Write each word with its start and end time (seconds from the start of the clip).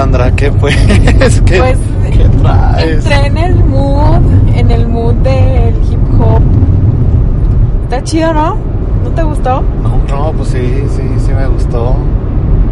Sandra, 0.00 0.30
¿qué 0.34 0.50
pues? 0.60 0.74
¿Qué, 1.44 1.58
Pues 1.58 1.78
¿qué 2.10 2.24
traes? 2.40 3.04
entré 3.04 3.26
en 3.26 3.36
el 3.36 3.64
mood, 3.66 4.22
en 4.56 4.70
el 4.70 4.88
mood 4.88 5.12
del 5.16 5.74
hip 5.90 6.00
hop. 6.18 6.40
Está 7.82 8.02
chido, 8.02 8.32
¿no? 8.32 8.56
¿No 9.04 9.10
te 9.10 9.22
gustó? 9.22 9.62
No, 9.82 9.98
no, 10.08 10.32
pues 10.32 10.48
sí, 10.48 10.84
sí, 10.96 11.02
sí 11.18 11.32
me 11.34 11.46
gustó. 11.48 11.96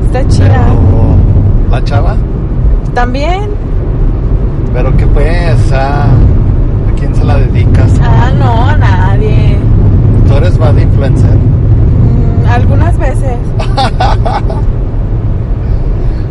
Está 0.07 0.27
chida. 0.27 0.49
Pero, 0.49 1.71
¿la 1.71 1.85
chava? 1.85 2.17
También. 2.95 3.51
Pero 4.73 4.97
qué 4.97 5.07
pues, 5.09 5.73
¿a 5.75 6.07
quién 6.99 7.15
se 7.15 7.25
la 7.27 7.37
dedicas? 7.37 7.93
Ah, 8.03 8.31
no, 8.39 8.69
a 8.71 8.75
nadie. 8.79 9.59
¿Tú 10.27 10.35
eres 10.35 10.57
bad 10.57 10.79
influencer? 10.79 11.37
Mm, 11.37 12.47
algunas 12.49 12.97
veces. 12.97 13.37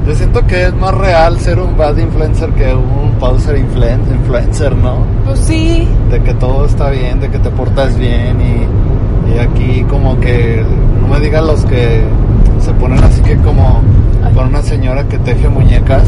Yo 0.07 0.15
siento 0.15 0.45
que 0.47 0.63
es 0.67 0.73
más 0.75 0.93
real 0.93 1.37
ser 1.39 1.59
un 1.59 1.75
bad 1.75 1.97
influencer 1.97 2.49
que 2.51 2.73
un 2.73 3.11
pauser 3.19 3.57
influen- 3.57 4.09
influencer, 4.09 4.73
¿no? 4.75 4.99
Pues 5.25 5.39
sí. 5.39 5.87
De 6.09 6.21
que 6.23 6.33
todo 6.35 6.65
está 6.65 6.89
bien, 6.89 7.19
de 7.19 7.29
que 7.29 7.39
te 7.39 7.49
portas 7.49 7.97
bien 7.97 8.37
y, 8.39 9.33
y 9.35 9.39
aquí 9.39 9.83
como 9.89 10.17
que, 10.21 10.63
no 11.01 11.07
me 11.09 11.19
digan 11.19 11.45
los 11.47 11.65
que 11.65 12.03
se 12.61 12.71
ponen 12.73 13.03
así 13.03 13.21
que 13.21 13.35
como 13.37 13.81
con 14.33 14.47
una 14.47 14.61
señora 14.61 15.03
que 15.07 15.17
teje 15.19 15.49
muñecas, 15.49 16.03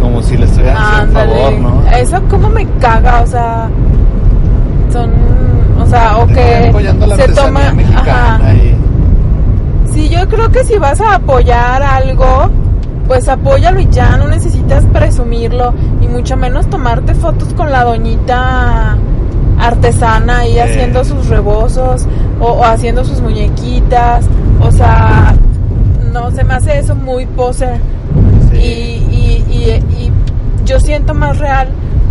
como 0.00 0.22
si 0.22 0.36
le 0.36 0.44
estuvieran 0.46 0.76
haciendo 0.78 1.20
un 1.20 1.28
favor, 1.28 1.52
¿no? 1.60 1.90
Eso 1.96 2.22
como 2.30 2.48
me 2.48 2.66
caga, 2.80 3.20
o 3.22 3.26
sea, 3.26 3.68
son, 4.92 5.10
o 5.82 5.86
sea, 5.86 6.16
o 6.18 6.26
que 6.26 6.72
se 7.16 7.28
toma, 7.32 7.60
ajá. 7.96 8.54
y 8.54 8.74
Sí, 9.92 10.08
yo 10.08 10.26
creo 10.28 10.50
que 10.50 10.64
si 10.64 10.76
vas 10.78 11.00
a 11.00 11.16
apoyar 11.16 11.82
algo, 11.82 12.50
pues 13.06 13.28
apóyalo 13.28 13.80
y 13.80 13.88
ya, 13.90 14.16
no 14.16 14.28
necesitas 14.28 14.84
presumirlo 14.86 15.74
y 16.00 16.08
mucho 16.08 16.36
menos 16.36 16.68
tomarte 16.70 17.14
fotos 17.14 17.52
con 17.54 17.70
la 17.70 17.84
doñita 17.84 18.96
artesana 19.58 20.38
ahí 20.40 20.58
haciendo 20.58 21.04
sus 21.04 21.28
rebozos 21.28 22.06
o, 22.40 22.44
o 22.46 22.64
haciendo 22.64 23.04
sus 23.04 23.20
muñequitas, 23.20 24.26
o 24.60 24.70
sea, 24.72 25.34
no 26.12 26.30
se 26.30 26.44
me 26.44 26.54
hace 26.54 26.78
eso 26.78 26.94
muy 26.94 27.26
poser 27.26 27.78
Sí. 28.52 28.56
y, 28.58 29.14
y, 29.14 29.44
y, 29.50 30.04
y 30.04 30.12
yo 30.64 30.78
siento 30.80 31.12
más 31.14 31.38
real 31.38 31.68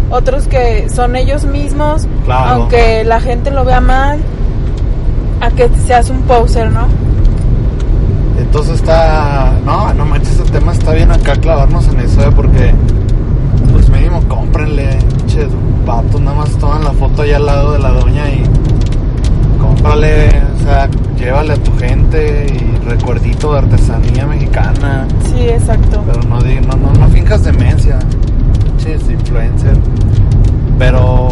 otros 0.10 0.48
que 0.48 0.90
son 0.90 1.16
ellos 1.16 1.46
mismos, 1.46 2.08
Claro. 2.26 2.50
aunque 2.62 3.04
la 3.04 3.20
gente 3.20 3.50
lo 3.52 3.66
vea 3.66 3.82
mal, 3.82 4.20
a 5.42 5.50
que 5.52 5.70
seas 5.88 6.10
un 6.10 6.22
poser, 6.24 6.70
¿no? 6.72 6.88
Entonces 8.38 8.76
está. 8.76 9.52
No, 9.66 9.94
no 9.94 10.06
manches, 10.06 10.40
ese 10.40 10.52
tema 10.52 10.72
está 10.72 10.94
bien 10.94 11.12
acá 11.12 11.34
clavarnos 11.36 11.88
en 11.88 12.00
eso, 12.00 12.22
¿eh? 12.22 12.32
porque. 12.36 12.74
Pues 13.72 13.90
mínimo 13.90 14.22
cómprenle, 14.28 15.00
pinches 15.18 15.48
vatos, 15.86 16.22
nada 16.22 16.38
más 16.38 16.50
toman 16.58 16.84
la 16.84 16.92
foto 16.92 17.24
ahí 17.24 17.32
al 17.32 17.46
lado 17.46 17.74
de 17.74 17.80
la 17.80 17.90
doña 17.90 18.30
y. 18.30 18.44
Cómprale, 19.60 20.30
o 20.56 20.64
sea, 20.64 20.90
llévale 21.18 21.54
a 21.54 21.58
tu 21.58 21.76
gente 21.78 22.46
y 22.48 22.86
recuerdito 22.88 23.54
de 23.54 23.60
artesanía 23.60 24.28
mexicana. 24.28 25.08
Sí, 25.26 25.48
exacto. 25.48 26.04
Pero 26.06 26.22
no, 26.24 26.40
no, 26.40 26.78
no, 26.78 26.94
no 26.94 27.08
finjas 27.10 27.44
demencia, 27.44 27.98
pinches 28.66 29.10
influencer. 29.10 29.78
Pero. 30.78 31.30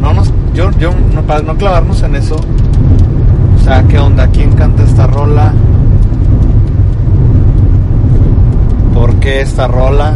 No 0.00 0.12
nos. 0.14 0.32
Yo, 0.54 0.70
yo, 0.78 0.90
no, 1.14 1.22
para 1.22 1.42
no 1.42 1.56
clavarnos 1.56 2.02
en 2.02 2.16
eso. 2.16 2.36
O 2.36 3.64
sea, 3.64 3.82
¿qué 3.84 3.98
onda? 3.98 4.28
¿Quién 4.28 4.52
canta 4.52 4.84
esta 4.84 5.06
rola? 5.06 5.52
¿Por 8.96 9.14
qué 9.16 9.40
esta 9.42 9.66
rola? 9.68 10.12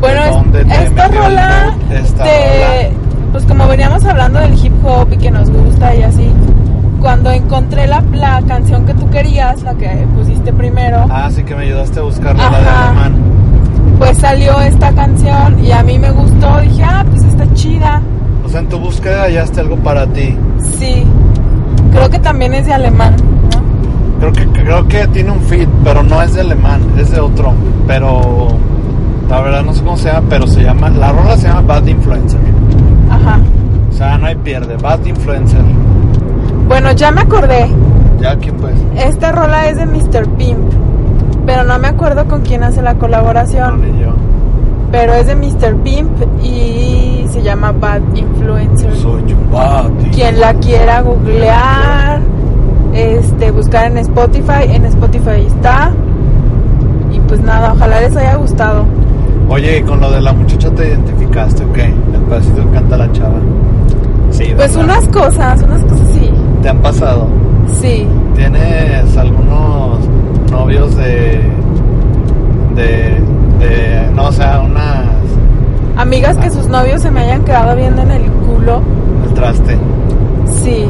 Bueno, 0.00 0.20
¿De 0.22 0.28
es- 0.28 0.34
dónde 0.34 0.64
te 0.64 0.84
esta 0.84 1.08
rola, 1.08 1.72
mood 1.80 1.92
esta 1.92 2.24
de- 2.24 2.90
pues 3.32 3.44
como 3.44 3.66
veníamos 3.68 4.04
hablando 4.04 4.38
del 4.40 4.54
hip 4.64 4.72
hop 4.84 5.08
y 5.12 5.16
que 5.16 5.30
nos 5.30 5.50
gusta 5.50 5.94
y 5.94 6.02
así, 6.02 6.30
cuando 7.00 7.30
encontré 7.30 7.86
la, 7.86 8.02
la 8.12 8.40
canción 8.46 8.84
que 8.86 8.94
tú 8.94 9.08
querías, 9.10 9.62
la 9.62 9.74
que 9.74 9.88
pusiste 10.16 10.52
primero, 10.52 11.06
Ah, 11.10 11.28
sí 11.30 11.42
que 11.44 11.54
me 11.54 11.62
ayudaste 11.64 12.00
a 12.00 12.02
buscarla 12.02 12.50
la 12.50 12.60
de 12.60 12.68
alemán. 12.68 13.14
pues 13.98 14.18
salió 14.18 14.60
esta 14.60 14.92
canción 14.92 15.64
y 15.64 15.72
a 15.72 15.82
mí 15.82 15.98
me 15.98 16.10
gustó, 16.10 16.60
dije, 16.60 16.82
ah, 16.84 17.04
pues 17.10 17.22
está 17.24 17.44
chida, 17.54 18.00
O 18.44 18.48
sea, 18.48 18.60
en 18.60 18.68
tu 18.68 18.78
búsqueda 18.78 19.22
hallaste 19.24 19.60
algo 19.60 19.76
para 19.76 20.06
ti. 20.06 20.36
sí, 20.78 21.04
creo 21.92 22.08
que 22.10 22.18
también 22.18 22.54
es 22.54 22.66
de 22.66 22.72
alemán. 22.74 23.14
Creo 24.18 24.32
que, 24.32 24.46
creo 24.46 24.88
que 24.88 25.06
tiene 25.08 25.30
un 25.30 25.40
feed, 25.40 25.68
pero 25.84 26.02
no 26.02 26.22
es 26.22 26.34
de 26.34 26.40
alemán, 26.40 26.80
es 26.98 27.10
de 27.10 27.20
otro. 27.20 27.52
Pero 27.86 28.48
la 29.28 29.40
verdad 29.40 29.62
no 29.62 29.72
sé 29.74 29.82
cómo 29.82 29.96
se 29.96 30.08
llama, 30.10 30.26
pero 30.30 30.46
se 30.46 30.62
llama, 30.62 30.88
la 30.90 31.12
rola 31.12 31.36
se 31.36 31.48
llama 31.48 31.60
Bad 31.62 31.86
Influencer. 31.86 32.40
Ajá. 33.10 33.38
O 33.90 33.92
sea, 33.92 34.16
no 34.18 34.26
hay 34.26 34.34
pierde, 34.36 34.76
Bad 34.76 35.04
Influencer. 35.04 35.60
Bueno, 36.68 36.92
ya 36.92 37.10
me 37.12 37.20
acordé, 37.22 37.68
Ya 38.20 38.32
aquí 38.32 38.50
pues. 38.50 38.74
esta 38.96 39.32
rola 39.32 39.68
es 39.68 39.76
de 39.76 39.86
Mr. 39.86 40.26
Pimp, 40.36 40.58
pero 41.46 41.62
no 41.64 41.78
me 41.78 41.88
acuerdo 41.88 42.24
con 42.26 42.40
quién 42.42 42.64
hace 42.64 42.82
la 42.82 42.94
No, 42.94 42.98
colaboración. 43.00 43.80
ni 43.82 44.00
yo. 44.02 44.10
Pero 44.90 45.12
es 45.14 45.26
de 45.26 45.36
Mr. 45.36 45.76
Pimp 45.82 46.10
y 46.42 47.24
se 47.28 47.42
llama 47.42 47.72
Bad 47.72 48.00
Influencer. 48.14 48.94
Soy 48.96 49.22
un 49.32 49.50
bad. 49.52 49.90
Quien 50.12 50.40
la 50.40 50.54
quiera 50.54 51.02
googlear, 51.02 52.20
este, 52.96 53.50
buscar 53.50 53.86
en 53.86 53.98
Spotify, 53.98 54.64
en 54.70 54.84
Spotify 54.86 55.46
está. 55.46 55.92
Y 57.12 57.20
pues 57.20 57.40
nada, 57.40 57.72
ojalá 57.74 58.00
les 58.00 58.16
haya 58.16 58.36
gustado. 58.36 58.84
Oye, 59.48 59.78
y 59.78 59.82
con 59.82 60.00
lo 60.00 60.10
de 60.10 60.20
la 60.20 60.32
muchacha 60.32 60.70
te 60.70 60.88
identificaste, 60.88 61.64
¿ok? 61.64 61.78
El 61.78 62.20
pedacito 62.28 62.64
que 62.64 62.70
canta 62.72 62.96
la 62.96 63.12
chava. 63.12 63.38
Sí, 64.30 64.52
Pues 64.56 64.76
¿verdad? 64.76 64.96
unas 64.98 65.08
cosas, 65.08 65.62
unas 65.62 65.82
cosas 65.84 66.08
sí. 66.12 66.30
¿Te 66.62 66.68
han 66.68 66.78
pasado? 66.78 67.28
Sí. 67.80 68.06
¿Tienes 68.34 69.16
algunos 69.16 70.00
novios 70.50 70.96
de. 70.96 71.40
de. 72.74 73.22
de. 73.60 74.10
no, 74.14 74.28
o 74.28 74.32
sea, 74.32 74.60
unas. 74.60 75.06
Amigas 75.96 76.36
que 76.38 76.50
sus 76.50 76.66
novios 76.68 77.00
se 77.02 77.10
me 77.10 77.20
hayan 77.20 77.42
quedado 77.44 77.74
viendo 77.76 78.02
en 78.02 78.10
el 78.10 78.22
culo. 78.30 78.82
el 79.26 79.34
traste? 79.34 79.76
Sí. 80.62 80.86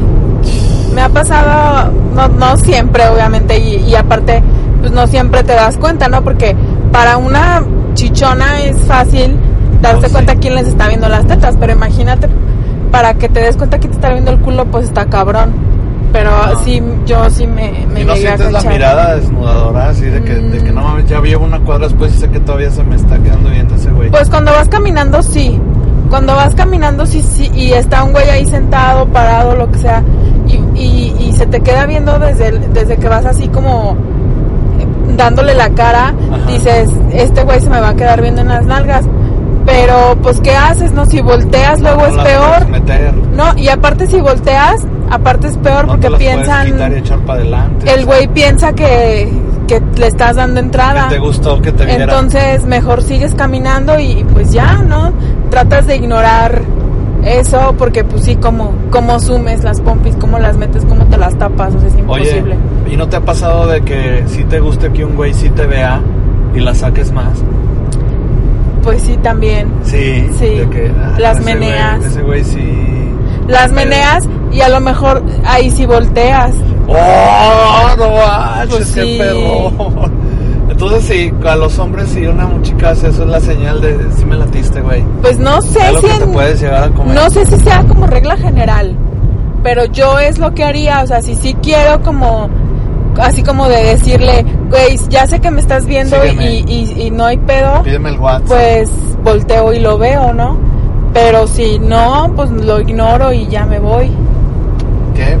Me 0.97 1.03
ha 1.03 1.09
pasado, 1.09 1.91
no, 2.15 2.27
no 2.27 2.57
siempre, 2.57 3.07
obviamente, 3.07 3.59
y, 3.59 3.75
y 3.87 3.93
aparte, 3.93 4.41
pues 4.79 4.91
no 4.91 5.05
siempre 5.05 5.43
te 5.43 5.53
das 5.53 5.77
cuenta, 5.77 6.07
¿no? 6.07 6.23
Porque 6.23 6.55
para 6.91 7.17
una 7.17 7.63
chichona 7.93 8.61
es 8.63 8.79
fácil 8.79 9.37
darse 9.79 10.09
cuenta 10.09 10.33
quién 10.37 10.55
les 10.55 10.67
está 10.67 10.87
viendo 10.87 11.07
las 11.07 11.27
tetas, 11.27 11.55
pero 11.59 11.73
imagínate, 11.73 12.27
para 12.91 13.13
que 13.13 13.29
te 13.29 13.41
des 13.41 13.55
cuenta 13.57 13.77
quién 13.77 13.91
te 13.91 13.97
está 13.97 14.09
viendo 14.09 14.31
el 14.31 14.39
culo, 14.39 14.65
pues 14.65 14.85
está 14.85 15.05
cabrón. 15.05 15.53
Pero 16.11 16.31
No. 16.31 16.59
sí, 16.63 16.81
yo 17.05 17.29
sí 17.29 17.45
me, 17.45 17.85
me 17.93 18.01
¿Y 18.01 18.05
no 18.05 18.15
llegué 18.15 18.29
a 18.29 18.37
sientes 18.37 18.51
la 18.53 18.57
cachar. 18.59 18.73
mirada 18.73 19.15
desnudadora 19.17 19.89
así 19.89 20.05
de 20.05 20.23
que, 20.23 20.33
de 20.33 20.63
que 20.63 20.71
Mm. 20.71 20.75
no 20.75 20.81
mames, 20.81 21.05
ya 21.07 21.21
llevo 21.21 21.45
una 21.45 21.59
cuadra 21.59 21.89
después 21.89 22.15
y 22.15 22.17
sé 22.17 22.27
que 22.29 22.39
todavía 22.39 22.71
se 22.71 22.83
me 22.83 22.95
está 22.95 23.19
quedando 23.19 23.51
viendo 23.51 23.75
ese 23.75 23.91
güey? 23.91 24.09
Pues 24.09 24.27
cuando 24.31 24.51
vas 24.51 24.67
caminando, 24.67 25.21
sí. 25.21 25.61
Cuando 26.09 26.33
vas 26.33 26.55
caminando, 26.55 27.05
sí, 27.05 27.21
sí. 27.21 27.51
Y 27.53 27.73
está 27.73 28.03
un 28.03 28.13
güey 28.13 28.27
ahí 28.31 28.45
sentado, 28.45 29.05
parado, 29.09 29.55
lo 29.55 29.69
que 29.69 29.77
sea. 29.77 30.01
Y, 30.77 31.13
y, 31.19 31.33
se 31.33 31.45
te 31.47 31.59
queda 31.61 31.85
viendo 31.85 32.17
desde, 32.19 32.47
el- 32.49 32.73
desde 32.73 32.97
que 32.97 33.09
vas 33.09 33.25
así 33.25 33.47
como 33.47 33.95
eh, 34.79 35.15
dándole 35.17 35.53
la 35.55 35.69
cara. 35.71 36.09
Ajá. 36.31 36.45
Dices, 36.47 36.89
este 37.11 37.43
güey 37.43 37.59
se 37.59 37.69
me 37.69 37.79
va 37.79 37.89
a 37.89 37.95
quedar 37.95 38.21
viendo 38.21 38.41
en 38.41 38.47
las 38.49 38.65
nalgas. 38.65 39.05
Pero, 39.65 40.15
pues, 40.23 40.39
¿qué 40.39 40.55
haces? 40.55 40.93
No, 40.93 41.05
si 41.05 41.19
volteas, 41.21 41.81
luego 41.81 42.03
No 42.07 42.07
es 42.07 42.17
peor. 42.25 42.67
meter, 42.69 43.13
No, 43.35 43.57
y 43.57 43.67
aparte, 43.67 44.07
si 44.07 44.21
volteas, 44.21 44.85
aparte 45.09 45.47
es 45.47 45.57
peor 45.57 45.85
no 45.87 45.93
porque 45.93 46.09
piensan. 46.11 46.59
puedes 46.67 46.73
quitar 46.73 46.91
y 46.93 46.95
echar 46.95 47.19
para 47.19 47.39
adelante. 47.41 47.93
El 47.93 48.05
güey 48.05 48.27
piensa 48.29 48.71
que, 48.73 49.29
que 49.67 49.81
le 49.97 50.07
estás 50.07 50.37
dando 50.37 50.61
entrada. 50.61 51.09
Que 51.09 51.15
te 51.15 51.19
gustó 51.19 51.61
que 51.61 51.73
te 51.73 51.85
viera. 51.85 52.03
Entonces, 52.05 52.65
mejor 52.65 53.03
sigues 53.03 53.33
caminando 53.35 53.99
y 53.99 54.25
pues 54.31 54.51
ya, 54.53 54.75
¿no? 54.87 55.11
Tratas 55.49 55.85
de 55.87 55.97
ignorar 55.97 56.61
eso 57.27 57.75
porque 57.77 58.03
pues 58.03 58.23
sí, 58.23 58.35
como, 58.37 58.73
como 58.91 59.19
sumes 59.19 59.63
las 59.63 59.81
pompis, 59.81 60.15
cómo 60.15 60.39
las 60.39 60.57
metes, 60.57 60.85
cómo 60.85 61.05
te 61.05 61.17
las 61.17 61.37
tapas, 61.37 61.73
o 61.75 61.79
sea, 61.79 61.87
es 61.89 61.93
Oye, 61.95 62.01
imposible. 62.01 62.55
¿y 62.91 62.97
no 62.97 63.07
te 63.07 63.17
ha 63.17 63.21
pasado 63.21 63.67
de 63.67 63.81
que 63.81 64.23
si 64.27 64.43
te 64.45 64.59
guste 64.59 64.91
que 64.91 65.03
un 65.05 65.15
güey 65.15 65.33
sí 65.33 65.49
te 65.49 65.65
vea 65.67 66.01
y 66.55 66.59
la 66.59 66.73
saques 66.73 67.11
más? 67.11 67.43
Pues 68.83 69.01
sí, 69.03 69.17
también. 69.17 69.69
Sí. 69.83 70.27
Sí. 70.39 70.45
de 70.55 70.69
que, 70.69 70.91
ah, 70.97 71.15
Las 71.19 71.37
ese 71.39 71.45
meneas. 71.45 71.99
güey- 71.99 72.05
ese 72.07 72.21
güey 72.21 72.43
sí. 72.43 73.13
Las 73.47 73.71
meneas 73.71 74.27
y 74.51 74.61
a 74.61 74.69
lo 74.69 74.79
mejor 74.79 75.21
ahí 75.45 75.69
sí 75.71 75.85
volteas. 75.85 76.53
¡Oh, 76.87 77.95
no 77.97 78.09
manches, 78.11 78.69
Pues 78.77 78.91
qué 78.93 79.01
sí. 79.03 79.17
Entonces, 80.79 81.03
sí, 81.05 81.33
a 81.47 81.55
los 81.55 81.79
hombres, 81.79 82.09
si 82.09 82.25
una 82.27 82.45
muchica 82.45 82.91
hace 82.91 83.07
eso, 83.09 83.23
es 83.23 83.29
la 83.29 83.39
señal 83.39 83.81
de 83.81 83.97
si 84.15 84.25
me 84.25 84.35
latiste, 84.35 84.79
güey. 84.81 85.03
Pues 85.23 85.39
no 85.39 85.59
sé 85.63 85.79
Es 85.79 85.99
si 86.01 86.19
te 86.19 86.27
puedes 86.27 86.61
llegar 86.61 86.83
a 86.83 86.89
comer. 86.89 87.15
no 87.15 87.29
sé 87.31 87.45
si 87.47 87.57
sea 87.57 87.83
como 87.83 88.05
regla 88.05 88.37
general, 88.37 88.95
pero 89.63 89.85
yo 89.85 90.19
es 90.19 90.37
lo 90.37 90.53
que 90.53 90.63
haría, 90.63 91.01
o 91.01 91.07
sea, 91.07 91.21
si 91.23 91.33
sí 91.35 91.55
quiero 91.63 91.99
como 92.03 92.47
así 93.19 93.41
como 93.41 93.67
de 93.67 93.83
decirle, 93.85 94.45
güey, 94.69 94.97
ya 95.09 95.25
sé 95.25 95.39
que 95.39 95.49
me 95.49 95.61
estás 95.61 95.87
viendo 95.87 96.15
y, 96.23 96.63
y- 96.67 97.01
y 97.07 97.09
no 97.09 97.25
hay 97.25 97.37
pedo, 97.37 97.81
Pídeme 97.81 98.09
el 98.09 98.19
WhatsApp. 98.19 98.45
pues 98.47 98.91
volteo 99.23 99.73
y 99.73 99.79
lo 99.79 99.97
veo, 99.97 100.31
¿no? 100.31 100.59
Pero 101.11 101.47
si 101.47 101.79
no, 101.79 102.31
pues 102.35 102.51
lo 102.51 102.79
ignoro 102.79 103.33
y 103.33 103.47
ya 103.47 103.65
me 103.65 103.79
voy. 103.79 104.11
¿Qué? 105.15 105.35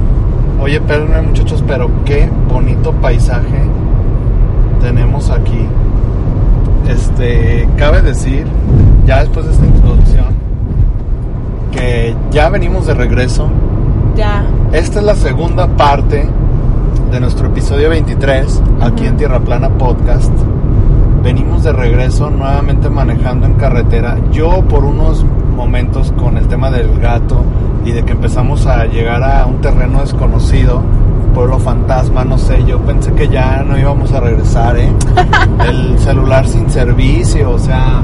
Oye, 0.59 0.77
espérenme 0.77 1.21
muchachos, 1.21 1.63
pero 1.67 1.87
qué 2.05 2.27
bonito 2.51 2.91
paisaje 2.93 3.61
tenemos 4.87 5.29
aquí. 5.29 5.67
Este, 6.87 7.67
cabe 7.75 8.01
decir, 8.01 8.47
ya 9.05 9.19
después 9.19 9.45
de 9.45 9.51
esta 9.51 9.65
introducción, 9.65 10.27
que 11.73 12.15
ya 12.31 12.47
venimos 12.47 12.87
de 12.87 12.93
regreso. 12.93 13.49
Ya. 14.15 14.45
Esta 14.71 14.99
es 14.99 15.05
la 15.05 15.15
segunda 15.15 15.67
parte 15.67 16.25
de 17.11 17.19
nuestro 17.19 17.47
episodio 17.47 17.89
23, 17.89 18.61
aquí 18.79 19.05
en 19.05 19.17
Tierra 19.17 19.41
Plana 19.41 19.67
Podcast. 19.71 20.31
Venimos 21.21 21.63
de 21.63 21.73
regreso 21.73 22.29
nuevamente 22.29 22.89
manejando 22.89 23.45
en 23.45 23.55
carretera. 23.55 24.17
Yo 24.31 24.61
por 24.69 24.85
unos 24.85 25.25
momentos 25.53 26.13
con 26.13 26.37
el 26.37 26.47
tema 26.47 26.71
del 26.71 26.97
gato 26.97 27.43
y 27.83 27.91
de 27.91 28.03
que 28.03 28.13
empezamos 28.13 28.65
a 28.65 28.85
llegar 28.85 29.21
a 29.21 29.45
un 29.47 29.59
terreno 29.59 29.99
desconocido, 29.99 30.81
pueblo 31.37 31.59
fantasma, 31.59 32.25
no 32.25 32.35
sé, 32.35 32.63
yo 32.65 32.79
pensé 32.79 33.11
que 33.13 33.27
ya 33.27 33.61
no 33.63 33.77
íbamos 33.77 34.11
a 34.11 34.19
regresar, 34.19 34.75
¿eh? 34.75 34.91
El 35.69 35.99
celular 35.99 36.47
sin 36.47 36.67
servicio, 36.67 37.51
o 37.51 37.59
sea, 37.59 38.01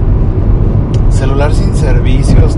celular 1.10 1.52
sin 1.52 1.76
servicios, 1.76 2.56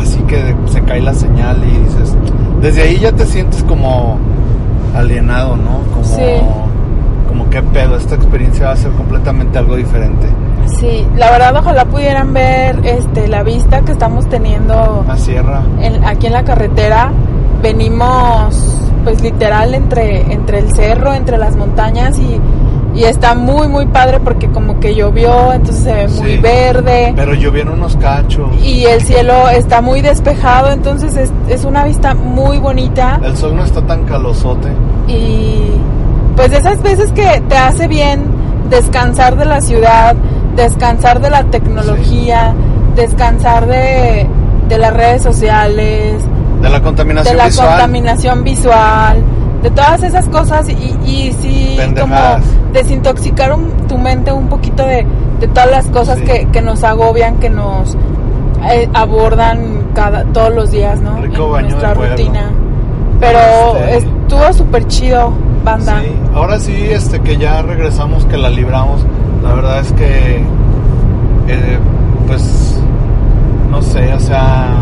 así 0.00 0.20
que 0.20 0.54
se 0.66 0.80
cae 0.82 1.00
la 1.00 1.12
señal 1.12 1.56
y 1.64 1.78
dices, 1.84 2.14
desde 2.60 2.82
ahí 2.82 2.98
ya 3.00 3.10
te 3.10 3.26
sientes 3.26 3.60
como 3.64 4.18
alienado, 4.94 5.56
¿no? 5.56 5.80
Como, 5.92 6.04
Sí. 6.04 6.22
como 7.26 7.50
qué 7.50 7.60
pedo, 7.60 7.96
esta 7.96 8.14
experiencia 8.14 8.66
va 8.66 8.72
a 8.74 8.76
ser 8.76 8.92
completamente 8.92 9.58
algo 9.58 9.74
diferente. 9.74 10.28
Sí, 10.78 11.04
la 11.16 11.28
verdad 11.32 11.56
ojalá 11.56 11.84
pudieran 11.86 12.32
ver 12.32 12.78
este 12.86 13.26
la 13.26 13.42
vista 13.42 13.80
que 13.80 13.90
estamos 13.90 14.28
teniendo 14.28 15.02
Una 15.04 15.16
sierra, 15.16 15.62
en- 15.80 16.04
aquí 16.04 16.28
en 16.28 16.34
la 16.34 16.44
carretera. 16.44 17.10
Venimos 17.60 18.78
pues 19.04 19.20
literal 19.22 19.74
entre 19.74 20.32
entre 20.32 20.58
el 20.58 20.72
cerro, 20.74 21.12
entre 21.14 21.38
las 21.38 21.56
montañas 21.56 22.18
y, 22.18 22.40
y 22.94 23.04
está 23.04 23.34
muy 23.34 23.68
muy 23.68 23.86
padre 23.86 24.20
porque 24.20 24.48
como 24.48 24.78
que 24.80 24.94
llovió, 24.94 25.52
entonces 25.52 25.82
se 25.82 25.92
ve 25.92 26.08
muy 26.08 26.36
verde. 26.38 27.12
Pero 27.16 27.34
llovieron 27.34 27.74
unos 27.74 27.96
cachos, 27.96 28.48
y 28.62 28.84
el 28.84 29.00
cielo 29.02 29.48
está 29.48 29.80
muy 29.80 30.00
despejado, 30.00 30.70
entonces 30.70 31.16
es, 31.16 31.32
es 31.48 31.64
una 31.64 31.84
vista 31.84 32.14
muy 32.14 32.58
bonita. 32.58 33.20
El 33.24 33.36
sol 33.36 33.56
no 33.56 33.64
está 33.64 33.80
tan 33.82 34.04
calosote. 34.04 34.68
y 35.08 35.72
pues 36.36 36.50
de 36.50 36.58
esas 36.58 36.82
veces 36.82 37.12
que 37.12 37.42
te 37.48 37.56
hace 37.56 37.88
bien 37.88 38.24
descansar 38.70 39.36
de 39.36 39.44
la 39.44 39.60
ciudad, 39.60 40.14
descansar 40.56 41.20
de 41.20 41.28
la 41.28 41.44
tecnología, 41.44 42.54
descansar 42.96 43.66
de, 43.66 44.26
de 44.68 44.78
las 44.78 44.94
redes 44.94 45.22
sociales, 45.22 46.22
De 46.62 46.68
la 46.70 46.78
de 46.78 46.82
contaminación 46.84 47.36
la 47.36 47.46
visual. 47.46 47.68
contaminación 47.68 48.44
visual, 48.44 49.16
de 49.62 49.70
todas 49.70 50.02
esas 50.02 50.28
cosas 50.28 50.68
y, 50.68 50.72
y 51.04 51.32
sí 51.40 51.78
como 52.00 52.16
desintoxicar 52.72 53.52
un- 53.52 53.70
tu 53.88 53.98
mente 53.98 54.32
un 54.32 54.48
poquito 54.48 54.84
de, 54.84 55.06
de 55.40 55.48
todas 55.48 55.70
las 55.70 55.86
cosas 55.88 56.18
Sí. 56.18 56.24
que, 56.24 56.46
que 56.52 56.62
nos 56.62 56.82
agobian, 56.84 57.36
que 57.38 57.50
nos 57.50 57.96
eh, 58.70 58.88
abordan 58.94 59.88
cada 59.94 60.24
todos 60.24 60.54
los 60.54 60.70
días, 60.70 61.00
¿no? 61.00 61.20
Rico 61.20 61.44
en 61.46 61.52
baño 61.52 61.66
de 61.66 61.72
nuestra 61.72 61.94
rutina. 61.94 62.50
Pero 63.20 63.38
Este- 63.76 63.98
estuvo 63.98 64.52
súper 64.52 64.86
chido, 64.88 65.32
banda. 65.64 66.00
Sí, 66.02 66.12
ahora 66.34 66.58
sí, 66.58 66.74
este, 66.90 67.20
que 67.20 67.36
ya 67.36 67.62
regresamos, 67.62 68.24
que 68.26 68.36
la 68.36 68.50
libramos. 68.50 69.04
La 69.44 69.52
verdad 69.54 69.80
es 69.80 69.92
que, 69.92 70.36
eh, 71.48 71.78
pues, 72.26 72.78
no 73.70 73.80
sé, 73.82 74.12
o 74.14 74.20
sea, 74.20 74.74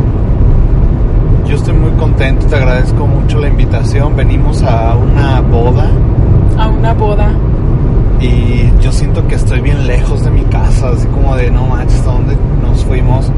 yo 1.50 1.56
estoy 1.56 1.74
muy 1.74 1.90
contento, 1.92 2.46
te 2.46 2.54
agradezco 2.54 3.06
mucho 3.08 3.40
la 3.40 3.48
invitación. 3.48 4.14
Venimos 4.14 4.62
a 4.62 4.94
una 4.96 5.40
boda 5.40 5.90
A 6.56 6.68
una 6.68 6.94
boda. 6.94 7.32
y 8.20 8.70
yo 8.80 8.92
siento 8.92 9.26
que 9.26 9.34
estoy 9.34 9.60
bien 9.60 9.84
lejos 9.86 10.22
de 10.22 10.30
mi 10.30 10.42
casa, 10.44 10.90
así 10.90 11.08
como 11.08 11.34
de 11.34 11.50
no 11.50 11.66
manches, 11.66 12.02
¿a 12.02 12.12
dónde 12.12 12.36
nos 12.62 12.84
fuimos? 12.84 13.32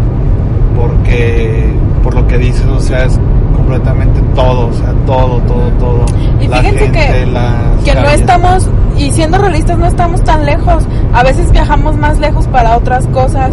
Porque, 0.76 1.72
por 2.02 2.14
lo 2.14 2.26
que 2.26 2.36
dices, 2.36 2.66
o 2.66 2.80
sea, 2.80 3.04
es 3.06 3.18
completamente 3.56 4.20
todo, 4.34 4.66
o 4.68 4.72
sea, 4.74 4.92
todo, 5.06 5.38
todo, 5.40 5.70
todo. 5.78 6.04
Y 6.40 6.48
La 6.48 6.58
fíjense 6.58 6.80
gente, 6.80 6.98
que, 6.98 7.26
las 7.26 7.84
que 7.84 7.94
no 7.94 8.10
estamos, 8.10 8.68
y 8.98 9.10
siendo 9.12 9.38
realistas, 9.38 9.78
no 9.78 9.86
estamos 9.86 10.22
tan 10.22 10.44
lejos. 10.44 10.84
A 11.14 11.22
veces 11.22 11.50
viajamos 11.50 11.96
más 11.96 12.18
lejos 12.18 12.46
para 12.48 12.76
otras 12.76 13.06
cosas. 13.08 13.52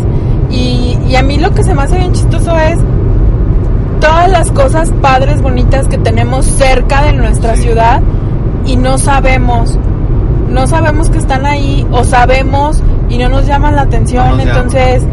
Y, 0.50 0.98
y 1.08 1.16
a 1.16 1.22
mí 1.22 1.38
lo 1.38 1.54
que 1.54 1.64
se 1.64 1.74
me 1.76 1.84
hace 1.84 1.98
bien 1.98 2.12
chistoso 2.12 2.58
es 2.58 2.80
todas 4.00 4.30
las 4.30 4.52
cosas 4.52 4.92
padres, 5.02 5.42
bonitas 5.42 5.88
que 5.88 5.98
tenemos 5.98 6.46
cerca 6.46 7.04
de 7.04 7.14
nuestra 7.14 7.56
Sí. 7.56 7.64
ciudad 7.64 8.02
y 8.66 8.76
no 8.76 8.98
sabemos. 8.98 9.78
No 10.50 10.66
sabemos 10.68 11.10
que 11.10 11.18
están 11.20 11.46
ahí 11.46 11.86
o 11.92 12.04
sabemos 12.04 12.82
y 13.10 13.18
no 13.18 13.30
nos 13.30 13.46
llaman 13.46 13.76
la 13.76 13.84
atención. 13.84 14.38
No. 14.38 14.44
Entonces, 14.44 15.06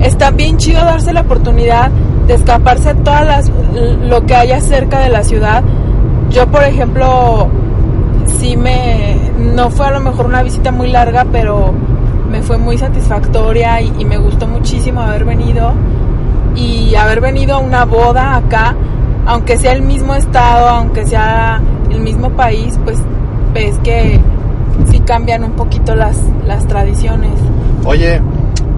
está 0.00 0.30
bien 0.30 0.56
chido 0.56 0.84
darse 0.84 1.12
la 1.12 1.22
oportunidad 1.22 1.90
de 2.26 2.34
escaparse 2.34 2.94
todas 2.94 3.26
las 3.26 3.52
lo 4.08 4.24
que 4.24 4.34
haya 4.34 4.60
cerca 4.60 5.00
de 5.00 5.08
la 5.10 5.24
ciudad. 5.24 5.62
Yo, 6.30 6.46
por 6.46 6.62
ejemplo, 6.62 7.48
sí 8.38 8.56
me 8.56 9.16
no 9.54 9.70
fue 9.70 9.86
a 9.86 9.90
lo 9.90 10.00
mejor 10.00 10.26
una 10.26 10.42
visita 10.42 10.70
muy 10.72 10.90
larga, 10.90 11.26
pero 11.30 11.72
me 12.30 12.42
fue 12.42 12.56
muy 12.58 12.78
satisfactoria 12.78 13.80
y, 13.80 13.92
y 13.98 14.04
me 14.04 14.16
gustó 14.16 14.46
muchísimo 14.46 15.00
haber 15.00 15.24
venido 15.24 15.72
y 16.54 16.94
haber 16.94 17.20
venido 17.20 17.56
a 17.56 17.58
una 17.58 17.84
boda 17.84 18.36
acá, 18.36 18.74
aunque 19.26 19.56
sea 19.56 19.72
el 19.72 19.82
mismo 19.82 20.14
estado, 20.14 20.68
aunque 20.68 21.06
sea 21.06 21.60
el 21.90 22.00
mismo 22.00 22.30
país, 22.30 22.78
pues 22.84 22.98
ves 23.52 23.78
que 23.82 24.20
sí 24.90 25.00
cambian 25.00 25.44
un 25.44 25.52
poquito 25.52 25.94
las, 25.94 26.18
las 26.46 26.66
tradiciones. 26.66 27.32
Oye, 27.84 28.20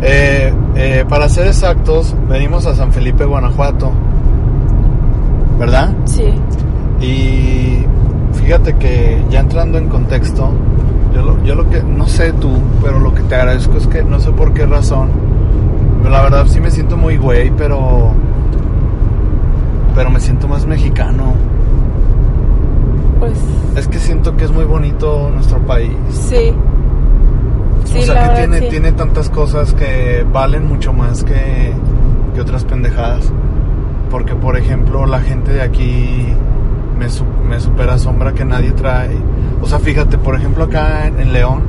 eh, 0.02 0.52
eh, 0.74 1.04
para 1.08 1.28
ser 1.28 1.46
exactos, 1.46 2.14
venimos 2.28 2.66
a 2.66 2.74
San 2.74 2.92
Felipe, 2.92 3.24
Guanajuato, 3.24 3.92
¿verdad? 5.58 5.94
Sí, 6.04 6.34
Y 7.00 7.84
fíjate 8.34 8.74
que 8.76 9.22
ya 9.30 9.40
entrando 9.40 9.78
en 9.78 9.88
contexto, 9.88 10.50
yo 11.14 11.22
lo, 11.22 11.42
yo 11.44 11.54
lo 11.54 11.68
que, 11.70 11.82
no 11.82 12.06
sé 12.06 12.32
tú, 12.32 12.50
pero 12.82 12.98
lo 12.98 13.14
que 13.14 13.22
te 13.22 13.34
agradezco 13.34 13.78
es 13.78 13.86
que 13.86 14.04
no 14.04 14.20
sé 14.20 14.30
por 14.32 14.52
qué 14.52 14.66
razón, 14.66 15.10
la 16.04 16.22
verdad 16.22 16.46
sí 16.46 16.60
me 16.60 16.70
siento 16.70 16.96
muy 16.96 17.16
güey, 17.16 17.50
pero, 17.56 18.12
pero 19.94 20.10
me 20.10 20.20
siento 20.20 20.46
más 20.48 20.66
mexicano. 20.66 21.34
pues 23.18 23.32
Es 23.76 23.88
que 23.88 23.98
siento 23.98 24.36
que 24.36 24.44
es 24.44 24.50
muy 24.52 24.64
bonito 24.64 25.30
nuestro 25.32 25.58
país. 25.60 25.92
sí. 26.10 26.52
Sí, 27.84 27.98
o 27.98 28.02
sea 28.02 28.14
la 28.14 28.20
que 28.22 28.28
verdad, 28.28 28.40
tiene, 28.40 28.58
sí. 28.58 28.66
tiene 28.68 28.92
tantas 28.92 29.30
cosas 29.30 29.72
que 29.72 30.26
valen 30.32 30.66
mucho 30.66 30.92
más 30.92 31.22
que, 31.22 31.72
que 32.34 32.40
otras 32.40 32.64
pendejadas. 32.64 33.32
Porque, 34.10 34.34
por 34.34 34.56
ejemplo, 34.58 35.06
la 35.06 35.20
gente 35.20 35.52
de 35.52 35.62
aquí 35.62 36.26
me, 36.98 37.06
me 37.48 37.60
supera 37.60 37.94
asombra 37.94 38.32
que 38.32 38.44
nadie 38.44 38.72
trae. 38.72 39.16
O 39.62 39.66
sea, 39.66 39.78
fíjate, 39.78 40.18
por 40.18 40.34
ejemplo, 40.34 40.64
acá 40.64 41.06
en, 41.06 41.20
en 41.20 41.32
León, 41.32 41.62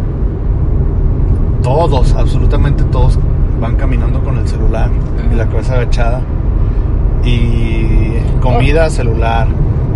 todos, 1.62 2.14
absolutamente 2.16 2.84
todos, 2.86 3.20
van 3.60 3.76
caminando 3.76 4.24
con 4.24 4.38
el 4.38 4.48
celular 4.48 4.90
y 5.32 5.36
la 5.36 5.46
cabeza 5.48 5.74
agachada. 5.76 6.22
Y 7.24 8.18
comida, 8.42 8.90
celular. 8.90 9.48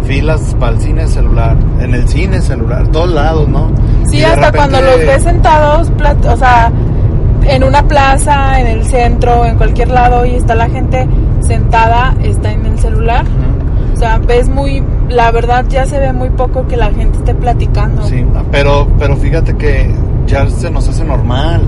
Filas 0.04 0.56
para 0.60 0.74
el 0.74 0.82
cine, 0.82 1.08
celular. 1.08 1.56
En 1.80 1.94
el 1.94 2.08
cine, 2.08 2.42
celular. 2.42 2.88
Todos 2.88 3.12
lados, 3.12 3.48
¿no? 3.48 3.72
Sí, 4.08 4.18
Y 4.18 4.24
hasta 4.24 4.52
cuando 4.52 4.82
los 4.82 4.98
ves 4.98 5.24
sentados, 5.24 5.92
o 6.28 6.38
sea, 6.38 6.72
en 7.44 7.64
una 7.64 7.88
plaza, 7.88 8.60
en 8.60 8.68
el 8.68 8.86
centro, 8.86 9.46
en 9.46 9.58
cualquier 9.58 9.90
lado 9.90 10.26
y 10.26 10.36
está 10.36 10.56
la 10.56 10.70
gente 10.70 11.08
sentada, 11.42 12.16
está 12.24 12.52
en 12.52 12.66
el 12.66 12.80
celular. 12.80 13.26
O 13.94 13.98
sea, 13.98 14.18
ves 14.18 14.50
muy, 14.50 14.84
la 15.10 15.32
verdad 15.32 15.66
ya 15.70 15.86
se 15.86 16.00
ve 16.00 16.12
muy 16.12 16.30
poco 16.30 16.68
que 16.68 16.78
la 16.78 16.92
gente 16.92 17.20
esté 17.20 17.36
platicando. 17.36 18.04
Sí, 18.04 18.26
pero, 18.52 18.88
pero 18.98 19.16
fíjate 19.16 19.56
que 19.56 19.94
ya 20.26 20.50
se 20.50 20.72
nos 20.72 20.88
hace 20.88 21.04
normal. 21.04 21.62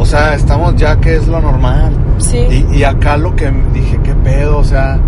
O 0.00 0.06
sea, 0.06 0.34
estamos 0.34 0.74
ya 0.76 0.96
que 0.96 1.16
es 1.16 1.28
lo 1.28 1.40
normal. 1.40 1.92
Sí. 2.18 2.38
Y, 2.72 2.78
y 2.78 2.84
acá 2.84 3.16
lo 3.16 3.36
que 3.36 3.52
dije, 3.74 3.98
qué 4.02 4.14
pedo, 4.14 4.58
o 4.58 4.64
sea, 4.64 4.98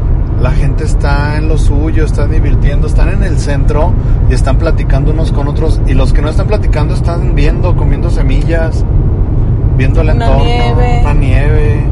la 0.41 0.51
gente 0.51 0.85
está 0.85 1.37
en 1.39 1.49
lo 1.49 1.57
suyo, 1.57 2.05
están 2.05 2.31
divirtiendo, 2.31 2.87
están 2.89 3.09
en 3.09 3.23
el 3.25 3.39
centro 3.39 3.93
y 4.29 4.35
están 4.35 4.59
platicando 4.59 5.13
unos 5.13 5.33
con 5.33 5.49
otros. 5.49 5.81
Y 5.87 5.95
los 5.95 6.13
que 6.13 6.21
no 6.21 6.29
están 6.29 6.47
platicando 6.47 6.95
están 6.95 7.35
viendo, 7.35 7.75
comiendo 7.75 8.11
semillas, 8.11 8.85
viendo 9.79 10.03
el 10.03 10.11
Una 10.11 10.25
entorno, 10.27 10.45
nieve. 10.45 11.01
una 11.01 11.15
nieve. 11.15 11.85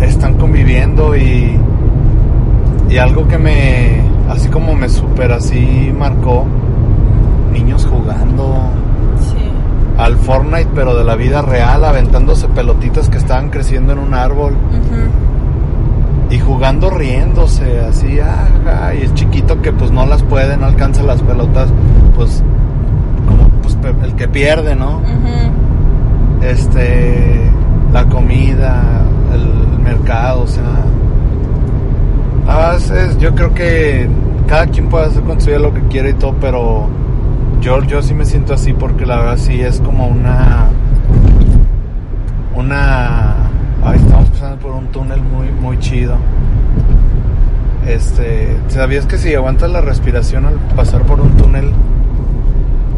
Están 0.00 0.34
conviviendo 0.34 1.16
y, 1.16 1.58
y 2.90 2.96
algo 2.98 3.26
que 3.28 3.38
me, 3.38 4.00
así 4.28 4.48
como 4.48 4.74
me 4.74 4.88
super 4.88 5.32
así 5.32 5.92
marcó, 5.96 6.44
niños 7.52 7.86
jugando 7.86 8.70
Sí. 9.20 9.47
Al 9.98 10.16
Fortnite, 10.16 10.70
pero 10.74 10.96
de 10.96 11.04
la 11.04 11.16
vida 11.16 11.42
real, 11.42 11.84
aventándose 11.84 12.48
pelotitas 12.48 13.08
que 13.10 13.18
estaban 13.18 13.50
creciendo 13.50 13.92
en 13.92 13.98
un 13.98 14.14
árbol. 14.14 14.56
Y 16.30 16.38
jugando 16.38 16.90
riéndose, 16.90 17.80
así, 17.80 18.20
ajá, 18.20 18.94
y 18.94 19.02
el 19.02 19.14
chiquito 19.14 19.60
que 19.60 19.72
pues 19.72 19.90
no 19.90 20.06
las 20.06 20.22
puede, 20.22 20.56
no 20.56 20.66
alcanza 20.66 21.02
las 21.02 21.20
pelotas, 21.22 21.70
pues 22.14 22.42
como 23.26 23.48
pues, 23.60 23.76
el 24.04 24.14
que 24.14 24.28
pierde, 24.28 24.76
¿no? 24.76 25.02
Este, 26.42 27.50
la 27.92 28.04
comida, 28.04 29.02
el 29.32 29.82
mercado, 29.82 30.42
o 30.42 30.46
sea, 30.46 30.84
a 32.46 32.72
veces 32.72 33.18
yo 33.18 33.34
creo 33.34 33.52
que 33.52 34.08
cada 34.46 34.66
quien 34.66 34.88
puede 34.88 35.06
hacer 35.06 35.22
con 35.24 35.40
su 35.40 35.48
vida 35.48 35.58
lo 35.58 35.74
que 35.74 35.82
quiere 35.88 36.10
y 36.10 36.14
todo, 36.14 36.34
pero 36.40 36.86
yo, 37.60 37.82
yo 37.84 38.02
sí 38.02 38.14
me 38.14 38.24
siento 38.24 38.54
así 38.54 38.72
porque 38.72 39.04
la 39.06 39.16
verdad 39.18 39.36
sí 39.36 39.60
es 39.60 39.80
como 39.80 40.06
una, 40.06 40.66
una, 42.54 43.34
ay, 43.84 43.98
estamos 43.98 44.28
pasando 44.30 44.56
por 44.58 44.72
un 44.72 44.86
túnel 44.88 45.20
muy, 45.22 45.50
muy 45.60 45.78
chido. 45.78 46.16
Este, 47.86 48.56
¿sabías 48.68 49.06
que 49.06 49.16
si 49.16 49.34
aguantas 49.34 49.70
la 49.70 49.80
respiración 49.80 50.44
al 50.44 50.54
pasar 50.76 51.02
por 51.02 51.20
un 51.20 51.30
túnel 51.38 51.72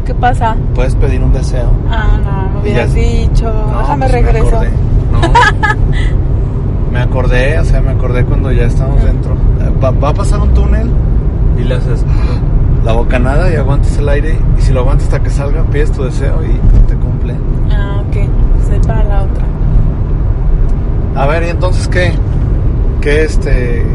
¿Qué 0.05 0.13
pasa? 0.13 0.57
puedes 0.75 0.95
pedir 0.95 1.23
un 1.23 1.31
deseo? 1.31 1.71
Ah, 1.89 2.17
no, 2.23 2.61
me 2.61 2.69
Y 2.69 2.73
ya- 2.73 2.85
hubieras 2.85 2.93
dicho. 2.93 3.45
No, 3.71 3.79
Déjame 3.79 4.05
pues, 4.07 4.11
regreso. 4.11 4.45
Me 4.45 4.49
acordé. 4.57 4.71
No. 5.11 5.21
me 6.91 6.99
acordé, 6.99 7.59
o 7.59 7.63
sea, 7.65 7.81
me 7.81 7.91
acordé 7.91 8.25
cuando 8.25 8.51
ya 8.51 8.63
estamos 8.65 9.01
dentro. 9.03 9.35
Va, 9.81 9.91
va 9.91 10.09
a 10.09 10.13
pasar 10.13 10.39
un 10.41 10.53
túnel 10.53 10.89
y 11.57 11.63
le 11.63 11.75
haces 11.75 12.03
la 12.83 12.93
bocanada 12.93 13.51
y 13.51 13.55
aguantas 13.55 13.97
el 13.97 14.09
aire. 14.09 14.37
Y 14.57 14.61
si 14.61 14.73
lo 14.73 14.81
aguantas 14.81 15.05
hasta 15.05 15.21
que 15.21 15.29
salga, 15.29 15.63
pides 15.63 15.91
tu 15.91 16.03
deseo 16.03 16.39
y 16.43 16.87
te 16.87 16.95
cumple. 16.95 17.35
Ah, 17.71 18.01
ok. 18.07 18.27
Pues 18.67 18.87
para 18.87 19.03
la 19.03 19.23
otra. 19.23 19.45
A 21.15 21.27
ver, 21.27 21.43
¿y 21.43 21.49
entonces 21.49 21.87
qué? 21.87 22.13
Que 23.01 23.23
este. 23.23 23.85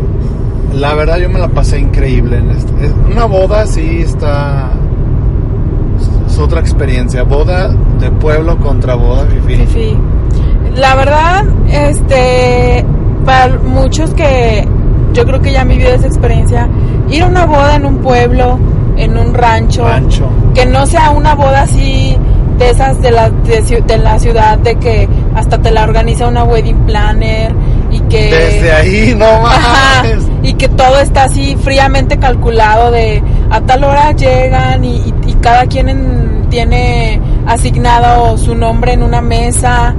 La 0.75 0.95
verdad, 0.95 1.17
yo 1.19 1.31
me 1.31 1.39
la 1.39 1.49
pasé 1.49 1.79
increíble 1.81 2.39
en 2.39 2.51
este. 2.51 2.87
es- 2.87 2.95
Una 3.11 3.25
boda 3.25 3.67
sí 3.67 4.01
está. 4.03 4.71
Es 6.27 6.39
otra 6.39 6.61
experiencia. 6.61 7.23
Boda 7.23 7.69
de 8.01 8.11
pueblo 8.11 8.59
contra 8.59 8.95
boda 8.95 9.25
fifi. 9.27 9.57
Fifi. 9.67 9.97
La 10.77 10.95
verdad, 10.95 11.45
este, 11.71 12.85
para 13.25 13.59
muchos 13.61 14.11
que 14.13 14.69
yo 15.15 15.25
creo 15.25 15.41
que 15.41 15.53
ya 15.53 15.63
han 15.63 15.69
vivido 15.69 15.95
esa 15.95 16.07
experiencia, 16.07 16.69
ir 17.09 17.23
a 17.23 17.27
una 17.29 17.47
boda 17.47 17.77
en 17.77 17.87
un 17.87 17.97
pueblo, 17.99 18.59
en 18.97 19.17
un 19.17 19.35
rancho, 19.35 19.85
Rancho. 19.85 20.29
que 20.55 20.67
no 20.67 20.87
sea 20.87 21.11
una 21.11 21.35
boda 21.35 21.63
así 21.63 22.17
de 22.59 22.71
esas 22.71 23.01
de 23.03 23.11
la, 23.11 23.29
de, 23.31 23.61
de 23.87 23.99
la 23.99 24.19
ciudad, 24.19 24.57
de 24.59 24.77
que 24.77 25.09
hasta 25.35 25.59
te 25.59 25.71
la 25.71 25.85
organiza 25.85 26.27
una 26.27 26.45
wedding 26.45 26.87
planner 26.87 27.53
y 27.91 28.01
que... 28.01 28.31
Desde 28.31 28.73
ahí, 28.73 29.15
no 29.17 29.27
Ajá, 29.47 30.03
mames. 30.03 30.25
y 30.43 30.55
que 30.55 30.69
todo 30.69 30.99
está 31.01 31.25
así 31.25 31.57
fríamente 31.63 32.17
calculado 32.19 32.91
de 32.91 33.23
a 33.51 33.61
tal 33.61 33.85
hora 33.85 34.13
llegan 34.13 34.85
y, 34.85 34.97
y- 34.97 35.15
y 35.27 35.35
cada 35.35 35.67
quien 35.67 35.89
en- 35.91 36.47
tiene 36.49 37.21
asignado 37.47 38.39
su 38.39 38.55
nombre 38.55 38.93
en 38.95 39.03
una 39.03 39.21
mesa. 39.21 39.95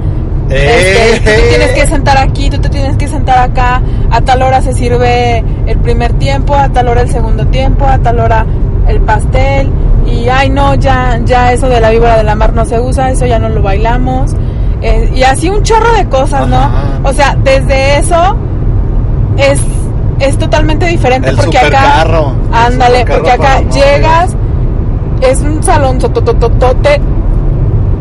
Este, 0.50 1.18
tú 1.18 1.24
te 1.24 1.34
Eh. 1.36 1.48
tienes 1.50 1.70
que 1.72 1.86
sentar 1.86 2.16
aquí, 2.18 2.48
tú 2.50 2.58
te 2.58 2.68
tienes 2.70 2.96
que 2.96 3.06
sentar 3.06 3.38
acá, 3.38 3.82
a 4.10 4.20
tal 4.22 4.42
hora 4.42 4.62
se 4.62 4.72
sirve 4.72 5.44
el 5.66 5.78
primer 5.78 6.14
tiempo, 6.14 6.54
a 6.54 6.70
tal 6.70 6.88
hora 6.88 7.02
el 7.02 7.10
segundo 7.10 7.46
tiempo, 7.48 7.86
a 7.86 7.98
tal 7.98 8.18
hora 8.20 8.46
el 8.88 9.00
pastel 9.00 9.70
y 10.06 10.28
ay 10.28 10.50
no, 10.50 10.74
ya, 10.74 11.20
ya 11.24 11.52
eso 11.52 11.68
de 11.68 11.80
la 11.80 11.90
víbora 11.90 12.16
de 12.16 12.24
la 12.24 12.34
mar 12.34 12.52
no 12.54 12.64
se 12.64 12.80
usa, 12.80 13.10
eso 13.10 13.26
ya 13.26 13.38
no 13.38 13.48
lo 13.48 13.62
bailamos. 13.62 14.34
Eh, 14.80 15.12
y 15.14 15.22
así 15.22 15.50
un 15.50 15.62
chorro 15.62 15.92
de 15.94 16.08
cosas, 16.08 16.48
¿no? 16.48 16.56
Ajá. 16.56 17.00
O 17.02 17.12
sea, 17.12 17.36
desde 17.42 17.98
eso 17.98 18.36
es, 19.36 19.60
es 20.20 20.38
totalmente 20.38 20.86
diferente 20.86 21.30
El 21.30 21.36
porque 21.36 21.58
acá 21.58 22.04
ándale 22.52 23.04
porque 23.04 23.30
acá 23.30 23.60
llegas 23.62 24.34
es 25.20 25.40
un 25.40 25.62
salón 25.62 25.98
totototote 25.98 27.00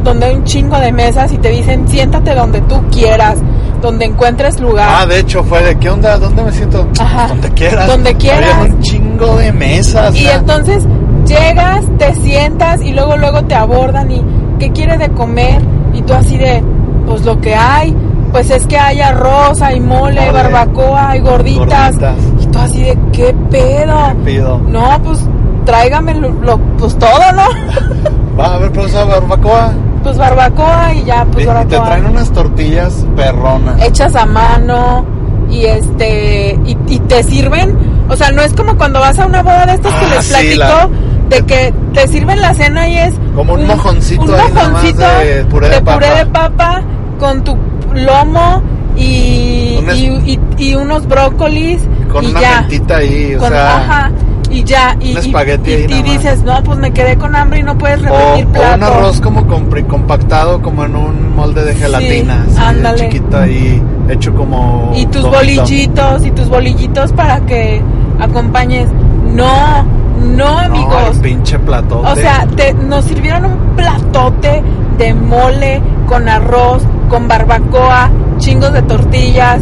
donde 0.03 0.27
hay 0.27 0.35
un 0.35 0.43
chingo 0.43 0.77
de 0.77 0.91
mesas 0.91 1.31
y 1.33 1.37
te 1.37 1.49
dicen 1.49 1.87
siéntate 1.87 2.33
donde 2.33 2.61
tú 2.61 2.81
quieras 2.91 3.39
donde 3.81 4.05
encuentres 4.05 4.59
lugar 4.59 4.89
Ah, 4.91 5.05
de 5.05 5.19
hecho 5.19 5.43
fue 5.43 5.61
de 5.63 5.77
qué 5.77 5.89
onda, 5.89 6.17
¿dónde 6.17 6.43
me 6.43 6.51
siento? 6.51 6.87
Ajá. 6.99 7.27
Donde 7.27 7.49
quieras. 7.51 7.87
Donde 7.87 8.15
quieras. 8.15 8.55
Había 8.59 8.73
un 8.73 8.81
chingo 8.81 9.35
de 9.37 9.51
mesas. 9.53 10.15
y 10.15 10.27
entonces 10.27 10.85
llegas 11.25 11.85
te 11.97 12.13
sientas 12.15 12.81
y 12.81 12.91
luego 12.93 13.17
luego 13.17 13.43
te 13.43 13.55
abordan 13.55 14.11
y 14.11 14.23
qué 14.59 14.71
quieres 14.71 14.99
de 14.99 15.09
comer 15.09 15.61
y 15.93 16.01
tú 16.01 16.13
así 16.13 16.37
de 16.37 16.63
pues 17.05 17.23
lo 17.25 17.39
que 17.41 17.53
hay 17.55 17.95
pues 18.31 18.49
es 18.49 18.65
que 18.67 18.77
hay 18.77 18.99
arroz 19.01 19.61
hay 19.61 19.79
mole, 19.79 20.19
Mole. 20.21 20.31
barbacoa 20.31 21.09
hay 21.11 21.19
gorditas. 21.19 21.97
Gorditas. 21.99 22.15
y 22.41 22.45
tú 22.47 22.59
así 22.59 22.81
de 22.83 22.97
qué 23.13 23.35
pedo 23.51 24.13
Pido. 24.25 24.59
No, 24.67 25.01
pues 25.03 25.19
tráigame 25.65 26.13
lo, 26.15 26.29
lo- 26.29 26.59
pues 26.77 26.97
todo, 26.97 27.31
¿no? 27.35 27.47
Va 28.39 28.53
a 28.53 28.57
ver, 28.59 28.71
profesor 28.71 29.07
Barbacoa. 29.07 29.71
Pues 30.07 30.17
barbacoa 30.17 30.93
y 30.93 31.03
ya, 31.03 31.23
Y- 31.29 31.33
pues 31.33 31.43
y 31.43 31.47
te 31.47 31.53
barbacoa. 31.53 31.85
traen 31.85 32.05
unas 32.05 32.31
tortillas 32.31 33.05
perronas. 33.17 33.81
Hechas 33.81 34.15
a 34.15 34.25
mano 34.25 35.05
y 35.49 35.65
este 35.65 36.57
y, 36.65 36.77
y 36.87 36.99
te 36.99 37.23
sirven, 37.23 37.77
o 38.07 38.15
sea, 38.15 38.31
no 38.31 38.41
es 38.41 38.53
como 38.53 38.77
cuando 38.77 39.01
vas 39.01 39.19
a 39.19 39.25
una 39.25 39.43
boda 39.43 39.65
de 39.65 39.73
estas 39.73 39.93
que 39.93 40.05
Ah, 40.05 40.09
les 40.15 40.25
sí, 40.25 40.31
platico 40.33 40.59
la- 40.59 40.89
de 41.29 41.41
que 41.45 41.73
te 41.93 42.07
sirven 42.07 42.39
la 42.39 42.53
cena 42.53 42.87
y 42.87 42.97
es 42.99 43.15
Como 43.35 43.53
un 43.55 43.67
mojoncito 43.67 44.21
un 44.23 44.31
nada 44.31 44.47
más 44.53 44.67
mojoncito 44.71 44.99
de 45.01 45.43
puré 45.49 45.69
de 45.69 45.81
puré 45.81 46.07
papa. 46.07 46.15
de 46.15 46.25
papa 46.27 46.81
con 47.19 47.43
tu 47.43 47.57
lomo 47.93 48.61
y, 48.95 49.77
Un 49.79 49.95
y, 49.95 50.31
y- 50.33 50.39
y 50.69 50.75
unos 50.75 51.05
brócolis 51.05 51.81
Con 52.11 52.23
y 52.23 52.27
una 52.27 52.39
ya. 52.41 52.61
mentita 52.61 52.95
ahí, 52.97 53.35
o 53.35 53.39
Con- 53.39 53.49
sea. 53.49 53.77
ajá, 53.77 54.11
y 54.49 54.63
ya, 54.63 54.95
y, 54.99 55.09
y- 55.09 55.31
y- 55.65 55.93
y 55.93 56.01
dices, 56.03 56.43
no, 56.43 56.61
pues 56.63 56.77
me 56.79 56.91
quedé 56.91 57.17
con 57.17 57.35
hambre 57.35 57.59
y 57.59 57.63
no 57.63 57.77
puedes 57.77 57.99
O, 57.99 58.03
repetir 58.03 58.45
o 58.45 58.51
plato. 58.51 58.75
un 58.75 58.83
arroz 58.83 59.21
como 59.21 59.45
compactado 59.87 60.61
como 60.61 60.85
en 60.85 60.95
un 60.95 61.35
molde 61.35 61.63
de 61.63 61.75
gelatina, 61.75 62.43
así 62.47 62.53
de 62.55 62.59
ándale. 62.61 63.09
chiquito 63.09 63.37
ahí, 63.37 63.81
hecho 64.09 64.33
como 64.33 64.91
y 64.95 65.05
tus 65.07 65.23
bolillitos 65.23 66.25
y 66.25 66.31
tus 66.31 66.47
bolillitos 66.49 67.11
para 67.13 67.39
que 67.41 67.81
acompañes. 68.19 68.89
No, 69.33 69.83
no 69.83 70.35
No, 70.35 70.57
amigos. 70.59 71.15
el 71.15 71.19
pinche 71.21 71.59
platote. 71.59 72.07
o 72.07 72.15
sea, 72.15 72.47
te, 72.55 72.73
nos 72.73 73.05
sirvieron 73.05 73.45
un 73.45 73.57
platote 73.75 74.63
de 74.97 75.13
mole 75.13 75.81
con 76.07 76.27
arroz, 76.27 76.83
con 77.09 77.27
barbacoa, 77.27 78.09
chingos 78.37 78.71
de 78.73 78.81
tortillas 78.83 79.59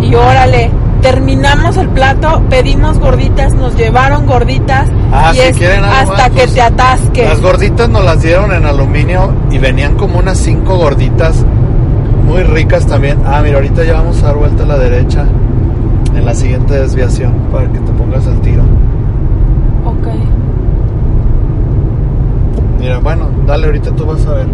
y 0.00 0.14
órale. 0.14 0.70
Terminamos 1.02 1.76
el 1.76 1.88
plato, 1.88 2.42
pedimos 2.48 2.98
gorditas, 3.00 3.52
nos 3.54 3.76
llevaron 3.76 4.24
gorditas 4.26 4.88
Ah, 5.12 5.32
y 5.32 5.36
si 5.36 5.42
es 5.42 5.56
quieren 5.58 5.84
algo 5.84 6.12
hasta 6.12 6.12
más, 6.16 6.30
que 6.30 6.42
pues, 6.42 6.54
te 6.54 6.62
atasques. 6.62 7.28
Las 7.28 7.40
gorditas 7.42 7.88
nos 7.90 8.04
las 8.04 8.22
dieron 8.22 8.52
en 8.52 8.64
aluminio 8.64 9.32
y 9.50 9.58
venían 9.58 9.96
como 9.96 10.18
unas 10.20 10.38
cinco 10.38 10.76
gorditas 10.76 11.44
muy 12.26 12.44
ricas 12.44 12.86
también. 12.86 13.18
Ah, 13.26 13.40
mira, 13.42 13.56
ahorita 13.56 13.84
ya 13.84 13.94
vamos 13.94 14.22
a 14.22 14.26
dar 14.26 14.36
vuelta 14.36 14.62
a 14.62 14.66
la 14.66 14.78
derecha 14.78 15.26
en 16.16 16.24
la 16.24 16.34
siguiente 16.34 16.74
desviación 16.74 17.32
para 17.50 17.66
que 17.70 17.78
te 17.80 17.92
pongas 17.92 18.26
al 18.26 18.40
tiro. 18.40 18.62
Ok. 19.84 20.06
Mira, 22.78 22.98
bueno, 22.98 23.28
dale, 23.46 23.66
ahorita 23.66 23.90
tú 23.90 24.06
vas 24.06 24.24
a 24.26 24.34
ver. 24.34 24.46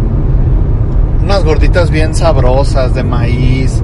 Unas 1.23 1.43
gorditas 1.43 1.89
bien 1.89 2.15
sabrosas 2.15 2.93
de 2.95 3.03
maíz. 3.03 3.81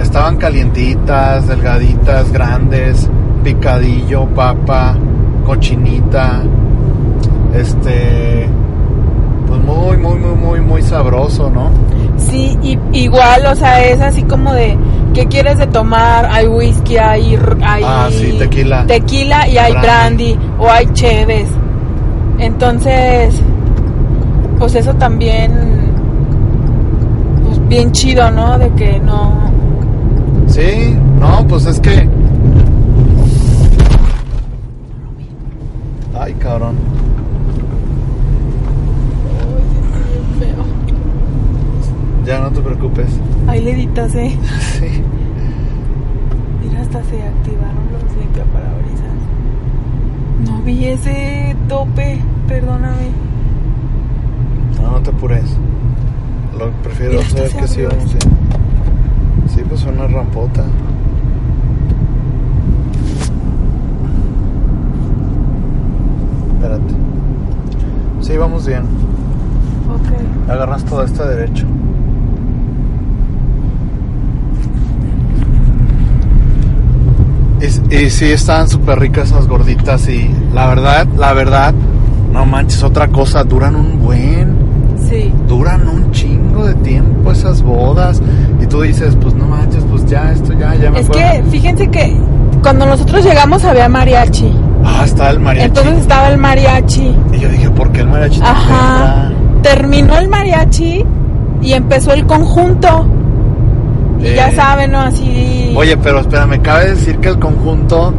Estaban 0.00 0.36
calientitas, 0.36 1.46
delgaditas, 1.46 2.32
grandes, 2.32 3.08
picadillo, 3.42 4.26
papa, 4.26 4.96
cochinita. 5.44 6.42
Este, 7.54 8.48
pues 9.46 9.60
muy, 9.62 9.96
muy, 9.96 10.18
muy, 10.18 10.34
muy, 10.36 10.60
muy 10.60 10.82
sabroso, 10.82 11.50
¿no? 11.50 11.70
Sí, 12.16 12.58
y, 12.62 12.78
igual, 12.92 13.46
o 13.46 13.54
sea, 13.54 13.82
es 13.84 14.00
así 14.00 14.22
como 14.24 14.52
de, 14.52 14.76
¿qué 15.14 15.26
quieres 15.26 15.58
de 15.58 15.66
tomar? 15.68 16.26
Hay 16.30 16.46
whisky, 16.48 16.96
hay, 16.96 17.38
hay 17.64 17.82
Ah, 17.86 18.08
sí, 18.10 18.34
tequila. 18.38 18.86
tequila 18.86 19.48
y 19.48 19.58
hay 19.58 19.72
Brandy. 19.72 20.34
brandy, 20.34 20.38
o 20.58 20.70
hay 20.70 20.86
cheves. 20.92 21.48
Entonces, 22.38 23.40
pues 24.58 24.74
eso 24.74 24.92
también, 24.94 25.52
pues 27.44 27.68
bien 27.68 27.92
chido, 27.92 28.30
¿no? 28.32 28.58
De 28.58 28.70
que 28.70 28.98
no... 29.00 29.52
Sí, 30.48 30.96
no, 31.20 31.46
pues 31.48 31.66
es 31.66 31.80
que. 31.80 32.08
Ay, 36.18 36.32
cabrón. 36.34 36.76
Ya 42.26 42.40
no 42.40 42.50
te 42.50 42.60
preocupes. 42.60 43.06
Ahí 43.46 43.62
le 43.62 43.72
editas, 43.72 44.14
¿eh? 44.14 44.34
Sí. 44.78 45.02
Mira, 46.62 46.80
hasta 46.80 47.02
se 47.04 47.22
activaron 47.22 47.84
los 47.92 48.16
limpiaparabrisas. 48.16 49.18
No 50.46 50.62
vi 50.62 50.86
ese 50.86 51.54
tope, 51.68 52.18
perdóname. 52.48 53.10
no 54.80 55.00
te 55.02 55.10
apures. 55.10 55.56
Lo 56.58 56.70
prefiero 56.82 57.12
Mira, 57.12 57.24
saber 57.28 57.50
se 57.50 57.56
que 57.58 57.68
sí 57.68 57.82
vamos. 57.82 58.16
Sí, 59.54 59.62
pues 59.68 59.84
una 59.84 60.08
rampota. 60.08 60.64
Espérate. 66.54 66.94
Sí, 68.20 68.36
vamos 68.36 68.66
bien. 68.66 68.82
Ok. 68.82 70.50
Agarras 70.50 70.84
todo 70.84 71.04
este 71.04 71.24
derecho. 71.24 71.66
Y, 77.60 77.94
y 77.94 78.10
sí, 78.10 78.26
estaban 78.26 78.68
súper 78.68 78.98
ricas 78.98 79.30
esas 79.30 79.46
gorditas 79.46 80.08
y 80.08 80.28
la 80.52 80.66
verdad, 80.66 81.06
la 81.16 81.32
verdad, 81.32 81.72
no 82.32 82.44
manches, 82.44 82.82
otra 82.82 83.08
cosa, 83.08 83.44
duran 83.44 83.76
un 83.76 84.02
buen, 84.02 84.63
Sí. 85.14 85.32
duran 85.48 85.88
un 85.88 86.10
chingo 86.10 86.64
de 86.66 86.74
tiempo 86.74 87.30
esas 87.32 87.62
bodas 87.62 88.20
y 88.60 88.66
tú 88.66 88.80
dices, 88.82 89.16
pues 89.20 89.34
no 89.34 89.46
manches, 89.46 89.84
pues 89.90 90.04
ya 90.06 90.32
esto 90.32 90.52
ya, 90.58 90.74
ya 90.74 90.90
me 90.90 91.00
Es 91.00 91.08
que 91.08 91.42
fíjense 91.50 91.88
que 91.88 92.16
cuando 92.62 92.86
nosotros 92.86 93.24
llegamos 93.24 93.64
había 93.64 93.88
mariachi. 93.88 94.52
Ah, 94.84 95.02
está 95.04 95.30
el 95.30 95.40
mariachi. 95.40 95.66
Entonces 95.68 95.98
estaba 95.98 96.28
el 96.28 96.38
mariachi. 96.38 97.14
Y 97.32 97.38
yo 97.38 97.48
dije, 97.48 97.70
¿por 97.70 97.90
qué 97.92 98.00
el 98.00 98.08
mariachi 98.08 98.40
Ajá. 98.42 99.30
Terminó 99.62 100.16
el 100.18 100.28
mariachi 100.28 101.04
y 101.62 101.72
empezó 101.72 102.12
el 102.12 102.26
conjunto. 102.26 103.06
Y 104.20 104.26
Eh. 104.26 104.34
ya 104.36 104.50
saben, 104.52 104.92
¿no? 104.92 105.00
Así. 105.00 105.72
Oye, 105.76 105.96
pero 105.96 106.20
espera, 106.20 106.46
me 106.46 106.60
cabe 106.60 106.90
decir 106.90 107.18
que 107.18 107.28
el 107.28 107.38
conjunto, 107.38 108.12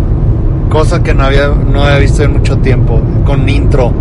cosa 0.70 1.02
que 1.04 1.14
no 1.14 1.24
había, 1.26 1.48
no 1.50 1.84
había 1.84 2.00
visto 2.00 2.24
en 2.24 2.34
mucho 2.34 2.58
tiempo, 2.58 3.02
con 3.26 3.48
intro, 3.50 3.92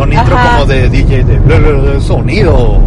con 0.00 0.12
intro 0.12 0.34
Ajá. 0.36 0.50
como 0.56 0.66
de 0.66 0.88
DJ 0.88 1.24
de, 1.24 2.00
sonido. 2.00 2.78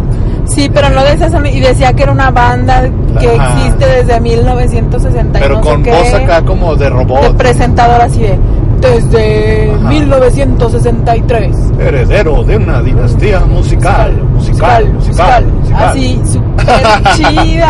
Sí, 0.46 0.68
pero 0.72 0.90
no 0.90 1.02
de 1.04 1.12
esas. 1.12 1.32
Y 1.52 1.60
decía 1.60 1.92
que 1.92 2.02
era 2.02 2.12
una 2.12 2.30
banda 2.30 2.82
que 3.20 3.28
Ajá. 3.36 3.54
existe 3.54 3.86
desde 3.86 4.20
1960. 4.20 5.38
y 5.38 5.42
Pero 5.42 5.54
no 5.54 5.60
con 5.60 5.82
qué, 5.82 5.90
voz 5.92 6.12
acá 6.14 6.42
como 6.42 6.74
de 6.76 6.84
De 6.84 6.90
robot. 6.90 7.36
presentador 7.36 8.00
así 8.00 8.20
de. 8.22 8.38
Desde 8.80 9.70
Ajá. 9.72 9.88
1963. 9.88 11.56
Heredero 11.78 12.42
de 12.44 12.56
una 12.56 12.82
dinastía 12.82 13.40
musical, 13.40 14.12
musical, 14.34 14.86
musical, 14.92 15.46
musical. 15.46 15.88
Así, 15.88 16.20
súper 16.26 17.02
chido, 17.16 17.66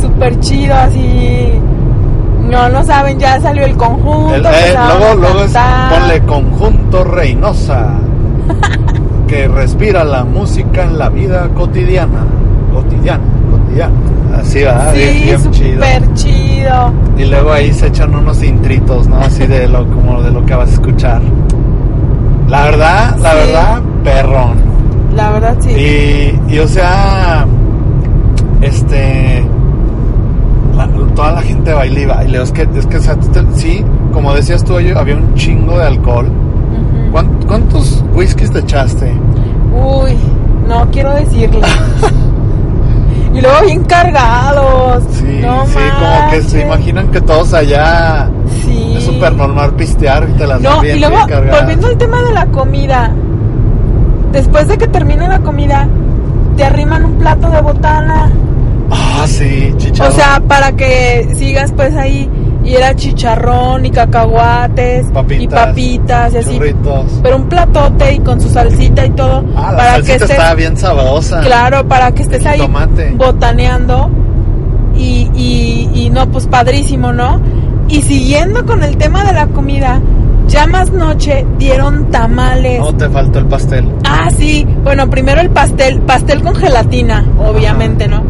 súper 0.00 0.40
chido, 0.40 0.74
así. 0.74 1.52
No, 2.50 2.68
no 2.68 2.84
saben, 2.84 3.18
ya 3.20 3.40
salió 3.40 3.64
el 3.64 3.76
conjunto. 3.76 4.34
El- 4.34 4.44
eh, 4.44 4.74
luego, 4.98 5.14
luego 5.14 5.44
es, 5.44 5.52
ponle 5.90 6.20
conjunto 6.26 7.04
Reynosa, 7.04 7.92
que 9.26 9.48
respira 9.48 10.04
la 10.04 10.24
música 10.24 10.84
en 10.84 10.98
la 10.98 11.08
vida 11.08 11.48
cotidiana, 11.54 12.24
cotidiana, 12.72 13.24
cotidiana. 13.50 13.94
Así 14.38 14.62
va, 14.62 14.92
bien, 14.92 15.12
Sí, 15.12 15.24
bien 15.24 15.50
chido. 15.50 15.74
súper 15.74 16.14
chido. 16.14 16.92
Y 17.18 17.24
luego 17.26 17.52
ahí 17.52 17.72
se 17.72 17.86
echan 17.88 18.14
unos 18.14 18.42
intritos, 18.42 19.06
¿no? 19.08 19.16
Así 19.18 19.46
de 19.46 19.68
lo 19.68 19.86
como 19.90 20.22
de 20.22 20.30
lo 20.30 20.44
que 20.44 20.54
vas 20.54 20.70
a 20.70 20.72
escuchar. 20.72 21.20
La 22.48 22.64
verdad, 22.64 23.16
la 23.20 23.30
Sí. 23.30 23.36
verdad, 23.46 23.82
perrón. 24.04 24.54
La 25.16 25.30
verdad, 25.30 25.56
sí. 25.60 25.70
Y, 25.70 26.54
y, 26.54 26.58
o 26.58 26.66
sea, 26.68 27.46
este, 28.60 29.44
la- 30.74 30.88
toda 31.14 31.32
la 31.32 31.42
gente 31.42 31.72
baila 31.72 32.00
y 32.00 32.06
baila. 32.06 32.42
Es 32.42 32.52
que, 32.52 32.62
es 32.74 32.86
que, 32.86 32.96
o 32.96 33.00
sea, 33.00 33.16
sí, 33.54 33.84
como 34.12 34.34
decías 34.34 34.64
tú, 34.64 34.74
había 34.76 35.16
un 35.16 35.34
chingo 35.34 35.78
de 35.78 35.84
alcohol. 35.86 36.28
Ujú. 37.12 37.12
¿Cuán- 37.12 37.38
¿Cuántos 37.46 38.02
whiskies 38.14 38.50
te 38.50 38.58
echaste? 38.60 39.12
Uy, 39.74 40.16
no 40.68 40.88
quiero 40.90 41.14
decirle. 41.14 41.60
y 43.34 43.40
luego 43.40 43.62
bien 43.64 43.84
cargados. 43.84 45.04
Sí, 45.12 45.40
no 45.42 45.66
sí, 45.66 45.74
como 45.98 46.30
que 46.30 46.42
se 46.42 46.60
imaginan 46.62 47.08
que 47.10 47.20
todos 47.20 47.52
allá 47.54 48.28
Sí. 48.64 48.94
es 48.96 49.04
súper 49.04 49.34
normal 49.34 49.74
pistear 49.74 50.28
y 50.28 50.32
te 50.38 50.46
las 50.46 50.60
No, 50.60 50.80
bien, 50.80 50.96
y 50.96 51.00
luego, 51.00 51.26
bien 51.26 51.48
volviendo 51.50 51.86
al 51.88 51.96
tema 51.98 52.22
de 52.22 52.32
la 52.32 52.46
comida, 52.46 53.10
después 54.32 54.68
de 54.68 54.78
que 54.78 54.86
termine 54.88 55.28
la 55.28 55.40
comida, 55.40 55.88
te 56.56 56.64
arriman 56.64 57.04
un 57.04 57.14
plato 57.18 57.48
de 57.50 57.60
botana. 57.60 58.30
Ah, 58.90 59.24
sí, 59.26 59.72
chicharrón. 59.78 60.12
O 60.12 60.14
sea, 60.16 60.40
para 60.46 60.72
que 60.72 61.28
sigas 61.34 61.72
pues 61.72 61.94
ahí. 61.96 62.28
Y 62.64 62.74
era 62.74 62.94
chicharrón 62.94 63.84
y 63.86 63.90
cacahuates 63.90 65.06
y 65.08 65.48
Papitas, 65.48 66.32
y 66.34 66.36
así. 66.38 66.54
churritos. 66.54 67.06
Pero 67.22 67.36
un 67.36 67.48
platote 67.48 68.14
y 68.14 68.18
con 68.20 68.40
su 68.40 68.48
salsita 68.48 69.04
y 69.04 69.10
todo. 69.10 69.44
Ah, 69.56 69.72
la 69.72 69.76
para 69.78 69.90
que 69.96 70.02
salsita 70.02 70.14
estés, 70.14 70.30
estaba 70.30 70.54
bien 70.54 70.76
sabrosa. 70.76 71.40
Claro, 71.40 71.88
para 71.88 72.12
que 72.12 72.22
estés 72.22 72.46
ahí 72.46 72.62
botaneando. 73.16 74.10
Y, 74.94 75.28
y, 75.34 75.90
y 75.94 76.10
no, 76.10 76.30
pues 76.30 76.46
padrísimo, 76.46 77.12
¿no? 77.12 77.40
Y 77.88 78.02
siguiendo 78.02 78.64
con 78.64 78.82
el 78.82 78.96
tema 78.96 79.24
de 79.24 79.32
la 79.32 79.46
comida, 79.48 80.00
ya 80.48 80.66
más 80.66 80.92
noche 80.92 81.44
dieron 81.58 82.10
tamales. 82.10 82.78
No, 82.78 82.94
te 82.94 83.08
faltó 83.08 83.38
el 83.38 83.46
pastel. 83.46 83.88
Ah, 84.04 84.28
sí. 84.36 84.66
Bueno, 84.84 85.08
primero 85.10 85.40
el 85.40 85.50
pastel, 85.50 86.00
pastel 86.00 86.42
con 86.42 86.54
gelatina, 86.54 87.24
obviamente, 87.38 88.06
¿no? 88.06 88.22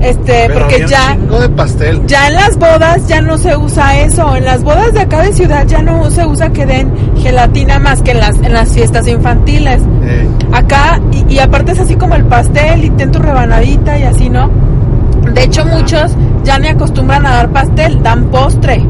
Este, 0.00 0.44
Pero 0.48 0.60
porque 0.60 0.84
ya 0.86 1.16
de 1.16 1.48
pastel. 1.48 2.02
ya 2.06 2.28
en 2.28 2.34
las 2.34 2.58
bodas 2.58 3.06
ya 3.08 3.20
no 3.22 3.38
se 3.38 3.56
usa 3.56 3.98
eso. 4.00 4.36
En 4.36 4.44
las 4.44 4.62
bodas 4.62 4.92
de 4.92 5.00
acá 5.00 5.22
de 5.22 5.32
ciudad 5.32 5.66
ya 5.66 5.80
no 5.82 6.10
se 6.10 6.24
usa 6.26 6.50
que 6.50 6.66
den 6.66 6.92
gelatina 7.16 7.78
más 7.78 8.02
que 8.02 8.10
en 8.10 8.20
las 8.20 8.36
en 8.36 8.52
las 8.52 8.70
fiestas 8.72 9.08
infantiles. 9.08 9.82
Eh, 10.04 10.28
Acá 10.52 11.00
y, 11.12 11.34
y 11.34 11.38
aparte 11.38 11.72
es 11.72 11.80
así 11.80 11.96
como 11.96 12.14
el 12.14 12.24
pastel 12.24 12.84
y 12.84 12.90
ten 12.90 13.10
tu 13.10 13.18
rebanadita 13.20 13.98
y 13.98 14.02
así, 14.04 14.28
¿no? 14.28 14.50
De 15.32 15.44
hecho 15.44 15.64
muchos 15.64 16.14
ya 16.44 16.58
ni 16.58 16.68
acostumbran 16.68 17.26
a 17.26 17.30
dar 17.36 17.48
pastel, 17.50 18.02
dan 18.02 18.24
postre. 18.26 18.82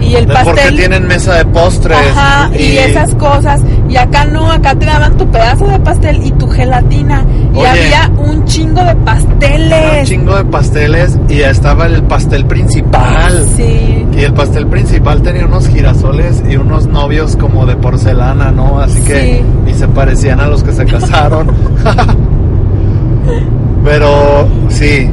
Y 0.00 0.14
el 0.14 0.26
de- 0.26 0.34
porque 0.34 0.50
pastel 0.52 0.76
tienen 0.76 1.06
mesa 1.06 1.34
de 1.34 1.44
postres. 1.46 1.98
Ajá, 2.16 2.50
y, 2.58 2.78
esas 2.78 3.14
cosas. 3.16 3.60
Y 3.88 3.96
acá 3.96 4.24
no, 4.24 4.50
acá 4.50 4.74
te 4.74 4.86
daban 4.86 5.16
tu 5.16 5.26
pedazo 5.30 5.66
de 5.66 5.78
pastel 5.80 6.24
y 6.24 6.30
tu 6.32 6.48
gelatina. 6.48 7.24
Y 7.54 7.64
había 7.64 8.10
un 8.16 8.44
chingo 8.44 8.82
de 8.82 8.92
Un 8.94 9.04
pasteles. 9.04 10.08
chingo 10.08 10.36
de 10.36 10.44
pasteles 10.44 11.18
y 11.28 11.40
estaba 11.40 11.86
el 11.86 12.02
pastel 12.04 12.46
principal. 12.46 13.46
Sí. 13.56 14.06
Y 14.16 14.24
el 14.24 14.32
pastel 14.32 14.66
principal 14.66 15.22
tenía 15.22 15.46
unos 15.46 15.68
girasoles 15.68 16.42
y 16.48 16.56
unos 16.56 16.86
novios 16.86 17.36
como 17.36 17.66
de 17.66 17.76
porcelana, 17.76 18.50
¿no? 18.50 18.80
Así 18.80 19.00
que 19.02 19.42
Sí. 19.66 19.70
y 19.70 19.74
se 19.74 19.88
parecían 19.88 20.40
a 20.40 20.46
los 20.46 20.62
que 20.62 20.72
se 20.72 20.84
casaron. 20.86 21.48
Pero 23.84 24.46
sí, 24.68 25.10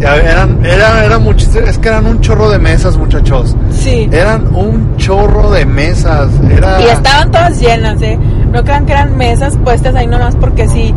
eran, 0.00 0.64
era, 0.64 1.04
era 1.04 1.18
muchis- 1.18 1.56
es 1.56 1.78
que 1.78 1.88
eran 1.88 2.06
un 2.06 2.20
chorro 2.20 2.48
de 2.50 2.58
mesas, 2.58 2.96
muchachos. 2.96 3.56
Sí. 3.70 4.08
Eran 4.12 4.54
un 4.54 4.96
chorro 4.96 5.50
de 5.50 5.64
mesas. 5.66 6.28
Era 6.50 6.80
Y 6.80 6.84
estaban 6.84 7.30
todas 7.30 7.60
llenas, 7.60 8.00
¿eh? 8.02 8.18
No 8.52 8.62
crean 8.64 8.86
que 8.86 8.92
eran 8.92 9.16
mesas 9.16 9.56
puestas 9.64 9.94
ahí 9.94 10.06
nomás 10.06 10.36
porque 10.36 10.68
sí. 10.68 10.94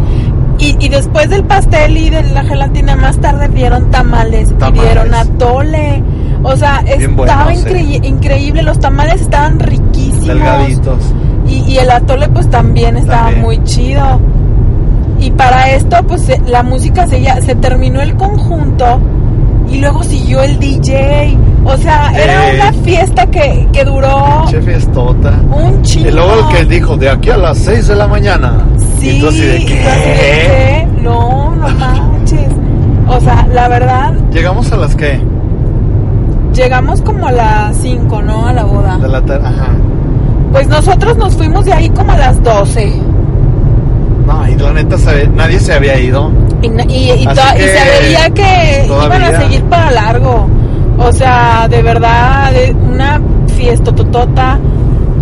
Y, 0.60 0.76
y 0.80 0.90
después 0.90 1.30
del 1.30 1.44
pastel 1.44 1.98
y 1.98 2.10
de 2.10 2.22
la 2.30 2.44
gelatina, 2.44 2.96
más 2.96 3.18
tarde 3.18 3.48
dieron 3.50 3.90
tamales, 3.90 4.50
Tamales. 4.60 4.82
y 4.82 4.86
dieron 4.86 5.14
atole. 5.14 6.04
O 6.44 6.56
sea, 6.56 6.82
Bien 6.82 7.02
estaba 7.20 7.44
buenos, 7.46 7.66
incre- 7.66 8.06
increíble. 8.06 8.62
Los 8.64 8.80
tamales 8.80 9.22
estaban 9.22 9.60
riquísimos. 9.60 10.28
delgaditos. 10.28 10.98
Y, 11.48 11.64
y 11.72 11.78
el 11.80 11.90
atole 11.90 12.30
pues 12.30 12.50
también 12.50 12.96
estaba 12.98 13.24
También. 13.26 13.42
muy 13.42 13.64
chido. 13.64 14.20
Y 15.22 15.32
para 15.32 15.72
esto 15.72 15.98
pues 16.08 16.22
se- 16.24 16.42
la 16.48 16.64
música 16.64 17.08
se, 17.08 17.22
ya, 17.22 17.42
se 17.42 17.56
terminó 17.56 18.02
el 18.02 18.16
conjunto 18.16 19.00
y 19.70 19.78
luego 19.78 20.04
siguió 20.04 20.42
el 20.42 20.60
DJ. 20.60 21.38
O 21.64 21.78
sea, 21.78 22.12
era 22.12 22.52
Eh. 22.52 22.56
una 22.56 22.74
fiesta 22.84 23.26
que, 23.28 23.68
que 23.72 23.86
duró 23.86 24.46
Che 24.50 24.62
fiestota. 24.62 25.32
un 25.52 25.82
chingo. 25.84 26.10
Y 26.10 26.12
luego 26.12 26.32
el 26.50 26.56
que 26.58 26.66
dijo, 26.66 26.98
de 26.98 27.10
aquí 27.10 27.30
a 27.30 27.38
las 27.38 27.58
6 27.60 27.88
de 27.88 27.96
la 27.96 28.08
mañana. 28.08 28.66
Sí, 29.00 29.24
así 29.26 29.40
de, 29.42 29.58
¿qué? 29.60 29.66
¿qué? 29.66 30.88
No, 31.02 31.56
no 31.56 31.68
manches. 31.80 32.50
O 33.08 33.20
sea, 33.20 33.48
la 33.54 33.68
verdad, 33.68 34.14
Llegamos 34.32 34.72
a 34.72 34.78
las 34.78 34.96
que? 34.96 35.20
llegamos 36.54 37.02
como 37.02 37.28
a 37.28 37.32
las 37.32 37.78
5, 37.78 38.22
¿no? 38.22 38.48
A 38.48 38.54
la 38.54 38.64
boda. 38.64 38.98
De 38.98 39.08
la 39.08 39.22
tar- 39.22 39.42
Ajá. 39.46 39.70
Pues 40.52 40.68
nosotros 40.68 41.16
nos 41.18 41.36
fuimos 41.36 41.64
de 41.66 41.74
ahí 41.74 41.90
como 41.90 42.12
a 42.12 42.18
las 42.18 42.44
12. 42.44 42.94
No, 44.26 44.48
y 44.48 44.56
la 44.56 44.74
neta 44.74 44.98
se 44.98 45.28
nadie 45.28 45.60
se 45.60 45.74
había 45.74 46.00
ido. 46.00 46.32
Y, 46.62 46.68
se 46.68 48.02
veía 48.02 48.30
que 48.34 48.86
iban 48.86 49.24
a 49.24 49.42
seguir 49.42 49.64
para 49.64 49.92
largo. 49.92 50.48
O 50.98 51.12
sea, 51.12 51.68
de 51.70 51.82
verdad, 51.82 52.52
de- 52.52 52.74
una 52.74 53.20
fiesta 53.56 53.94
totota. 53.94 54.60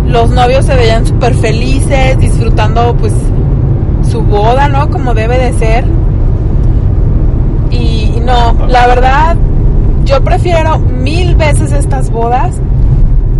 Los 0.06 0.30
novios 0.30 0.66
se 0.66 0.74
veían 0.74 1.06
súper 1.06 1.34
felices, 1.34 2.18
disfrutando 2.18 2.94
pues 2.98 3.12
su 4.10 4.20
boda, 4.22 4.68
¿no? 4.68 4.90
Como 4.90 5.14
debe 5.14 5.38
de 5.38 5.52
ser. 5.58 5.84
Y 7.70 8.00
y 8.16 8.20
no, 8.20 8.54
la 8.68 8.86
verdad, 8.86 9.36
yo 10.04 10.22
prefiero 10.22 10.78
mil 10.78 11.34
veces 11.36 11.72
estas 11.72 12.10
bodas 12.10 12.60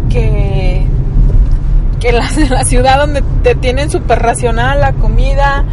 que, 0.09 0.87
que 2.01 2.13
la 2.51 2.65
ciudad 2.65 2.99
donde 2.99 3.23
te 3.43 3.55
tienen 3.55 3.91
súper 3.91 4.21
racional 4.21 4.81
la 4.81 4.93
comida, 4.95 5.65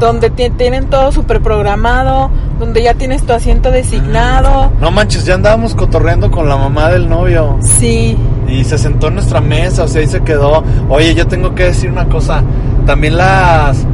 donde 0.00 0.30
ti- 0.30 0.50
tienen 0.50 0.86
todo 0.86 1.12
súper 1.12 1.40
programado, 1.40 2.30
donde 2.58 2.82
ya 2.82 2.94
tienes 2.94 3.22
tu 3.24 3.32
asiento 3.32 3.70
designado. 3.70 4.72
No 4.80 4.90
manches, 4.90 5.24
ya 5.24 5.34
andábamos 5.34 5.74
cotorreando 5.74 6.30
con 6.30 6.48
la 6.48 6.56
mamá 6.56 6.88
del 6.90 7.08
novio. 7.08 7.58
Sí, 7.60 8.16
Y 8.48 8.64
se 8.64 8.76
sentó 8.78 9.08
en 9.08 9.14
nuestra 9.14 9.40
mesa, 9.40 9.84
o 9.84 9.88
sea, 9.88 10.00
ahí 10.00 10.06
se 10.08 10.20
quedó. 10.22 10.62
Oye, 10.88 11.14
yo 11.14 11.26
tengo 11.26 11.54
que 11.54 11.64
decir 11.64 11.90
una 11.90 12.06
cosa. 12.08 12.42
También 12.86 13.16
las... 13.16 13.86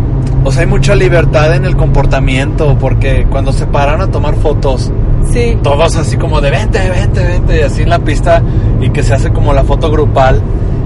O 0.43 0.51
sea, 0.51 0.63
hay 0.63 0.67
mucha 0.69 0.95
libertad 0.95 1.55
en 1.55 1.65
el 1.67 1.77
comportamiento, 1.77 2.77
porque 2.81 3.27
cuando 3.31 3.53
se 3.53 3.67
paran 3.67 4.01
a 4.01 4.07
tomar 4.07 4.35
fotos, 4.37 4.91
sí. 5.31 5.59
todos 5.63 5.97
así 5.97 6.17
como 6.17 6.41
de 6.41 6.51
vente, 6.51 6.79
vente, 6.89 7.23
vente, 7.27 7.59
y 7.59 7.63
así 7.63 7.83
en 7.83 7.91
la 7.91 7.99
pista, 7.99 8.43
y 8.81 8.89
que 8.89 9.03
se 9.03 9.13
hace 9.15 9.31
como 9.33 9.53
la 9.53 9.65
foto 9.65 9.91
grupal. 9.91 10.41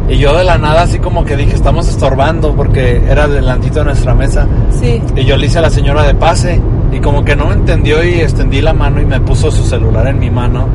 Y 0.08 0.18
yo 0.18 0.36
de 0.36 0.44
la 0.44 0.58
nada 0.58 0.82
así 0.82 0.98
como 0.98 1.24
que 1.24 1.36
dije, 1.36 1.54
estamos 1.54 1.88
estorbando, 1.88 2.54
porque 2.54 3.02
era 3.08 3.26
delantito 3.26 3.78
de 3.78 3.86
nuestra 3.86 4.14
mesa. 4.14 4.46
Sí, 4.70 5.02
Y 5.16 5.24
yo 5.24 5.36
le 5.36 5.46
hice 5.46 5.58
a 5.58 5.62
la 5.62 5.70
señora 5.70 6.02
de 6.02 6.14
pase, 6.14 6.60
y 6.92 7.00
como 7.00 7.24
que 7.24 7.34
no 7.34 7.46
me 7.46 7.54
entendió 7.54 8.04
y 8.04 8.20
extendí 8.20 8.60
la 8.60 8.72
mano 8.72 9.00
y 9.00 9.06
me 9.06 9.20
puso 9.20 9.50
su 9.50 9.64
celular 9.64 10.06
en 10.08 10.18
mi 10.18 10.30
mano. 10.30 10.66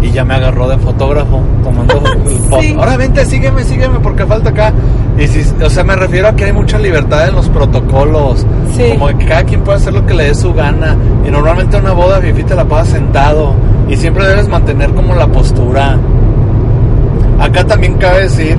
Y 0.00 0.10
ya 0.10 0.24
me 0.24 0.34
agarró 0.34 0.68
de 0.68 0.78
fotógrafo, 0.78 1.40
tomando 1.64 1.94
fotos. 2.00 2.32
Sí. 2.60 2.74
Ahora 2.78 2.96
vente, 2.96 3.24
sígueme, 3.24 3.64
sígueme, 3.64 3.98
porque 4.00 4.24
falta 4.24 4.50
acá. 4.50 4.72
Y 5.18 5.26
si, 5.26 5.40
o 5.62 5.68
sea, 5.68 5.82
me 5.82 5.96
refiero 5.96 6.28
a 6.28 6.36
que 6.36 6.44
hay 6.44 6.52
mucha 6.52 6.78
libertad 6.78 7.28
en 7.28 7.34
los 7.34 7.48
protocolos. 7.48 8.46
Sí. 8.76 8.90
Como 8.90 9.08
que 9.18 9.26
cada 9.26 9.42
quien 9.44 9.62
puede 9.62 9.78
hacer 9.78 9.92
lo 9.92 10.06
que 10.06 10.14
le 10.14 10.24
dé 10.24 10.34
su 10.34 10.54
gana. 10.54 10.96
Y 11.26 11.30
normalmente 11.30 11.76
una 11.76 11.92
boda 11.92 12.20
fifi 12.20 12.44
te 12.44 12.54
la 12.54 12.64
pasas 12.64 12.94
sentado. 12.94 13.54
Y 13.88 13.96
siempre 13.96 14.26
debes 14.26 14.48
mantener 14.48 14.94
como 14.94 15.14
la 15.14 15.26
postura. 15.26 15.98
Acá 17.40 17.64
también 17.64 17.94
cabe 17.94 18.22
decir, 18.22 18.56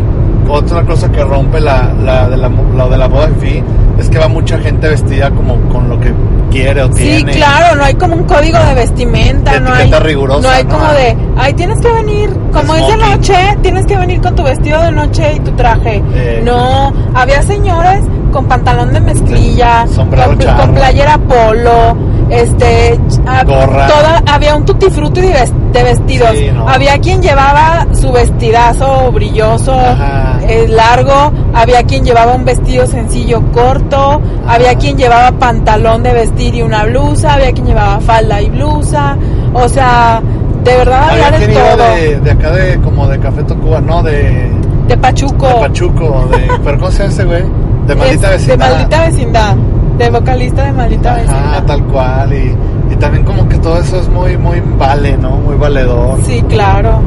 otra 0.49 0.83
cosa 0.83 1.09
que 1.11 1.23
rompe 1.23 1.59
la, 1.59 1.93
la, 2.03 2.27
de, 2.29 2.37
la, 2.37 2.49
la 2.75 2.87
de 2.87 2.97
la 2.97 3.07
boda 3.07 3.29
fifi, 3.39 3.63
es 3.99 4.09
que 4.09 4.19
va 4.19 4.27
mucha 4.27 4.57
gente 4.59 4.87
vestida 4.89 5.29
como 5.31 5.55
con 5.69 5.89
lo 5.89 5.99
que 5.99 6.13
quiere 6.51 6.81
o 6.83 6.87
sí, 6.93 7.03
tiene. 7.03 7.31
claro, 7.33 7.75
no 7.75 7.83
hay 7.83 7.93
como 7.95 8.15
un 8.15 8.23
código 8.23 8.57
de 8.59 8.73
vestimenta, 8.75 9.51
De 9.53 9.59
no 9.59 9.73
hay, 9.73 9.91
rigurosa, 9.91 10.41
no 10.47 10.49
hay 10.53 10.63
no 10.63 10.69
como 10.69 10.91
de, 10.93 11.17
ay, 11.37 11.53
tienes 11.53 11.79
que 11.81 11.91
venir, 11.91 12.29
como 12.53 12.75
es 12.75 12.87
de 12.87 12.97
noche, 12.97 13.35
tienes 13.61 13.85
que 13.85 13.97
venir 13.97 14.21
con 14.21 14.35
tu 14.35 14.43
vestido 14.43 14.81
de 14.81 14.91
noche 14.91 15.33
y 15.35 15.39
tu 15.41 15.51
traje. 15.51 16.01
Eh. 16.13 16.41
No, 16.45 16.93
había 17.15 17.41
señores 17.43 18.03
con 18.31 18.45
pantalón 18.45 18.93
de 18.93 18.99
mezclilla, 19.01 19.85
Sombrero 19.87 20.27
con, 20.29 20.39
charro. 20.39 20.61
con 20.65 20.75
playera 20.75 21.17
polo, 21.17 21.97
este, 22.29 22.99
ah, 23.25 23.43
Gorra. 23.45 23.87
toda, 23.87 24.23
había 24.33 24.55
un 24.55 24.65
tutti 24.65 24.89
frutti 24.89 25.21
de, 25.21 25.31
ves- 25.31 25.53
de 25.73 25.83
vestidos. 25.83 26.29
Sí, 26.35 26.49
no. 26.53 26.67
Había 26.67 26.97
quien 26.99 27.21
llevaba 27.21 27.87
su 27.93 28.11
vestidazo 28.11 29.11
brilloso, 29.11 29.73
Ajá. 29.79 30.36
Eh, 30.47 30.67
largo, 30.69 31.31
había 31.53 31.83
quien 31.83 32.03
llevaba 32.05 32.33
un 32.33 32.45
vestido 32.45 32.85
sencillo 32.87 33.41
corto, 33.51 34.21
había 34.47 34.75
quien 34.75 34.97
llevaba 34.97 35.31
pantalón 35.37 36.03
de 36.03 36.13
vestir 36.13 36.55
y 36.55 36.61
una 36.61 36.85
blusa, 36.85 37.33
había 37.33 37.51
quien 37.51 37.67
llevaba 37.67 37.99
falda 37.99 38.41
y 38.41 38.49
blusa, 38.49 39.17
o 39.53 39.67
sea, 39.67 40.21
de 40.63 40.75
verdad 40.77 41.09
había 41.09 41.27
Había 41.27 41.39
de 41.39 41.45
quien 41.45 41.57
iba 41.59 41.75
todo. 41.75 41.95
de, 41.95 42.19
de 42.21 42.31
acá 42.31 42.51
de 42.51 42.77
como 42.81 43.07
de 43.07 43.19
Café 43.19 43.43
Tacuba, 43.43 43.81
no, 43.81 44.01
de, 44.03 44.49
De 44.87 44.97
Pachuco. 44.97 45.47
de 45.47 45.53
Pachuco, 45.55 46.27
de, 46.31 46.49
pero 46.63 46.77
¿cómo 46.79 46.91
se 46.91 46.99
llama 46.99 47.09
ese 47.13 47.25
güey? 47.25 47.43
De 47.87 47.95
maldita 47.95 48.33
Es- 48.33 48.47
vecindad. 48.47 48.67
De 48.67 48.73
maldita 48.75 49.05
vecindad. 49.05 49.55
De 49.97 50.09
vocalista 50.11 50.63
de 50.65 50.71
maldita 50.73 51.09
Ajá, 51.11 51.21
vecindad. 51.21 51.63
tal 51.65 51.83
cual. 51.85 52.33
Y, 52.33 52.93
y 52.93 52.95
también 52.97 53.23
como 53.25 53.47
que 53.49 53.57
todo 53.57 53.79
eso 53.79 53.99
es 53.99 54.07
muy, 54.09 54.37
muy 54.37 54.61
vale, 54.77 55.17
¿no? 55.17 55.31
Muy 55.37 55.55
valedor. 55.55 56.19
Sí, 56.25 56.41
claro. 56.49 56.99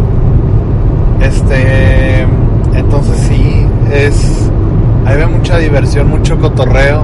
Este, 1.20 2.26
entonces 2.74 3.16
sí, 3.28 3.66
es, 3.92 4.50
ahí 5.06 5.16
ve 5.16 5.26
mucha 5.26 5.59
diversión, 5.59 6.09
mucho 6.09 6.38
cotorreo. 6.38 7.02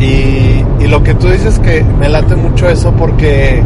Y, 0.00 0.64
y 0.82 0.86
lo 0.88 1.02
que 1.02 1.14
tú 1.14 1.26
dices 1.28 1.58
que 1.58 1.84
me 1.98 2.08
late 2.08 2.36
mucho 2.36 2.68
eso 2.68 2.92
porque 2.92 3.62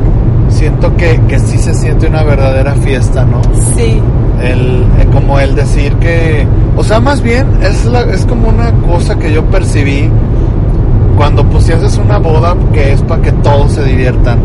siento 0.48 0.94
que, 0.96 1.20
que 1.28 1.38
sí 1.38 1.58
se 1.58 1.74
siente 1.74 2.06
una 2.06 2.22
verdadera 2.22 2.74
fiesta, 2.74 3.24
¿no? 3.24 3.42
Sí. 3.76 4.00
El, 4.42 4.82
eh, 4.98 5.06
como 5.12 5.38
el 5.38 5.54
decir 5.54 5.94
que, 5.96 6.46
o 6.76 6.82
sea, 6.82 7.00
más 7.00 7.20
bien 7.22 7.46
es, 7.62 7.84
la- 7.84 8.00
es 8.02 8.24
como 8.24 8.48
una 8.48 8.72
cosa 8.72 9.18
que 9.18 9.30
yo 9.32 9.44
percibí 9.44 10.08
cuando 11.16 11.44
pues 11.44 11.64
si 11.64 11.72
haces 11.72 11.98
una 11.98 12.18
boda 12.18 12.56
que 12.72 12.92
es 12.94 13.02
para 13.02 13.20
que 13.22 13.32
todos 13.32 13.72
se 13.72 13.84
diviertan. 13.84 14.38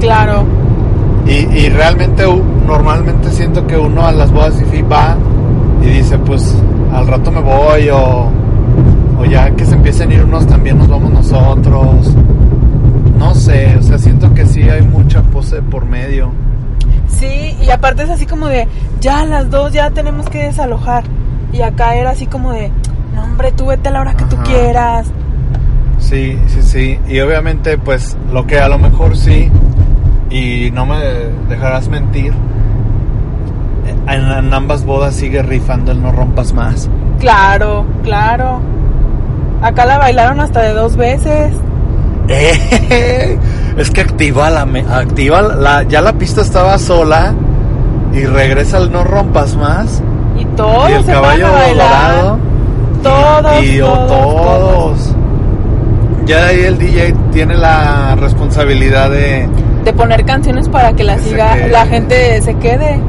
Claro. 0.00 0.44
Y, 1.26 1.32
y 1.32 1.68
realmente 1.68 2.24
normalmente 2.66 3.30
siento 3.30 3.66
que 3.66 3.76
uno 3.76 4.06
a 4.06 4.12
las 4.12 4.32
bodas 4.32 4.54
y 4.72 4.82
va 4.82 5.16
y 5.82 5.86
dice 5.86 6.18
pues 6.18 6.54
al 6.92 7.06
rato 7.06 7.30
me 7.30 7.40
voy 7.40 7.88
o, 7.90 8.28
o 9.18 9.24
ya 9.24 9.50
que 9.50 9.64
se 9.64 9.74
empiecen 9.74 10.10
a 10.10 10.14
ir 10.14 10.24
unos 10.24 10.46
también 10.46 10.78
nos 10.78 10.88
vamos 10.88 11.12
nosotros. 11.12 12.14
No 13.18 13.34
sé, 13.34 13.76
o 13.78 13.82
sea, 13.82 13.98
siento 13.98 14.32
que 14.32 14.46
sí 14.46 14.62
hay 14.62 14.80
mucha 14.82 15.22
pose 15.22 15.60
por 15.60 15.84
medio. 15.84 16.32
Sí, 17.08 17.54
y 17.62 17.70
aparte 17.70 18.04
es 18.04 18.10
así 18.10 18.24
como 18.24 18.46
de, 18.46 18.66
ya 19.00 19.20
a 19.20 19.26
las 19.26 19.50
dos 19.50 19.72
ya 19.72 19.90
tenemos 19.90 20.28
que 20.30 20.44
desalojar. 20.44 21.04
Y 21.52 21.60
acá 21.60 21.96
era 21.96 22.10
así 22.10 22.26
como 22.26 22.52
de, 22.52 22.70
no 23.14 23.24
hombre, 23.24 23.52
tú 23.52 23.66
vete 23.66 23.88
a 23.88 23.92
la 23.92 24.00
hora 24.00 24.14
que 24.14 24.24
tú 24.24 24.36
quieras. 24.36 25.08
Sí, 25.98 26.38
sí, 26.46 26.62
sí. 26.62 26.98
Y 27.08 27.20
obviamente, 27.20 27.76
pues, 27.76 28.16
lo 28.32 28.46
que 28.46 28.58
a 28.58 28.68
lo 28.68 28.78
mejor 28.78 29.16
sí, 29.16 29.50
y 30.30 30.70
no 30.72 30.86
me 30.86 30.96
dejarás 31.48 31.88
mentir, 31.88 32.32
en, 34.08 34.22
en 34.30 34.54
ambas 34.54 34.84
bodas 34.84 35.14
sigue 35.14 35.42
rifando 35.42 35.92
el 35.92 36.02
no 36.02 36.12
rompas 36.12 36.52
más. 36.52 36.88
Claro, 37.18 37.84
claro. 38.02 38.60
Acá 39.62 39.84
la 39.86 39.98
bailaron 39.98 40.40
hasta 40.40 40.62
de 40.62 40.72
dos 40.72 40.96
veces. 40.96 41.52
Eh, 42.28 43.38
es 43.76 43.90
que 43.90 44.00
activa 44.00 44.50
la, 44.50 44.64
me- 44.66 44.84
activa 44.88 45.42
la, 45.42 45.82
ya 45.82 46.00
la 46.00 46.12
pista 46.14 46.40
estaba 46.42 46.78
sola 46.78 47.34
y 48.12 48.24
regresa 48.24 48.78
el 48.78 48.90
no 48.90 49.04
rompas 49.04 49.56
más. 49.56 50.02
Y 50.38 50.44
todos 50.56 50.88
y 50.90 50.92
el 50.94 51.04
se 51.04 51.12
van 51.12 51.22
caballo 51.22 51.46
a 51.46 51.50
bailar. 51.50 52.14
dorado. 52.14 52.38
Todos, 53.02 53.62
y, 53.64 53.66
y 53.76 53.80
o 53.80 53.86
todos, 53.88 54.08
todos. 54.36 55.14
Ya 56.26 56.46
ahí 56.46 56.60
el 56.60 56.78
DJ 56.78 57.14
tiene 57.32 57.56
la 57.56 58.14
responsabilidad 58.16 59.10
de 59.10 59.48
De 59.84 59.92
poner 59.92 60.24
canciones 60.24 60.68
para 60.68 60.92
que 60.92 61.04
la 61.04 61.16
Que 61.16 61.22
siga, 61.22 61.56
la 61.70 61.86
gente 61.86 62.40
se 62.42 62.54
quede. 62.54 63.00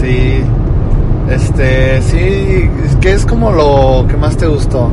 Sí, 0.00 0.42
este, 1.30 2.00
sí, 2.02 2.70
¿qué 3.00 3.12
es 3.12 3.26
como 3.26 3.50
lo 3.52 4.06
que 4.08 4.16
más 4.16 4.36
te 4.36 4.46
gustó? 4.46 4.90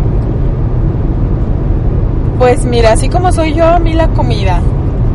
Pues 2.38 2.66
mira, 2.66 2.94
así 2.94 3.08
como 3.10 3.32
soy 3.32 3.54
yo, 3.54 3.66
a 3.66 3.80
mí 3.80 3.94
la 3.94 4.08
comida. 4.10 4.60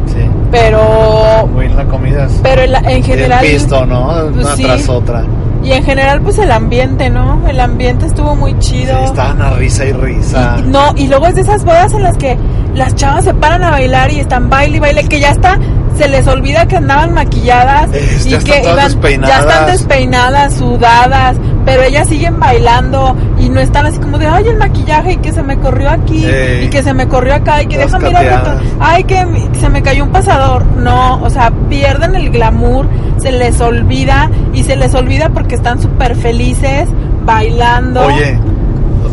Sí, 0.06 0.20
Pero, 0.50 1.46
muy 1.52 1.66
en 1.66 1.76
la 1.76 1.85
comida. 1.85 2.26
pero 2.42 2.62
en, 2.62 2.72
la- 2.72 2.78
en 2.80 3.02
general. 3.02 3.44
el 3.44 3.52
pisto, 3.52 3.85
¿no? 3.87 4.09
pues 4.33 4.46
Una 4.46 4.56
sí. 4.56 4.62
tras 4.64 4.88
otra. 4.88 5.24
Y 5.62 5.72
en 5.72 5.85
general, 5.85 6.22
pues 6.22 6.38
el 6.38 6.50
ambiente, 6.50 7.11
¿no? 7.11 7.46
El 7.46 7.61
ambiente 7.61 8.06
estuvo 8.06 8.35
muy 8.35 8.52
Sí, 8.61 8.70
chido. 8.80 8.98
estaban 9.04 9.42
a 9.42 9.50
risa 9.50 9.85
y 9.85 9.92
risa. 9.92 10.56
Y- 10.59 10.62
no, 10.68 10.80
y 10.96 11.06
luego 11.09 11.26
es 11.26 11.35
de 11.35 11.42
esas 11.42 11.62
bodas 11.64 11.92
en 11.92 12.02
las 12.02 12.16
que 12.16 12.38
las 12.74 12.94
chavas 12.94 13.24
se 13.24 13.35
paran 13.35 13.62
a 13.64 13.70
bailar 13.70 14.12
y 14.12 14.20
están 14.20 14.48
baile 14.50 14.76
y 14.76 14.80
baile, 14.80 15.04
que 15.09 15.20
ya 15.20 15.30
está, 15.30 15.59
se 15.96 16.09
les 16.09 16.26
olvida 16.26 16.66
que 16.66 16.76
andaban 16.76 17.12
maquilladas 17.12 17.92
Es, 17.92 18.24
y 18.26 18.30
ya 18.30 18.38
que 18.38 18.59
están 18.59 18.62
todas 18.62 18.96
ya 19.02 19.38
están 19.40 19.66
despeinadas. 19.66 20.54
sudadas, 20.54 21.37
pero 21.66 21.83
ellas 21.83 22.09
siguen 22.09 22.38
bailando 22.40 23.14
y 23.38 23.48
no 23.50 23.61
están 23.61 23.87
así 23.87 23.98
como 23.98 24.16
de, 24.18 24.26
ay, 24.26 24.46
el 24.48 24.56
maquillaje 24.56 25.12
y 25.12 25.16
que 25.18 25.33
se 25.33 25.42
me 25.42 25.59
corrió 25.59 25.90
aquí 25.90 26.24
Ey. 26.24 26.64
y 26.66 26.70
que 26.70 26.83
se 26.83 26.94
me 26.94 27.06
corrió 27.06 27.35
acá 27.35 27.62
y 27.62 27.66
que 27.66 27.76
deja 27.76 27.98
mirar, 27.98 28.61
ay, 28.80 29.04
que 29.04 29.26
se 29.59 29.68
me 29.68 29.83
cayó 29.83 30.04
un 30.04 30.11
pasador. 30.11 30.64
No, 30.76 31.22
o 31.22 31.28
sea, 31.28 31.50
pierden 31.68 32.14
el 32.14 32.30
glamour, 32.30 32.87
se 33.18 33.33
les 33.33 33.61
olvida 33.61 34.30
y 34.54 34.62
se 34.62 34.76
les 34.76 34.94
olvida 34.94 35.28
porque 35.30 35.54
están 35.56 35.83
súper 35.83 36.16
felices 36.16 36.88
bailando. 37.24 38.06
Oye, 38.06 38.38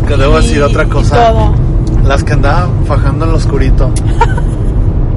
que 0.08 0.16
debo 0.16 0.38
decir 0.38 0.62
otra 0.64 0.86
cosa. 0.86 1.32
Las 2.08 2.24
que 2.24 2.34
andaban 2.34 2.86
fajando 2.86 3.26
en 3.26 3.32
lo 3.32 3.38
oscurito. 3.38 3.92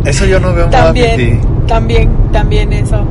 Eso 0.04 0.24
yo 0.24 0.40
no 0.40 0.52
veo 0.52 0.64
en 0.64 0.70
boda 0.70 0.84
También, 0.86 1.16
fifí. 1.16 1.40
también, 1.66 2.10
también 2.32 2.72
eso. 2.72 3.04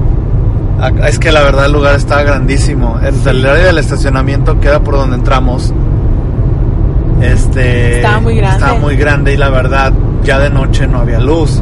Es 1.05 1.19
que 1.19 1.31
la 1.31 1.43
verdad 1.43 1.65
el 1.65 1.73
lugar 1.73 1.95
estaba 1.95 2.23
grandísimo. 2.23 2.99
El, 3.01 3.15
el 3.27 3.45
área 3.45 3.65
del 3.65 3.77
estacionamiento 3.77 4.59
queda 4.59 4.79
por 4.81 4.95
donde 4.95 5.15
entramos. 5.17 5.73
Este 7.21 7.97
Estaba 7.97 8.19
muy 8.21 8.35
grande. 8.35 8.57
Estaba 8.57 8.79
muy 8.79 8.95
grande 8.95 9.33
y 9.33 9.37
la 9.37 9.49
verdad 9.49 9.93
ya 10.23 10.39
de 10.39 10.49
noche 10.49 10.87
no 10.87 10.99
había 10.99 11.19
luz. 11.19 11.61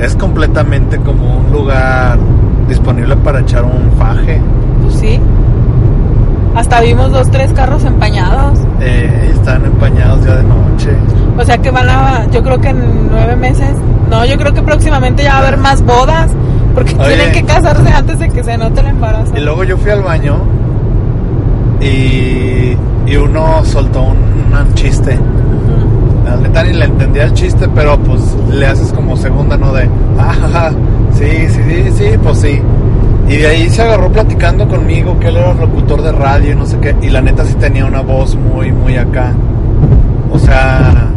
Es 0.00 0.14
completamente 0.14 0.98
como 0.98 1.38
un 1.38 1.52
lugar 1.52 2.18
disponible 2.68 3.16
para 3.16 3.40
echar 3.40 3.64
un 3.64 3.90
faje. 3.98 4.40
Pues 4.82 4.94
sí. 4.94 5.20
Hasta 6.54 6.80
vimos 6.80 7.12
dos, 7.12 7.30
tres 7.30 7.52
carros 7.52 7.84
empañados. 7.84 8.58
Eh, 8.80 9.30
están 9.32 9.64
empañados 9.64 10.24
ya 10.24 10.36
de 10.36 10.42
noche. 10.42 10.90
O 11.38 11.44
sea 11.44 11.58
que 11.58 11.70
van 11.70 11.88
a, 11.88 12.26
yo 12.30 12.42
creo 12.42 12.60
que 12.60 12.68
en 12.68 13.10
nueve 13.10 13.36
meses, 13.36 13.70
no, 14.10 14.24
yo 14.24 14.36
creo 14.36 14.52
que 14.52 14.62
próximamente 14.62 15.22
ya 15.22 15.34
va 15.34 15.36
a 15.36 15.42
haber 15.46 15.56
más 15.58 15.82
bodas. 15.82 16.30
Porque 16.74 16.94
Oye. 16.98 17.14
tienen 17.16 17.32
que 17.32 17.44
casarse 17.44 17.88
antes 17.90 18.18
de 18.18 18.28
que 18.30 18.42
se 18.44 18.56
note 18.56 18.80
el 18.80 18.86
embarazo. 18.86 19.32
Y 19.36 19.40
luego 19.40 19.64
yo 19.64 19.76
fui 19.78 19.90
al 19.90 20.02
baño 20.02 20.36
y, 21.80 22.76
y 23.06 23.16
uno 23.16 23.64
soltó 23.64 24.02
un, 24.02 24.16
un 24.16 24.74
chiste. 24.74 25.18
La 26.24 26.36
neta 26.36 26.62
ni 26.62 26.72
le 26.74 26.84
entendía 26.84 27.24
el 27.24 27.34
chiste, 27.34 27.68
pero 27.74 27.96
pues 27.98 28.20
le 28.50 28.66
haces 28.66 28.92
como 28.92 29.16
segunda, 29.16 29.56
¿no? 29.56 29.72
De, 29.72 29.88
ah, 30.18 30.70
sí, 31.14 31.48
sí, 31.48 31.60
sí, 31.66 31.90
sí, 31.96 32.04
pues 32.22 32.38
sí. 32.40 32.60
Y 33.28 33.36
de 33.36 33.46
ahí 33.46 33.68
se 33.68 33.82
agarró 33.82 34.10
platicando 34.10 34.66
conmigo 34.66 35.20
que 35.20 35.28
él 35.28 35.36
era 35.36 35.52
locutor 35.52 36.00
de 36.00 36.12
radio 36.12 36.52
y 36.52 36.54
no 36.56 36.64
sé 36.64 36.78
qué. 36.78 36.96
Y 37.02 37.10
la 37.10 37.20
neta 37.20 37.44
sí 37.44 37.54
tenía 37.54 37.84
una 37.84 38.00
voz 38.00 38.34
muy, 38.36 38.72
muy 38.72 38.96
acá. 38.96 39.34
O 40.30 40.38
sea, 40.38 41.10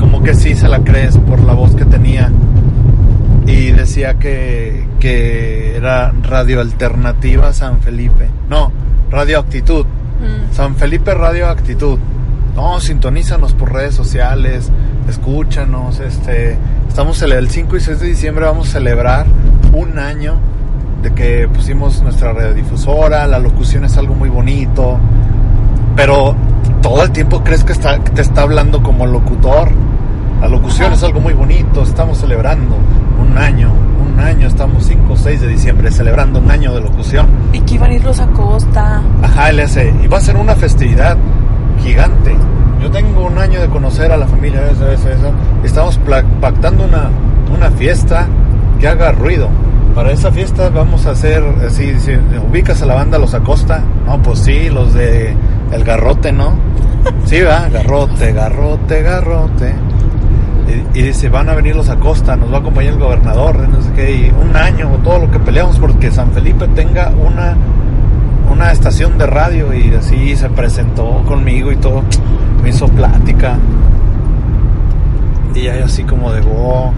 como 0.00 0.22
que 0.22 0.34
sí 0.34 0.54
se 0.54 0.66
la 0.66 0.78
crees 0.80 1.18
por 1.18 1.40
la 1.40 1.52
voz 1.52 1.74
que 1.74 1.84
tenía. 1.84 2.32
Y 3.46 3.72
decía 3.72 4.14
que, 4.14 4.88
que 4.98 5.76
era 5.76 6.12
Radio 6.22 6.62
Alternativa 6.62 7.52
San 7.52 7.80
Felipe. 7.80 8.30
No, 8.48 8.72
Radio 9.10 9.40
Actitud. 9.40 9.84
Mm. 9.84 10.54
San 10.54 10.76
Felipe 10.76 11.12
Radio 11.12 11.50
Actitud. 11.50 11.98
No, 12.56 12.80
sintonízanos 12.80 13.52
por 13.52 13.72
redes 13.72 13.94
sociales, 13.94 14.70
escúchanos, 15.08 15.98
este, 15.98 16.56
estamos 16.88 17.20
el, 17.22 17.32
el 17.32 17.50
5 17.50 17.76
y 17.76 17.80
6 17.80 18.00
de 18.00 18.06
diciembre 18.06 18.44
vamos 18.44 18.68
a 18.68 18.72
celebrar 18.74 19.26
un 19.72 19.98
año 19.98 20.38
de 21.04 21.12
que 21.12 21.46
pusimos 21.48 22.02
nuestra 22.02 22.32
radiodifusora, 22.32 23.26
la 23.26 23.38
locución 23.38 23.84
es 23.84 23.96
algo 23.98 24.14
muy 24.14 24.30
bonito, 24.30 24.98
pero 25.94 26.34
todo 26.80 27.02
el 27.02 27.10
tiempo 27.10 27.44
crees 27.44 27.62
que, 27.62 27.72
está, 27.72 27.98
que 28.02 28.10
te 28.10 28.22
está 28.22 28.42
hablando 28.42 28.82
como 28.82 29.06
locutor. 29.06 29.68
La 30.40 30.48
locución 30.48 30.86
Ajá. 30.86 30.96
es 30.96 31.02
algo 31.04 31.20
muy 31.20 31.34
bonito, 31.34 31.82
estamos 31.82 32.18
celebrando 32.18 32.76
un 33.20 33.36
año, 33.36 33.70
un 34.02 34.18
año, 34.18 34.48
estamos 34.48 34.84
5 34.86 35.12
o 35.12 35.16
6 35.16 35.42
de 35.42 35.48
diciembre 35.48 35.90
celebrando 35.90 36.38
un 36.38 36.50
año 36.50 36.74
de 36.74 36.80
locución. 36.80 37.26
Y 37.52 37.60
que 37.60 37.74
iban 37.74 37.90
a 37.90 37.94
ir 37.94 38.04
los 38.04 38.18
Acosta. 38.18 39.02
Ajá, 39.22 39.50
él 39.50 39.60
hace, 39.60 39.94
y 40.02 40.06
va 40.06 40.16
a 40.16 40.22
ser 40.22 40.36
una 40.36 40.54
festividad 40.54 41.18
gigante. 41.82 42.34
Yo 42.80 42.90
tengo 42.90 43.26
un 43.26 43.36
año 43.36 43.60
de 43.60 43.68
conocer 43.68 44.10
a 44.10 44.16
la 44.16 44.26
familia, 44.26 44.70
eso, 44.70 44.90
eso, 44.90 45.10
eso. 45.10 45.32
Estamos 45.62 46.00
pactando 46.40 46.84
una, 46.84 47.10
una 47.54 47.70
fiesta 47.72 48.26
que 48.80 48.88
haga 48.88 49.12
ruido. 49.12 49.50
Para 49.94 50.10
esa 50.10 50.32
fiesta 50.32 50.70
vamos 50.70 51.06
a 51.06 51.10
hacer, 51.10 51.42
así, 51.66 51.92
dice, 51.92 52.18
ubicas 52.50 52.82
a 52.82 52.86
la 52.86 52.94
banda 52.94 53.18
Los 53.18 53.34
Acosta. 53.34 53.82
No, 54.06 54.20
pues 54.22 54.40
sí, 54.40 54.68
los 54.68 54.92
de 54.94 55.34
El 55.72 55.84
Garrote, 55.84 56.32
¿no? 56.32 56.54
Sí, 57.26 57.40
va, 57.42 57.68
Garrote, 57.68 58.32
Garrote, 58.32 59.02
Garrote. 59.02 59.74
Y, 60.94 60.98
y 60.98 61.02
dice, 61.02 61.28
van 61.28 61.48
a 61.48 61.54
venir 61.54 61.76
los 61.76 61.88
Acosta, 61.90 62.36
nos 62.36 62.50
va 62.50 62.56
a 62.56 62.60
acompañar 62.60 62.94
el 62.94 62.98
gobernador, 62.98 63.68
no 63.68 63.82
sé 63.82 63.92
qué, 63.92 64.12
y 64.12 64.30
un 64.30 64.56
año, 64.56 64.88
todo 65.04 65.18
lo 65.18 65.30
que 65.30 65.38
peleamos 65.38 65.78
porque 65.78 66.10
San 66.10 66.32
Felipe 66.32 66.66
tenga 66.68 67.10
una 67.10 67.54
una 68.50 68.70
estación 68.70 69.18
de 69.18 69.26
radio 69.26 69.72
y 69.74 69.92
así 69.94 70.36
se 70.36 70.48
presentó 70.48 71.22
conmigo 71.26 71.72
y 71.72 71.76
todo, 71.76 72.02
me 72.62 72.70
hizo 72.70 72.86
plática. 72.86 73.58
Y 75.54 75.66
ahí 75.68 75.80
así 75.82 76.04
como 76.04 76.32
de 76.32 76.40
wow. 76.40 76.92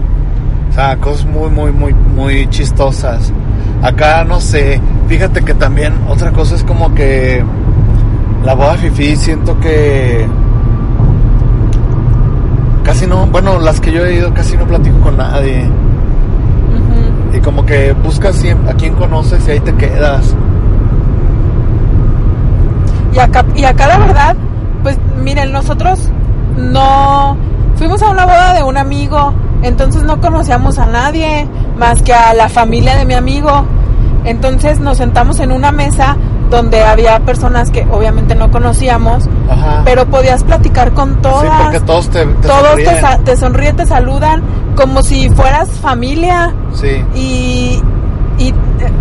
Sea, 0.77 0.95
cosas 0.97 1.25
muy, 1.25 1.49
muy, 1.49 1.71
muy, 1.71 1.91
muy 1.91 2.47
chistosas. 2.51 3.33
Acá 3.81 4.23
no 4.23 4.39
sé, 4.39 4.79
fíjate 5.07 5.43
que 5.43 5.55
también 5.55 5.91
otra 6.07 6.31
cosa 6.31 6.53
es 6.53 6.63
como 6.63 6.93
que 6.93 7.43
la 8.45 8.53
boda 8.53 8.75
fifi 8.75 9.15
siento 9.15 9.59
que 9.59 10.27
casi 12.83 13.07
no, 13.07 13.25
bueno, 13.25 13.59
las 13.59 13.81
que 13.81 13.91
yo 13.91 14.05
he 14.05 14.17
ido 14.17 14.31
casi 14.35 14.55
no 14.55 14.67
platico 14.67 14.99
con 14.99 15.17
nadie. 15.17 15.67
Y 17.33 17.39
como 17.39 17.65
que 17.65 17.93
buscas 17.93 18.39
a 18.69 18.73
quien 18.75 18.93
conoces 18.93 19.47
y 19.47 19.51
ahí 19.51 19.59
te 19.61 19.73
quedas. 19.73 20.35
Y 23.15 23.17
acá, 23.17 23.43
y 23.55 23.63
acá 23.63 23.87
la 23.87 23.97
verdad, 23.97 24.35
pues 24.83 24.99
miren, 25.23 25.51
nosotros 25.51 26.11
no 26.55 27.35
fuimos 27.77 27.99
a 28.03 28.09
una 28.11 28.25
boda 28.25 28.53
de 28.53 28.61
un 28.61 28.77
amigo, 28.77 29.33
entonces 29.63 30.03
no 30.03 30.19
conocíamos 30.21 30.77
a 30.79 30.85
nadie 30.85 31.47
más 31.77 32.01
que 32.01 32.13
a 32.13 32.33
la 32.33 32.49
familia 32.49 32.95
de 32.95 33.05
mi 33.05 33.13
amigo. 33.13 33.65
Entonces 34.25 34.79
nos 34.79 34.97
sentamos 34.97 35.39
en 35.39 35.51
una 35.51 35.71
mesa 35.71 36.17
donde 36.49 36.81
había 36.83 37.19
personas 37.21 37.71
que 37.71 37.85
obviamente 37.91 38.35
no 38.35 38.49
conocíamos, 38.51 39.27
Ajá. 39.49 39.81
pero 39.85 40.05
podías 40.07 40.43
platicar 40.43 40.93
con 40.93 41.21
todas. 41.21 41.43
Sí, 41.43 41.49
porque 41.63 41.79
todos 41.81 42.09
te, 42.09 42.25
te 42.25 42.47
todos 42.47 42.75
te, 42.75 42.85
sonríen. 42.85 43.01
sa- 43.01 43.71
te 43.73 43.73
te 43.73 43.85
saludan 43.85 44.41
como 44.75 45.01
si 45.01 45.29
fueras 45.29 45.69
familia 45.81 46.53
Sí. 46.73 47.03
y, 47.15 47.81
y, 48.37 48.49
eh, 48.49 48.53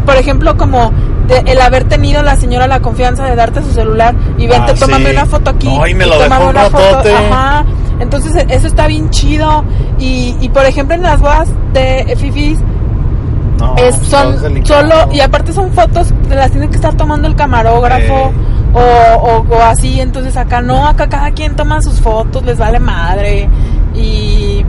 por 0.05 0.17
ejemplo 0.17 0.57
como 0.57 0.91
de- 1.29 1.43
el 1.53 1.61
haber 1.61 1.85
tenido 1.85 2.23
la 2.23 2.37
señora 2.37 2.67
la 2.67 2.81
confianza 2.81 3.25
de 3.25 3.37
darte 3.37 3.63
su 3.63 3.73
celular 3.73 4.15
y 4.39 4.47
vente, 4.47 4.73
Ah, 4.73 4.79
tómame 4.79 5.07
sí. 5.07 5.11
una 5.13 5.27
foto 5.27 5.51
aquí 5.51 5.69
No, 5.69 5.87
y 5.87 5.95
me 5.95 6.07
y 6.07 6.09
lo 6.09 6.19
dejó 6.19 6.49
un 6.49 6.55
foto 6.57 7.09
ajá 7.31 7.65
entonces 8.01 8.35
e- 8.37 8.47
eso 8.55 8.67
está 8.67 8.87
bien 8.87 9.11
chido. 9.11 9.65
Y, 9.99 10.37
y 10.41 10.49
por 10.49 10.65
ejemplo 10.65 10.95
en 10.95 11.03
las 11.03 11.21
bodas 11.21 11.49
de 11.73 12.15
Fifis 12.19 12.59
No, 13.59 13.75
es, 13.77 13.95
son 13.97 14.37
solo 14.65 14.95
y 15.13 15.21
aparte 15.21 15.53
son 15.53 15.73
fotos 15.73 16.13
las 16.29 16.51
tiene 16.51 16.69
que 16.69 16.77
estar 16.77 16.95
tomando 16.95 17.27
el 17.29 17.35
camarógrafo 17.35 18.31
Eh. 18.31 18.33
o, 18.75 19.17
o, 19.17 19.47
o 19.57 19.63
así. 19.63 20.01
Entonces 20.01 20.37
acá 20.37 20.61
no 20.61 20.87
acá 20.87 21.09
cada 21.09 21.31
quien 21.31 21.57
toma 21.57 21.81
sus 21.83 22.01
fotos 22.01 22.45
les 22.45 22.59
vale 22.59 22.79
madre. 22.79 23.49
Y, 23.95 24.63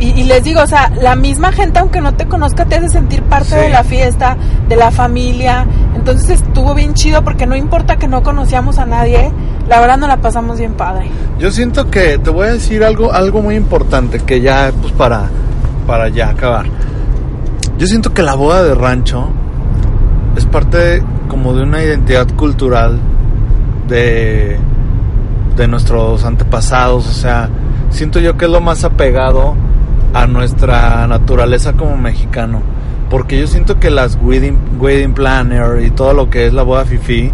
y, 0.00 0.06
y 0.20 0.24
les 0.24 0.42
digo 0.42 0.60
o 0.62 0.66
sea 0.66 0.90
la 1.00 1.14
misma 1.14 1.52
gente 1.52 1.78
aunque 1.78 2.00
no 2.00 2.14
te 2.14 2.26
conozca 2.26 2.64
te 2.64 2.74
hace 2.74 2.88
sentir 2.88 3.22
parte 3.22 3.50
Sí. 3.50 3.54
de 3.54 3.68
la 3.68 3.84
fiesta 3.84 4.36
de 4.68 4.74
la 4.76 4.90
familia. 4.90 5.64
Entonces 5.94 6.30
estuvo 6.42 6.74
bien 6.74 6.94
chido 6.94 7.22
porque 7.22 7.46
no 7.46 7.54
importa 7.54 7.96
que 7.96 8.08
no 8.08 8.24
conocíamos 8.24 8.78
a 8.78 8.86
nadie 8.86 9.30
la 9.68 9.80
verdad 9.80 9.98
nos 9.98 10.08
la 10.08 10.16
pasamos 10.18 10.58
bien 10.58 10.74
padre 10.74 11.10
Yo 11.38 11.50
siento 11.50 11.90
que 11.90 12.18
te 12.18 12.30
voy 12.30 12.48
a 12.48 12.52
decir 12.52 12.84
algo, 12.84 13.12
algo 13.12 13.42
muy 13.42 13.56
importante 13.56 14.18
que 14.20 14.40
ya, 14.40 14.72
pues 14.80 14.92
para, 14.92 15.28
para 15.86 16.08
ya 16.08 16.30
acabar. 16.30 16.66
Yo 17.78 17.86
siento 17.86 18.12
que 18.12 18.22
la 18.22 18.34
boda 18.34 18.62
de 18.62 18.74
rancho 18.74 19.28
es 20.36 20.46
parte 20.46 21.02
como 21.28 21.54
de 21.54 21.62
una 21.62 21.82
identidad 21.82 22.28
cultural 22.36 22.98
de, 23.88 24.58
de 25.56 25.68
nuestros 25.68 26.24
antepasados. 26.24 27.08
O 27.08 27.12
sea, 27.12 27.48
siento 27.90 28.20
yo 28.20 28.36
que 28.36 28.44
es 28.44 28.50
lo 28.50 28.60
más 28.60 28.84
apegado 28.84 29.54
a 30.14 30.26
nuestra 30.26 31.06
naturaleza 31.06 31.72
como 31.72 31.96
mexicano. 31.96 32.62
Porque 33.10 33.38
yo 33.38 33.46
siento 33.46 33.78
que 33.78 33.90
las 33.90 34.18
wedding, 34.20 34.58
wedding 34.78 35.12
planner 35.12 35.82
y 35.82 35.90
todo 35.90 36.14
lo 36.14 36.30
que 36.30 36.46
es 36.46 36.52
la 36.52 36.62
boda 36.62 36.84
fifi 36.84 37.32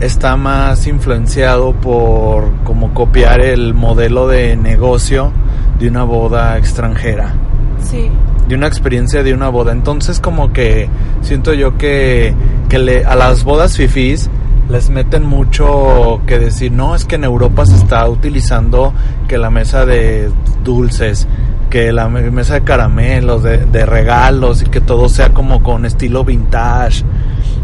está 0.00 0.36
más 0.36 0.86
influenciado 0.86 1.72
por 1.72 2.52
como 2.64 2.94
copiar 2.94 3.40
el 3.40 3.74
modelo 3.74 4.28
de 4.28 4.56
negocio 4.56 5.32
de 5.78 5.88
una 5.88 6.04
boda 6.04 6.56
extranjera 6.58 7.34
sí 7.80 8.10
de 8.48 8.54
una 8.54 8.66
experiencia 8.66 9.22
de 9.22 9.34
una 9.34 9.50
boda. 9.50 9.72
Entonces 9.72 10.20
como 10.20 10.54
que 10.54 10.88
siento 11.20 11.52
yo 11.52 11.76
que, 11.76 12.34
que 12.70 12.78
le, 12.78 13.04
a 13.04 13.14
las 13.14 13.44
bodas 13.44 13.76
fifís 13.76 14.30
les 14.70 14.88
meten 14.88 15.26
mucho 15.26 16.20
que 16.26 16.38
decir, 16.38 16.72
no, 16.72 16.94
es 16.94 17.04
que 17.04 17.16
en 17.16 17.24
Europa 17.24 17.66
se 17.66 17.76
está 17.76 18.08
utilizando 18.08 18.94
que 19.28 19.36
la 19.36 19.50
mesa 19.50 19.84
de 19.84 20.30
dulces, 20.64 21.26
que 21.70 21.92
la 21.92 22.08
me- 22.08 22.30
mesa 22.30 22.54
de 22.54 22.62
caramelos, 22.62 23.42
de, 23.42 23.66
de 23.66 23.84
regalos 23.84 24.62
y 24.62 24.64
que 24.66 24.80
todo 24.80 25.08
sea 25.10 25.30
como 25.34 25.62
con 25.62 25.84
estilo 25.84 26.24
vintage. 26.24 27.04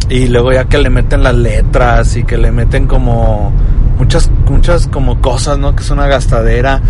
Y 0.08 0.28
luego 0.28 0.52
ya 0.52 0.64
que 0.64 0.78
le 0.78 0.90
meten 0.90 1.22
las 1.22 1.34
letras 1.34 2.16
y 2.16 2.24
que 2.24 2.36
le 2.36 2.52
meten 2.52 2.86
como 2.86 3.52
muchas, 3.98 4.30
muchas 4.48 4.86
como 4.86 5.20
cosas, 5.20 5.58
¿no? 5.58 5.74
Que 5.74 5.82
es 5.82 5.90
una 5.90 6.06
gastadera. 6.06 6.80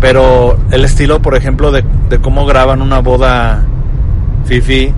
Pero 0.00 0.58
el 0.70 0.84
estilo, 0.84 1.20
por 1.20 1.36
ejemplo, 1.36 1.70
de, 1.70 1.84
de 2.08 2.18
cómo 2.18 2.46
graban 2.46 2.82
una 2.82 3.00
boda 3.00 3.64
fifi, 4.44 4.92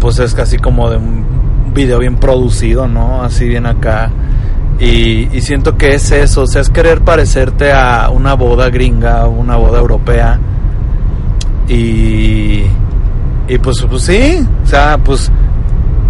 pues 0.00 0.18
es 0.18 0.34
casi 0.34 0.58
como 0.58 0.90
de 0.90 0.96
un 0.96 1.24
video 1.74 1.98
bien 1.98 2.16
producido, 2.16 2.88
¿no? 2.88 3.22
Así 3.22 3.48
bien 3.48 3.66
acá. 3.66 4.10
Y, 4.78 5.40
siento 5.40 5.76
que 5.76 5.94
es 5.94 6.10
eso, 6.10 6.42
o 6.42 6.46
sea, 6.46 6.60
es 6.60 6.70
querer 6.70 7.02
parecerte 7.02 7.72
a 7.72 8.10
una 8.10 8.34
boda 8.34 8.68
gringa, 8.68 9.28
una 9.28 9.56
boda 9.56 9.78
europea. 9.78 10.40
Y, 11.68 12.64
y 13.46 13.58
pues, 13.62 13.84
pues 13.88 14.02
sí, 14.02 14.44
o 14.64 14.66
sea, 14.66 14.98
pues, 14.98 15.30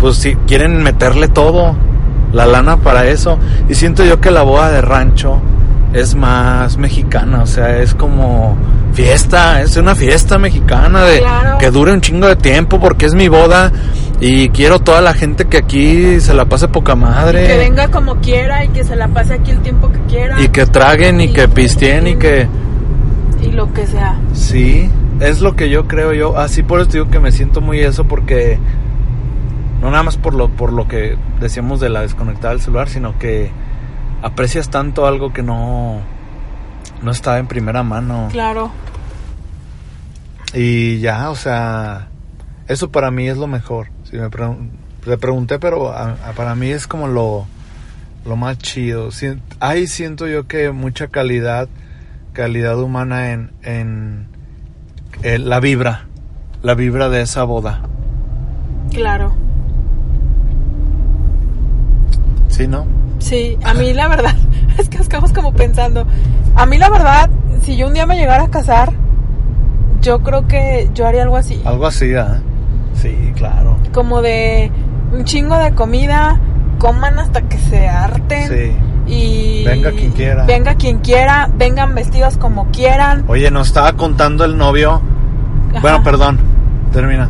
pues 0.03 0.17
sí, 0.17 0.37
quieren 0.49 0.83
meterle 0.83 1.29
todo, 1.29 1.77
la 2.33 2.45
lana 2.45 2.77
para 2.79 3.07
eso. 3.07 3.39
Y 3.69 3.75
siento 3.75 4.05
yo 4.05 4.21
que 4.21 4.33
la 4.33 4.43
boda 4.43 4.69
de 4.73 4.83
rancho 4.83 5.41
es 5.95 6.17
más 6.17 6.77
mexicana, 6.77 7.43
o 7.43 7.47
sea, 7.47 7.79
es 7.79 7.95
como 7.95 8.57
fiesta, 8.95 9.63
es 9.63 9.77
una 9.77 9.95
fiesta 9.95 10.39
mexicana 10.39 11.05
de 11.05 11.21
Claro. 11.21 11.59
que 11.59 11.71
dure 11.71 11.93
un 11.93 12.01
chingo 12.01 12.27
de 12.27 12.35
tiempo 12.35 12.81
porque 12.81 13.07
es 13.07 13.15
mi 13.15 13.29
boda 13.29 13.71
y 14.21 14.49
quiero 14.49 14.81
toda 14.81 15.01
la 15.01 15.15
gente 15.15 15.45
que 15.45 15.59
aquí 15.59 16.19
se 16.21 16.35
la 16.35 16.47
pase 16.47 16.67
poca 16.67 16.97
madre. 16.97 17.47
que 17.47 17.57
venga 17.59 17.89
como 17.89 18.17
quiera 18.17 18.65
y 18.65 18.69
que 18.71 18.83
se 18.83 18.97
la 18.97 19.07
pase 19.07 19.35
aquí 19.35 19.53
el 19.53 19.61
tiempo 19.61 19.89
que 19.93 20.01
quiera 20.13 20.41
y 20.43 20.49
que 20.49 20.67
traguen 20.67 21.21
y 21.21 21.29
que 21.29 21.47
pisteen 21.47 22.07
y 22.09 22.17
que 22.17 22.49
y 23.41 23.53
lo 23.53 23.73
que 23.73 23.87
sea 23.87 24.19
sí, 24.33 24.91
es 25.21 25.41
lo 25.41 25.55
que 25.55 25.71
yo 25.71 25.87
creo 25.87 26.13
yo, 26.13 26.37
así 26.39 26.63
por 26.65 26.81
eso 26.81 26.91
digo 26.91 27.09
que 27.09 27.21
me 27.21 27.31
siento 27.33 27.61
muy 27.61 27.81
eso 27.81 28.05
porque 28.05 28.59
no 29.83 29.91
nada 29.91 30.05
más 30.05 30.17
por 30.17 30.33
lo, 30.33 30.49
por 30.49 30.73
lo 30.73 30.87
que 30.87 31.19
decíamos 31.41 31.81
de 31.81 31.91
la 31.91 32.03
desconectada 32.03 32.51
del 32.55 32.63
celular, 32.63 32.89
sino 32.89 33.19
que 33.19 33.51
aprecias 34.23 34.71
tanto 34.71 35.07
algo 35.07 35.33
que 35.33 35.43
no, 35.43 36.01
no 37.03 37.11
está 37.11 37.39
en 37.39 37.49
primera 37.49 37.83
mano. 37.83 38.29
Claro. 38.31 38.71
Y 40.55 41.01
ya, 41.01 41.31
o 41.31 41.35
sea, 41.35 42.09
eso 42.69 42.93
para 42.93 43.11
mí 43.11 43.29
es 43.29 43.37
lo 43.37 43.49
mejor. 43.49 43.89
Si 44.05 44.17
me 44.17 44.31
te 44.31 45.19
pregunté, 45.19 45.59
pero 45.59 45.93
para 46.37 46.55
mí 46.55 46.69
es 46.69 46.87
como 46.87 47.09
lo, 47.09 47.47
lo 48.25 48.37
más 48.37 48.59
chido. 48.59 49.09
ahí 49.59 49.89
siento 49.89 50.29
yo 50.29 50.47
que 50.47 50.71
mucha 50.71 51.09
calidad, 51.09 51.69
calidad 52.33 52.81
humana 52.81 53.33
en, 53.33 53.51
en, 53.63 54.29
la 55.23 55.59
vibra, 55.59 56.07
la 56.63 56.75
vibra 56.75 57.09
de 57.09 57.23
esa 57.23 57.43
boda. 57.43 57.83
Claro. 58.93 59.35
Sí, 62.63 62.69
¿no? 62.69 62.87
Sí, 63.19 63.59
a 63.65 63.75
mí 63.75 63.93
la 63.93 64.07
verdad, 64.07 64.37
es 64.79 64.89
que 64.89 64.99
estamos 64.99 65.33
como 65.33 65.53
pensando, 65.53 66.07
a 66.55 66.65
mí 66.65 66.79
la 66.79 66.91
verdad, 66.91 67.29
si 67.61 67.77
yo 67.77 67.89
un 67.89 67.95
día 67.95 68.07
me 68.07 68.15
llegara 68.15 68.45
a 68.45 68.51
casar, 68.51 68.93
yo 70.01 70.21
creo 70.21 70.47
que 70.47 70.89
yo 70.95 71.05
haría 71.05 71.25
algo 71.25 71.37
así. 71.37 71.61
Algo 71.65 71.87
así, 71.87 72.13
¿eh? 72.13 72.25
Sí, 72.95 73.33
claro. 73.35 73.79
Como 73.93 74.23
de 74.23 74.71
un 75.13 75.25
chingo 75.25 75.59
de 75.59 75.75
comida, 75.75 76.39
coman 76.79 77.19
hasta 77.19 77.43
que 77.43 77.59
se 77.59 77.89
harten. 77.89 78.49
Sí. 78.49 78.77
Y 79.09 79.65
venga 79.65 79.91
quien 79.91 80.13
quiera. 80.13 80.45
Venga 80.45 80.75
quien 80.77 80.99
quiera, 80.99 81.51
vengan 81.57 81.97
vestidos 81.97 82.37
como 82.37 82.71
quieran. 82.71 83.25
Oye, 83.27 83.51
nos 83.51 83.67
estaba 83.67 83.95
contando 83.95 84.45
el 84.45 84.57
novio. 84.57 85.03
Bueno, 85.81 86.01
perdón. 86.05 86.39
Termina 86.93 87.29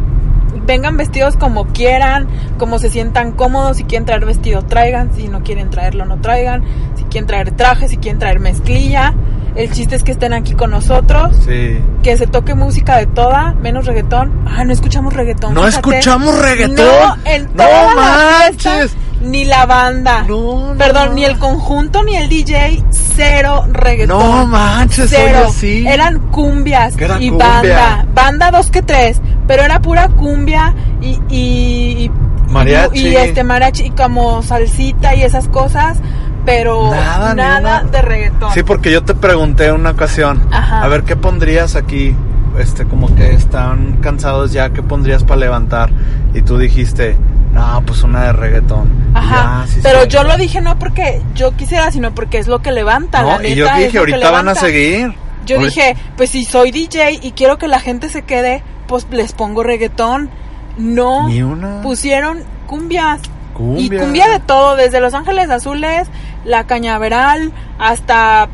vengan 0.67 0.97
vestidos 0.97 1.37
como 1.37 1.67
quieran, 1.69 2.27
como 2.59 2.79
se 2.79 2.91
sientan 2.91 3.33
cómodos, 3.33 3.77
si 3.79 3.85
quieren 3.85 4.07
traer 4.07 4.25
vestido 4.25 4.63
traigan, 4.63 5.15
si 5.15 5.29
no 5.29 5.43
quieren 5.43 5.71
traerlo 5.71 6.05
no 6.05 6.21
traigan, 6.21 6.65
si 6.97 7.05
quieren 7.05 7.27
traer 7.27 7.51
traje, 7.53 7.89
si 7.89 7.97
quieren 7.97 8.19
traer 8.19 8.41
mezclilla. 8.41 9.15
El 9.55 9.71
chiste 9.71 9.97
es 9.97 10.03
que 10.03 10.13
estén 10.13 10.33
aquí 10.33 10.55
con 10.55 10.71
nosotros. 10.71 11.37
Sí. 11.45 11.79
Que 12.03 12.17
se 12.17 12.27
toque 12.27 12.55
música 12.55 12.97
de 12.97 13.07
toda, 13.07 13.53
menos 13.53 13.85
reggaetón. 13.85 14.47
Ah, 14.47 14.65
no 14.65 14.73
escuchamos 14.73 15.13
reggaetón. 15.13 15.53
No 15.53 15.67
escuchamos 15.67 16.39
reggaetón. 16.41 16.77
No, 16.77 17.17
en 17.27 17.47
toda 17.49 17.95
no 17.95 19.03
ni 19.23 19.45
la 19.45 19.67
banda. 19.67 20.25
No, 20.29 20.75
Perdón, 20.77 21.15
ni 21.15 21.25
el 21.25 21.39
conjunto 21.39 22.03
ni 22.03 22.17
el 22.17 22.29
DJ, 22.29 22.83
cero 22.91 23.65
reggaetón. 23.71 24.19
No 24.19 24.47
manches, 24.47 25.11
cero. 25.11 25.53
sí. 25.55 25.87
Eran 25.87 26.31
cumbias 26.31 26.95
y 27.21 27.31
banda. 27.31 28.07
Banda 28.15 28.51
dos 28.51 28.71
que 28.71 28.83
tres, 28.83 29.21
pero 29.47 29.63
era 29.63 29.81
pura 29.81 30.09
cumbia 30.09 30.75
y, 31.01 31.21
y, 31.29 32.11
mariachi. 32.49 33.09
Y, 33.09 33.17
este 33.17 33.45
mariachi 33.45 33.85
y 33.87 33.91
como 33.91 34.43
salsita 34.43 35.15
y 35.15 35.23
esas 35.23 35.49
cosas 35.49 35.99
pero 36.45 36.91
nada, 37.35 37.85
de 37.85 38.03
reggaetón. 38.03 38.53
Sí, 38.53 38.63
porque 38.63 38.91
yo 38.91 39.03
te 39.03 39.15
pregunté 39.15 39.73
una 39.73 39.91
ocasión, 39.91 40.43
a 40.51 40.87
ver 40.89 41.05
qué 41.05 41.17
pondrías 41.17 41.77
aquí, 41.77 42.15
este, 42.59 42.85
como 42.85 43.15
que 43.15 43.33
están 43.33 43.99
cansados 44.01 44.53
ya, 44.53 44.71
qué 44.71 44.83
pondrías 44.83 45.25
para 45.25 45.41
levantar, 45.41 45.91
y 46.35 46.43
tú 46.43 46.59
dijiste, 46.59 47.17
no, 47.53 47.83
pues 47.87 48.03
una 48.03 48.25
de 48.25 48.33
reggaetón. 48.33 48.91
Ajá, 49.15 49.67
pero 49.83 50.05
yo 50.05 50.25
lo 50.25 50.37
dije 50.37 50.61
no 50.61 50.79
porque 50.79 51.23
yo 51.35 51.53
quisiera, 51.53 51.91
sino 51.91 52.15
porque 52.15 52.39
es 52.39 52.49
lo 52.49 52.61
que 52.61 52.73
levanta. 52.73 53.23
No, 53.23 53.43
y 53.43 53.55
yo 53.55 53.67
dije, 53.77 53.99
ahorita 53.99 54.31
van 54.31 54.49
a 54.49 54.55
seguir. 54.55 55.15
Yo 55.47 55.59
dije, 55.59 55.97
pues 56.17 56.31
si 56.31 56.45
soy 56.45 56.71
DJ 56.71 57.19
y 57.23 57.33
quiero 57.33 57.59
que 57.59 57.69
la 57.69 57.81
gente 57.81 58.09
se 58.09 58.23
quede, 58.23 58.63
pues 58.87 59.07
les 59.11 59.33
pongo 59.33 59.63
reggaetón. 59.63 60.31
No, 60.79 61.29
Ni 61.29 61.43
una. 61.43 61.83
pusieron 61.83 62.43
cumbias. 62.67 63.21
Y 63.77 63.91
cumbia 63.91 64.29
de 64.29 64.41
todo, 64.41 64.77
desde 64.77 65.01
Los 65.01 65.13
Ángeles 65.13 65.51
Azules, 65.51 66.09
la 66.45 66.65
cañaveral, 66.65 67.53
hasta 67.79 68.49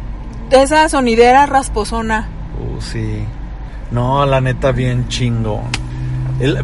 esa 0.50 0.88
sonidera 0.88 1.46
rasposona. 1.46 2.28
Uh, 2.58 2.80
sí. 2.80 3.24
No, 3.90 4.26
la 4.26 4.40
neta, 4.40 4.72
bien 4.72 5.08
chingo. 5.08 5.62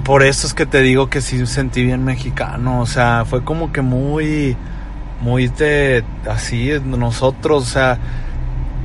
por 0.02 0.22
eso 0.24 0.46
es 0.46 0.54
que 0.54 0.66
te 0.66 0.82
digo 0.82 1.08
que 1.08 1.20
sí 1.20 1.46
sentí 1.46 1.84
bien 1.84 2.04
mexicano. 2.04 2.80
O 2.80 2.87
sea, 2.87 3.24
fue 3.24 3.44
como 3.44 3.72
que 3.72 3.82
muy. 3.82 4.56
Muy 5.20 5.46
de. 5.48 6.04
Así, 6.28 6.70
nosotros, 6.84 7.62
o 7.62 7.66
sea. 7.66 7.98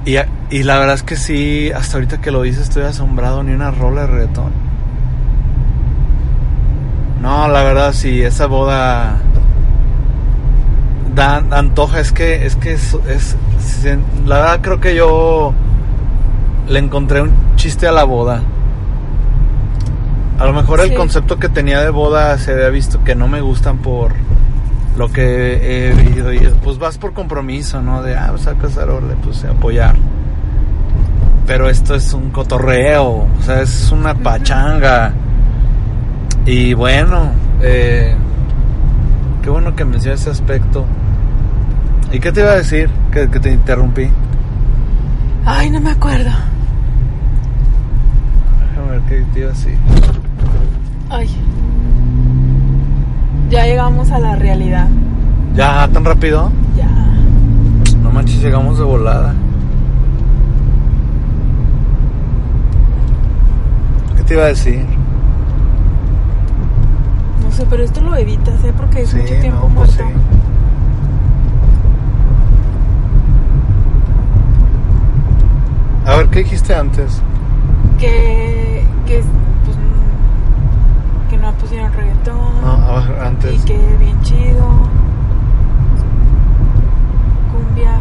Y, 0.09 0.17
y 0.49 0.63
la 0.63 0.79
verdad 0.79 0.95
es 0.95 1.03
que 1.03 1.15
sí, 1.15 1.71
hasta 1.71 1.97
ahorita 1.97 2.19
que 2.19 2.31
lo 2.31 2.41
dices, 2.41 2.63
estoy 2.63 2.81
asombrado. 2.81 3.43
Ni 3.43 3.53
una 3.53 3.69
rola 3.69 4.01
de 4.01 4.07
reggaetón. 4.07 4.51
No, 7.21 7.47
la 7.47 7.63
verdad 7.63 7.93
sí, 7.93 8.23
esa 8.23 8.47
boda 8.47 9.17
da 11.13 11.43
antoja, 11.51 11.99
es 11.99 12.11
que 12.11 12.43
es 12.45 12.55
que 12.55 12.73
es, 12.73 12.95
la 14.25 14.37
verdad 14.37 14.59
creo 14.61 14.79
que 14.79 14.95
yo 14.95 15.53
le 16.67 16.79
encontré 16.79 17.21
un 17.21 17.31
chiste 17.55 17.87
a 17.87 17.91
la 17.91 18.03
boda. 18.03 18.41
A 20.39 20.45
lo 20.45 20.53
mejor 20.53 20.79
el 20.79 20.95
concepto 20.95 21.37
que 21.37 21.49
tenía 21.49 21.81
de 21.81 21.91
boda 21.91 22.35
se 22.39 22.53
había 22.53 22.69
visto 22.69 23.03
que 23.03 23.13
no 23.13 23.27
me 23.27 23.41
gustan 23.41 23.77
por 23.77 24.13
lo 24.99 25.09
que 25.09 25.87
he 25.87 25.93
vivido 25.93 26.33
y 26.33 26.39
pues 26.61 26.77
vas 26.77 26.97
por 26.97 27.13
compromiso, 27.13 27.81
¿no? 27.81 28.03
De 28.03 28.17
ah, 28.17 28.31
vas 28.31 28.47
a 28.47 28.55
casar, 28.55 28.89
pues 29.23 29.45
apoyar. 29.45 29.95
Pero 31.47 31.69
esto 31.69 31.95
es 31.95 32.11
un 32.11 32.31
cotorreo, 32.31 33.05
o 33.07 33.41
sea, 33.41 33.61
es 33.61 33.93
una 33.93 34.13
pachanga. 34.13 35.13
Y 36.45 36.73
bueno, 36.73 37.31
eh, 37.61 38.13
qué 39.41 39.49
bueno 39.49 39.73
que 39.73 39.85
mencionas 39.85 40.19
ese 40.19 40.31
aspecto. 40.31 40.85
¿Y 42.11 42.19
qué 42.19 42.33
te 42.33 42.41
iba 42.41 42.51
a 42.51 42.55
decir? 42.57 42.89
Que, 43.09 43.27
te 43.27 43.53
interrumpí. 43.53 44.09
Ay, 45.45 45.69
no 45.69 45.79
me 45.79 45.91
acuerdo. 45.91 46.31
Déjame 48.67 48.91
ver 48.91 49.01
qué 49.07 49.25
te 49.31 49.39
iba 49.39 49.49
a 49.49 49.53
decir. 49.53 49.77
Ay. 51.09 51.29
Ya 53.49 53.65
llegamos 53.65 54.11
a 54.11 54.19
la 54.19 54.35
realidad. 54.35 54.87
¿Ya 55.55 55.87
tan 55.87 56.05
rápido? 56.05 56.51
Ya. 56.77 56.87
No 58.03 58.11
manches, 58.11 58.41
llegamos 58.41 58.77
de 58.77 58.83
volada. 58.83 59.33
¿Qué 64.17 64.23
te 64.23 64.33
iba 64.35 64.43
a 64.43 64.47
decir? 64.47 64.85
No 67.43 67.51
sé, 67.51 67.65
pero 67.67 67.83
esto 67.83 68.01
lo 68.01 68.15
evitas, 68.15 68.63
¿eh? 68.63 68.73
Porque 68.77 69.01
es 69.01 69.13
mucho 69.15 69.39
tiempo 69.39 69.69
pues 69.73 69.97
muerto. 69.97 70.19
A 76.05 76.17
ver, 76.17 76.27
¿qué 76.27 76.39
dijiste 76.39 76.75
antes? 76.75 77.21
Que, 77.99 78.85
que 79.07 79.23
no 81.39 81.51
pusieron 81.53 81.91
reggaetón. 81.93 82.61
No, 82.61 83.23
antes. 83.23 83.53
Y 83.53 83.65
que 83.65 83.77
bien 83.99 84.21
chido. 84.21 84.67
Cumbia. 87.51 87.99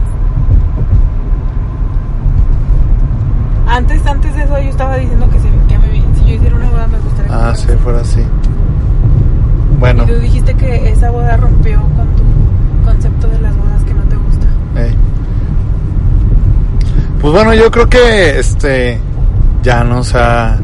Antes, 3.68 4.07
antes 4.07 4.34
de 4.34 4.43
eso 4.43 4.59
yo 4.61 4.70
estaba 4.70 4.97
diciendo 4.97 5.28
que, 5.30 5.39
si, 5.39 5.49
que 5.68 5.78
me, 5.78 6.16
si 6.16 6.26
yo 6.26 6.34
hiciera 6.34 6.57
una 6.57 6.70
boda 6.70 6.86
me 6.86 6.99
gustaría. 6.99 7.49
Ah, 7.49 7.55
sí, 7.55 7.68
fuera 7.82 8.01
así. 8.01 8.22
Bueno. 9.78 10.05
Y 10.05 10.07
tú 10.07 10.14
dijiste 10.14 10.55
que 10.55 10.91
esa 10.91 11.11
boda 11.11 11.36
rompió 11.36 11.80
con 11.97 12.09
tu 12.16 12.84
concepto 12.84 13.28
de 13.28 13.41
las 13.41 13.57
bodas 13.57 13.84
que 13.84 13.95
no 13.95 14.03
te 14.03 14.16
gusta. 14.16 14.47
Pues 17.20 17.32
bueno, 17.32 17.53
yo 17.53 17.70
creo 17.70 17.89
que 17.89 18.39
este 18.39 19.01
ya 19.62 19.82
no, 19.84 19.99
o 19.99 20.05
sea, 20.05 20.59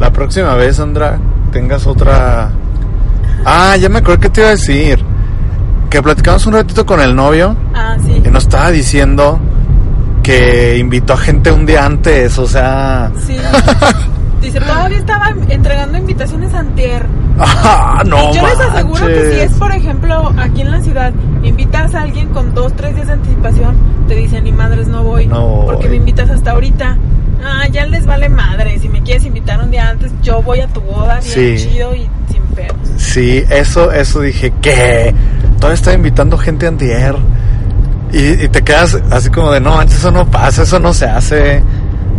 la 0.00 0.10
próxima 0.10 0.54
vez, 0.54 0.76
Sandra, 0.76 1.18
tengas 1.52 1.86
otra. 1.86 2.50
Ah, 3.44 3.76
ya 3.76 3.88
me 3.88 3.98
acuerdo 3.98 4.20
que 4.20 4.30
te 4.30 4.40
iba 4.40 4.48
a 4.48 4.52
decir. 4.52 5.04
Que 5.88 6.02
platicamos 6.02 6.46
un 6.46 6.54
ratito 6.54 6.84
con 6.84 7.00
el 7.00 7.14
novio. 7.14 7.54
Ah, 7.74 7.96
sí. 8.02 8.22
Y 8.24 8.28
nos 8.30 8.44
estaba 8.44 8.70
diciendo 8.70 9.38
que 10.22 10.78
invitó 10.78 11.12
a 11.12 11.18
gente 11.18 11.52
un 11.52 11.66
día 11.66 11.84
antes, 11.84 12.38
o 12.38 12.46
sea. 12.48 13.12
Sí. 13.24 13.36
Dice, 14.40 14.58
todavía 14.58 14.98
estaba 14.98 15.32
entregando 15.48 15.98
invitaciones 15.98 16.52
antier. 16.52 17.06
Ah, 17.38 18.02
no. 18.04 18.34
yo 18.34 18.42
les 18.44 18.60
aseguro 18.60 19.06
que 19.06 19.32
si 19.32 19.40
es, 19.40 19.52
por 19.52 19.70
ejemplo, 19.70 20.32
aquí 20.36 20.62
en 20.62 20.70
la 20.70 20.80
ciudad, 20.80 21.12
invitas 21.44 21.94
a 21.94 22.02
alguien 22.02 22.28
con 22.30 22.52
dos, 22.52 22.74
tres 22.74 22.94
días 22.96 23.06
de 23.06 23.12
anticipación, 23.12 23.76
te 24.08 24.16
dicen, 24.16 24.44
ni 24.44 24.52
madres, 24.52 24.88
no 24.88 25.04
voy. 25.04 25.26
No 25.26 25.62
porque 25.66 25.88
me 25.88 25.96
invitas 25.96 26.28
hasta 26.28 26.52
ahorita. 26.52 26.96
Ah, 27.42 27.66
ya 27.70 27.86
les 27.86 28.06
vale 28.06 28.28
madre. 28.28 28.78
Si 28.78 28.88
me 28.88 29.02
quieres 29.02 29.24
invitar 29.24 29.60
un 29.60 29.70
día 29.70 29.88
antes, 29.88 30.12
yo 30.22 30.42
voy 30.42 30.60
a 30.60 30.68
tu 30.68 30.80
boda, 30.80 31.20
bien 31.20 31.56
chido 31.56 31.94
y 31.94 32.08
sin 32.30 32.42
pedos. 32.54 32.76
Sí, 32.96 33.44
eso, 33.50 33.90
eso 33.92 34.20
dije, 34.20 34.52
¿qué? 34.62 35.14
Todavía 35.56 35.74
está 35.74 35.92
invitando 35.92 36.38
gente 36.38 36.66
antier. 36.66 37.16
Y, 38.12 38.44
y 38.44 38.48
te 38.48 38.62
quedas 38.62 39.00
así 39.10 39.30
como 39.30 39.50
de, 39.50 39.60
no, 39.60 39.78
antes 39.78 39.96
eso 39.96 40.10
no 40.10 40.30
pasa, 40.30 40.62
eso 40.62 40.78
no 40.78 40.92
se 40.92 41.06
hace. 41.06 41.62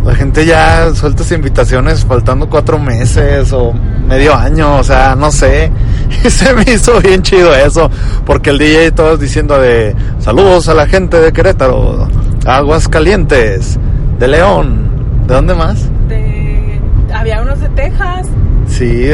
La 0.04 0.14
gente 0.14 0.44
ya 0.44 0.94
suelta 0.94 1.24
invitaciones 1.34 2.04
faltando 2.04 2.46
cuatro 2.50 2.78
meses 2.78 3.50
o 3.54 3.72
medio 4.06 4.34
año, 4.34 4.76
o 4.76 4.84
sea, 4.84 5.14
no 5.16 5.30
sé. 5.30 5.70
Y 6.24 6.30
se 6.30 6.52
me 6.52 6.62
hizo 6.70 7.00
bien 7.00 7.22
chido 7.22 7.54
eso, 7.54 7.90
porque 8.26 8.50
el 8.50 8.58
DJ 8.58 8.92
todos 8.92 9.18
diciendo 9.18 9.58
de 9.58 9.96
saludos 10.18 10.68
a 10.68 10.74
la 10.74 10.86
gente 10.86 11.18
de 11.20 11.32
Querétaro, 11.32 12.08
Aguas 12.46 12.88
Calientes, 12.88 13.78
de 14.18 14.28
León, 14.28 14.93
¿de 15.26 15.34
dónde 15.34 15.54
más? 15.54 15.88
De, 16.08 16.80
había 17.12 17.42
unos 17.42 17.60
de 17.60 17.68
Texas. 17.70 18.28
Sí, 18.66 19.10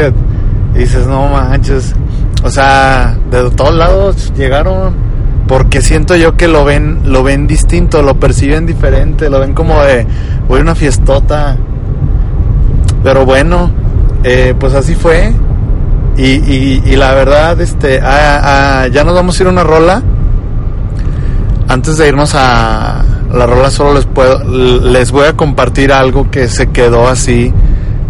dices, 0.74 1.06
no 1.06 1.28
manches, 1.28 1.94
o 2.42 2.50
sea, 2.50 3.16
de 3.30 3.50
todos 3.50 3.74
lados 3.74 4.32
llegaron, 4.36 4.94
porque 5.46 5.80
siento 5.82 6.16
yo 6.16 6.36
que 6.36 6.48
lo 6.48 6.64
ven, 6.64 7.00
lo 7.04 7.22
ven 7.22 7.46
distinto, 7.46 8.02
lo 8.02 8.18
perciben 8.18 8.66
diferente, 8.66 9.28
lo 9.28 9.40
ven 9.40 9.52
como 9.52 9.82
de, 9.82 10.06
voy 10.48 10.60
a 10.60 10.62
una 10.62 10.74
fiestota, 10.74 11.56
pero 13.02 13.24
bueno, 13.26 13.70
eh, 14.24 14.54
pues 14.58 14.74
así 14.74 14.94
fue. 14.94 15.32
Y, 16.16 16.22
y, 16.22 16.82
y 16.84 16.96
la 16.96 17.14
verdad, 17.14 17.60
este, 17.60 18.00
ah, 18.00 18.82
ah, 18.82 18.86
ya 18.88 19.04
nos 19.04 19.14
vamos 19.14 19.38
a 19.38 19.42
ir 19.42 19.46
a 19.46 19.50
una 19.50 19.64
rola. 19.64 20.02
Antes 21.70 21.98
de 21.98 22.08
irnos 22.08 22.34
a 22.34 23.04
la 23.32 23.46
rola, 23.46 23.70
solo 23.70 23.94
les 23.94 24.04
puedo, 24.04 24.42
les 24.80 25.12
voy 25.12 25.26
a 25.26 25.36
compartir 25.36 25.92
algo 25.92 26.28
que 26.28 26.48
se 26.48 26.70
quedó 26.70 27.06
así. 27.06 27.54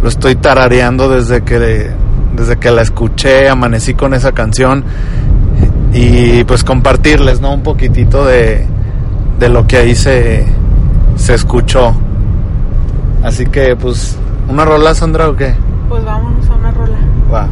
Lo 0.02 0.08
estoy 0.08 0.36
tarareando 0.36 1.10
desde 1.10 1.42
que, 1.42 1.90
desde 2.34 2.56
que 2.56 2.70
la 2.70 2.80
escuché, 2.80 3.50
amanecí 3.50 3.92
con 3.92 4.14
esa 4.14 4.32
canción. 4.32 4.82
Y 5.92 6.42
pues 6.44 6.64
compartirles, 6.64 7.42
¿no? 7.42 7.52
Un 7.52 7.62
poquitito 7.62 8.24
de, 8.24 8.66
de 9.38 9.48
lo 9.50 9.66
que 9.66 9.76
ahí 9.76 9.94
se, 9.94 10.46
se 11.16 11.34
escuchó. 11.34 11.94
Así 13.22 13.44
que, 13.44 13.76
pues, 13.76 14.16
¿una 14.48 14.64
rola, 14.64 14.94
Sandra, 14.94 15.28
o 15.28 15.36
qué? 15.36 15.54
Pues 15.90 16.02
vámonos 16.02 16.48
a 16.48 16.54
una 16.54 16.70
rola. 16.70 16.96
Va. 17.30 17.46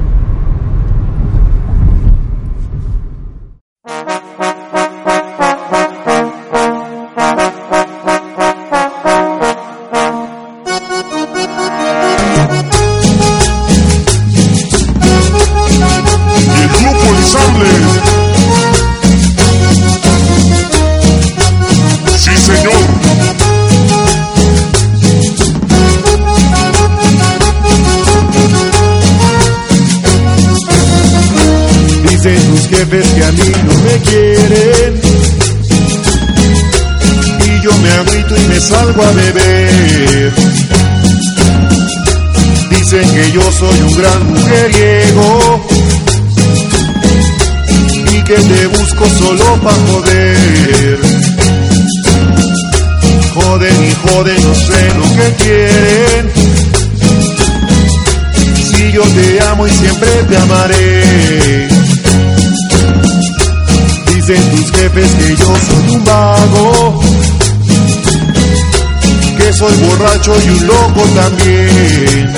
Borracho 70.29 70.41
y 70.45 70.51
un 70.51 70.67
loco 70.67 71.03
también. 71.15 72.33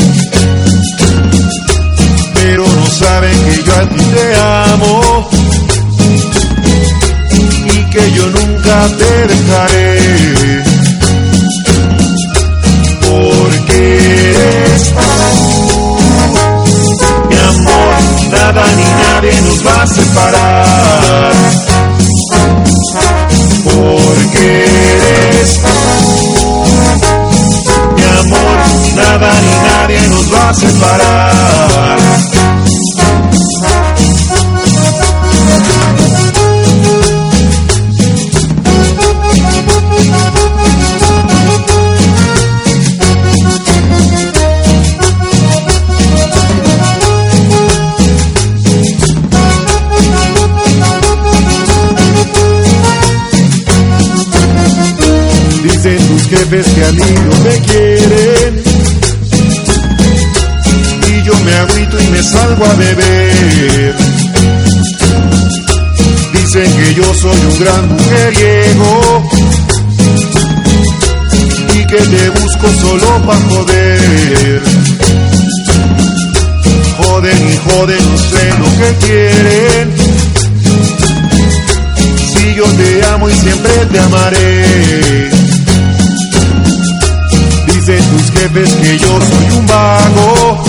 Pero 2.34 2.66
no 2.66 2.86
saben 2.86 3.44
que 3.44 3.62
yo 3.64 3.74
a 3.74 3.88
ti 3.88 4.04
te 4.14 4.36
amo 4.36 5.30
y 7.66 7.90
que 7.90 8.12
yo 8.12 8.26
nunca 8.30 8.88
te 8.98 9.26
dejaré. 9.26 9.79
Gran 67.60 67.88
mujeriego. 67.88 69.22
Y 71.74 71.86
que 71.86 71.96
te 71.96 72.30
busco 72.30 72.68
solo 72.80 73.26
pa' 73.26 73.36
joder. 73.50 74.62
Joden 76.96 77.50
y 77.52 77.56
joden, 77.56 78.10
no 78.10 78.18
sé 78.18 78.44
lo 78.58 78.68
que 78.78 79.06
quieren. 79.06 79.94
Si 82.32 82.54
yo 82.54 82.64
te 82.64 83.04
amo 83.06 83.28
y 83.28 83.34
siempre 83.34 83.72
te 83.92 83.98
amaré. 83.98 85.30
Dicen 87.66 88.04
tus 88.10 88.30
jefes 88.32 88.74
que 88.74 88.98
yo 88.98 89.20
soy 89.20 89.58
un 89.58 89.66
vago, 89.66 90.64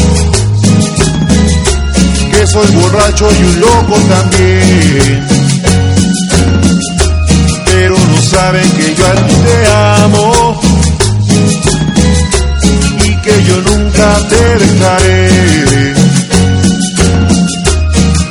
que 2.31 2.47
soy 2.47 2.67
borracho 2.75 3.29
y 3.39 3.43
un 3.43 3.59
loco 3.61 3.95
también. 4.09 5.30
Saben 8.31 8.71
que 8.71 8.95
yo 8.95 9.05
a 9.05 9.13
ti 9.27 9.35
te 9.45 9.57
amo 10.07 10.61
y 13.03 13.21
que 13.23 13.43
yo 13.43 13.61
nunca 13.61 14.07
te 14.29 14.43
dejaré. 14.63 15.93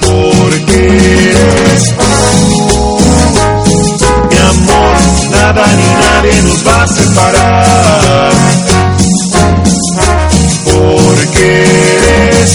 Porque 0.01 0.79
eres 1.31 1.85
mi 4.31 4.39
amor, 4.53 4.97
nada 5.33 5.65
ni 5.79 5.89
nadie 6.05 6.43
nos 6.45 6.67
va 6.67 6.83
a 6.83 6.89
separar. 6.89 8.33
Porque 10.65 11.47
eres 11.97 12.51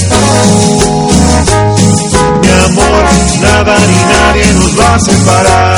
mi 2.41 2.49
amor, 2.69 3.03
nada 3.41 3.75
ni 3.91 3.99
nadie 4.13 4.53
nos 4.53 4.79
va 4.79 4.95
a 4.95 4.99
separar. 4.99 5.74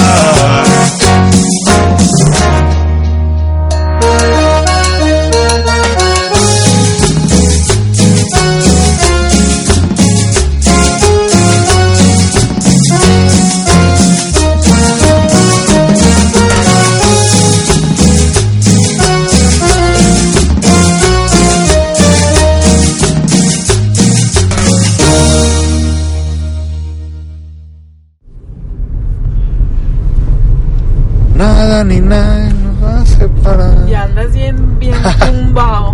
Nada 31.77 31.89
ni 31.93 32.01
nadie 32.01 32.53
nos 32.55 32.83
va 32.83 33.01
a 33.01 33.05
separar. 33.05 33.87
Y 33.87 33.93
andas 33.93 34.33
bien, 34.33 34.79
bien 34.79 34.95
tumbado. 35.19 35.93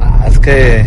Ah, 0.00 0.24
es 0.28 0.38
que 0.38 0.86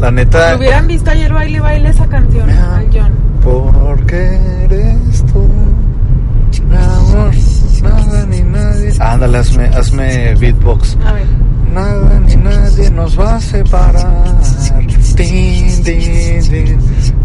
la 0.00 0.10
neta, 0.10 0.56
Hubieran 0.56 0.88
visto 0.88 1.08
ayer 1.08 1.32
baile 1.32 1.60
baile 1.60 1.90
esa 1.90 2.08
canción 2.08 2.50
al 2.50 2.90
John. 2.92 3.12
porque 3.44 4.40
eres 4.64 5.24
tú, 5.32 5.48
mi 6.68 6.76
amor, 6.76 7.30
nada 7.84 8.26
ni 8.26 8.40
nadie. 8.40 8.92
Ándale, 8.98 9.38
hazme, 9.38 9.66
hazme 9.66 10.34
beatbox. 10.34 10.98
A 11.06 11.12
ver. 11.12 11.26
Nada 11.72 12.18
ni 12.26 12.34
nadie 12.34 12.90
nos 12.90 13.16
va 13.16 13.36
a 13.36 13.40
separar. 13.40 14.24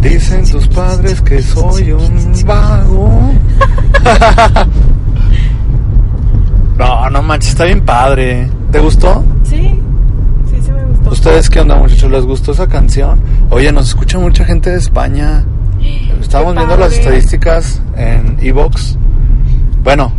Dicen 0.02 0.52
tus 0.52 0.68
padres 0.68 1.20
que 1.22 1.42
soy 1.42 1.94
un 1.94 2.34
vago. 2.46 3.32
no, 6.84 7.10
no 7.10 7.24
manches, 7.24 7.52
está 7.52 7.66
bien 7.66 7.82
padre. 7.82 8.50
¿Te 8.72 8.80
gustó? 8.80 9.24
Sí, 9.44 9.80
sí, 10.50 10.62
sí 10.62 10.72
me 10.72 10.84
gustó. 10.86 11.12
¿Ustedes 11.12 11.50
qué 11.50 11.60
onda, 11.62 11.76
muchachos? 11.78 12.12
¿Les 12.12 12.26
gustó 12.26 12.52
esa 12.52 12.68
canción? 12.68 13.22
Oye, 13.50 13.72
nos 13.72 13.90
escucha 13.90 14.20
mucha 14.20 14.46
gente 14.46 14.70
de 14.70 14.78
España. 14.78 15.46
Estábamos 16.22 16.56
viendo 16.56 16.76
las 16.78 16.94
estadísticas 16.94 17.82
en 17.96 18.38
Evox. 18.42 18.98
Bueno, 19.84 20.12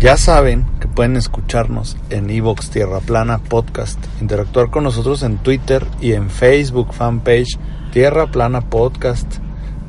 ya 0.00 0.16
saben 0.16 0.66
que 0.80 0.88
pueden 0.88 1.16
escucharnos 1.16 1.96
en 2.10 2.30
Evox 2.30 2.70
Tierra 2.70 3.00
Plana 3.00 3.38
Podcast, 3.38 3.98
interactuar 4.20 4.70
con 4.70 4.84
nosotros 4.84 5.22
en 5.22 5.38
Twitter 5.38 5.86
y 6.00 6.12
en 6.12 6.30
Facebook 6.30 6.92
fanpage 6.92 7.58
Tierra 7.92 8.26
Plana 8.26 8.62
Podcast, 8.62 9.36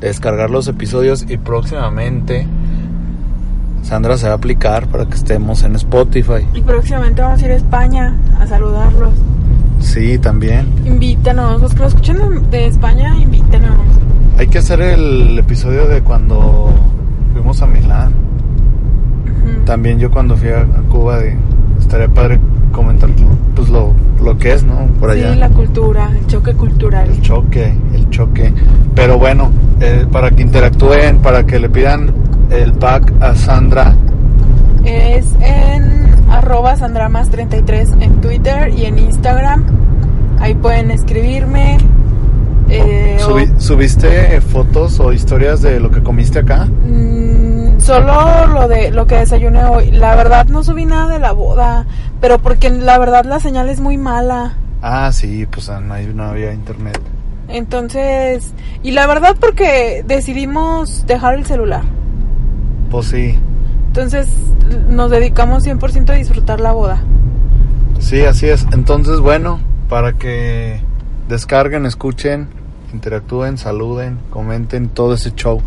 descargar 0.00 0.50
los 0.50 0.68
episodios 0.68 1.24
y 1.28 1.36
próximamente 1.38 2.46
Sandra 3.84 4.16
se 4.16 4.26
va 4.26 4.32
a 4.32 4.36
aplicar 4.36 4.88
para 4.88 5.04
que 5.04 5.14
estemos 5.14 5.62
en 5.62 5.76
Spotify. 5.76 6.46
Y 6.54 6.62
próximamente 6.62 7.20
vamos 7.20 7.42
a 7.42 7.44
ir 7.44 7.52
a 7.52 7.56
España 7.56 8.16
a 8.40 8.46
saludarlos. 8.46 9.12
Sí, 9.78 10.18
también. 10.18 10.66
Invítanos, 10.86 11.60
los 11.60 11.74
que 11.74 11.80
nos 11.80 11.88
escuchan 11.88 12.50
de, 12.50 12.66
España, 12.66 13.14
invítanos. 13.20 13.76
Hay 14.38 14.46
que 14.46 14.58
hacer 14.58 14.80
el 14.80 15.38
episodio 15.38 15.86
de 15.86 16.02
cuando 16.02 16.70
fuimos 17.34 17.60
a 17.60 17.66
Milán. 17.66 18.14
También 19.66 19.98
yo 19.98 20.10
cuando 20.10 20.34
fui 20.36 20.48
a 20.48 20.64
Cuba 20.88 21.18
de, 21.18 21.36
estaría 21.84 22.08
padre 22.08 22.38
comentar 22.72 23.08
pues 23.54 23.68
lo, 23.68 23.92
lo 24.22 24.36
que 24.38 24.52
es, 24.52 24.64
¿no? 24.64 24.86
Por 24.98 25.10
allá. 25.10 25.32
Sí, 25.32 25.38
la 25.38 25.48
cultura, 25.50 26.10
el 26.18 26.26
choque 26.26 26.52
cultural. 26.54 27.08
El 27.08 27.20
choque, 27.22 27.72
el 27.94 28.08
choque. 28.10 28.52
Pero 28.94 29.18
bueno, 29.18 29.50
eh, 29.80 30.04
para 30.10 30.30
que 30.30 30.42
interactúen, 30.42 31.18
para 31.18 31.44
que 31.46 31.58
le 31.60 31.68
pidan 31.70 32.12
el 32.50 32.72
pack 32.72 33.12
a 33.20 33.34
Sandra. 33.34 33.94
Es 34.84 35.34
en 35.40 36.04
arroba 36.30 36.76
sandramas33 36.76 38.02
en 38.02 38.20
Twitter 38.20 38.70
y 38.76 38.84
en 38.86 38.98
Instagram. 38.98 39.64
Ahí 40.40 40.54
pueden 40.54 40.90
escribirme. 40.90 41.78
Eh, 42.68 43.18
o- 43.20 43.30
Subi- 43.30 43.52
¿Subiste 43.58 44.40
fotos 44.40 44.98
o 45.00 45.12
historias 45.12 45.62
de 45.62 45.78
lo 45.80 45.90
que 45.90 46.02
comiste 46.02 46.40
acá? 46.40 46.64
Mm, 46.66 47.33
solo 47.84 48.46
lo 48.46 48.66
de 48.68 48.90
lo 48.90 49.06
que 49.06 49.16
desayuné 49.16 49.64
hoy. 49.64 49.90
La 49.90 50.14
verdad 50.16 50.46
no 50.48 50.62
subí 50.64 50.84
nada 50.86 51.08
de 51.12 51.18
la 51.18 51.32
boda, 51.32 51.86
pero 52.20 52.38
porque 52.38 52.70
la 52.70 52.98
verdad 52.98 53.24
la 53.24 53.40
señal 53.40 53.68
es 53.68 53.80
muy 53.80 53.96
mala. 53.98 54.56
Ah, 54.82 55.10
sí, 55.12 55.46
pues 55.46 55.68
no, 55.68 55.94
hay- 55.94 56.12
no 56.14 56.24
había 56.24 56.52
internet. 56.52 56.98
Entonces, 57.48 58.52
y 58.82 58.92
la 58.92 59.06
verdad 59.06 59.36
porque 59.38 60.02
decidimos 60.06 61.06
dejar 61.06 61.34
el 61.34 61.44
celular. 61.46 61.82
Pues 62.90 63.06
sí, 63.06 63.38
Entonces, 63.88 64.26
nos 64.88 65.08
dedicamos 65.10 65.62
100% 65.64 66.10
a 66.10 66.16
disfrutar 66.16 66.60
la 66.60 66.72
boda. 66.72 66.98
Sí, 68.00 68.22
así 68.22 68.48
es. 68.48 68.66
Entonces, 68.72 69.20
bueno, 69.20 69.60
para 69.88 70.14
que 70.14 70.80
descarguen, 71.28 71.86
escuchen, 71.86 72.48
interactúen, 72.92 73.56
saluden, 73.56 74.18
comenten 74.30 74.88
todo 74.88 75.14
ese 75.14 75.30
show. 75.34 75.60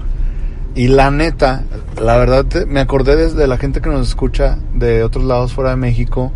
Y 0.76 0.90
la 0.90 1.10
neta, 1.10 1.64
la 2.02 2.18
verdad, 2.18 2.46
me 2.68 2.80
acordé 2.80 3.16
desde 3.16 3.48
la 3.48 3.58
gente 3.58 3.82
que 3.82 3.90
nos 3.90 4.08
escucha 4.08 4.60
de 4.76 5.04
otros 5.04 5.26
lados 5.26 5.54
fuera 5.54 5.72
de 5.72 5.76
México, 5.76 6.32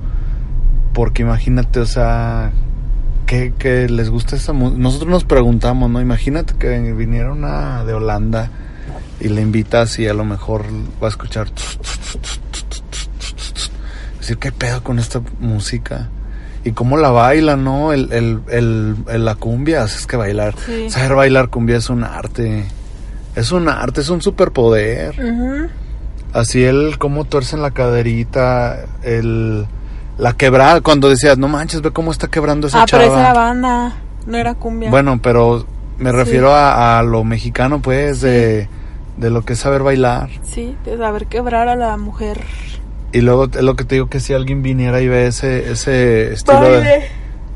porque 0.94 1.22
imagínate, 1.22 1.80
o 1.80 1.86
sea, 1.86 2.52
que, 3.28 3.54
que 3.58 3.88
les 3.88 4.10
gusta 4.10 4.36
esa 4.36 4.52
música. 4.54 4.82
Nosotros 4.82 5.10
nos 5.12 5.24
preguntamos, 5.26 5.90
¿no? 5.92 6.02
Imagínate 6.02 6.56
que 6.56 6.80
viniera 6.94 7.32
una 7.32 7.84
de 7.84 7.94
Holanda 7.94 8.50
y 9.20 9.30
le 9.30 9.42
invitas 9.42 10.00
y 10.00 10.08
a 10.08 10.14
lo 10.16 10.26
mejor 10.26 10.66
va 11.02 11.06
a 11.06 11.10
escuchar 11.10 11.48
decir 14.20 14.38
qué 14.38 14.52
pedo 14.52 14.84
con 14.84 15.00
esta 15.00 15.22
música 15.40 16.10
y 16.64 16.72
cómo 16.72 16.98
la 16.98 17.10
baila 17.10 17.56
no 17.56 17.92
el, 17.94 18.12
el, 18.12 18.40
el, 18.50 18.96
el- 19.10 19.26
la 19.26 19.36
cumbia 19.36 19.84
es 19.84 20.06
que 20.06 20.18
bailar 20.18 20.56
Sí. 20.66 20.90
saber 20.90 21.16
bailar 21.16 21.50
cumbia 21.50 21.78
es 21.78 21.90
un 21.90 22.04
arte 22.04 22.66
es 23.36 23.52
un 23.52 23.70
arte 23.70 24.02
es 24.02 24.10
un 24.10 24.22
superpoder 24.22 25.16
así 26.34 26.64
el 26.64 26.98
cómo 26.98 27.26
tuercen 27.26 27.62
la 27.62 27.72
caderita 27.72 28.86
el 29.04 29.66
la 30.18 30.34
quebrada 30.34 30.82
cuando 30.82 31.10
decías 31.10 31.38
no 31.38 31.48
manches 31.48 31.82
ve 31.82 31.92
cómo 31.92 32.12
está 32.12 32.28
quebrando 32.28 32.68
esa 32.68 32.84
Ah, 32.84 32.86
pero 32.90 33.04
chava 33.04 33.14
esa 33.20 33.30
era 33.32 33.34
banda, 33.34 33.96
no 34.28 34.38
era 34.38 34.54
cumbia. 34.56 34.90
bueno 34.90 35.20
pero 35.22 35.66
me 35.98 36.12
Sí. 36.12 36.16
refiero 36.16 36.54
a, 36.54 37.00
a 37.00 37.04
lo 37.04 37.24
mexicano 37.24 37.82
pues 37.82 38.22
de 38.22 38.68
de 39.18 39.30
lo 39.30 39.44
que 39.44 39.54
es 39.54 39.60
saber 39.60 39.84
bailar 39.84 40.30
Sí, 40.44 40.76
de 40.86 40.98
saber 40.98 41.28
quebrar 41.28 41.68
a 41.68 41.76
la 41.76 41.96
mujer. 41.98 42.40
y 43.12 43.22
luego 43.22 43.46
es 43.46 43.62
lo 43.62 43.76
que 43.76 43.84
te 43.84 43.96
digo 43.96 44.08
que 44.10 44.20
si 44.20 44.34
alguien 44.34 44.62
viniera 44.64 45.02
y 45.02 45.08
ve 45.08 45.28
ese 45.28 45.72
ese 45.72 46.34
estilo 46.34 46.62
de- 46.62 47.04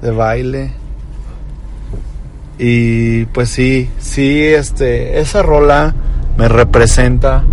de 0.02 0.12
baile. 0.12 0.72
Y 2.58 3.26
pues 3.26 3.50
sí, 3.50 3.90
sí, 4.00 4.42
este, 4.42 5.20
esa 5.20 5.44
rola 5.44 5.94
me 6.38 6.48
representa 6.48 7.44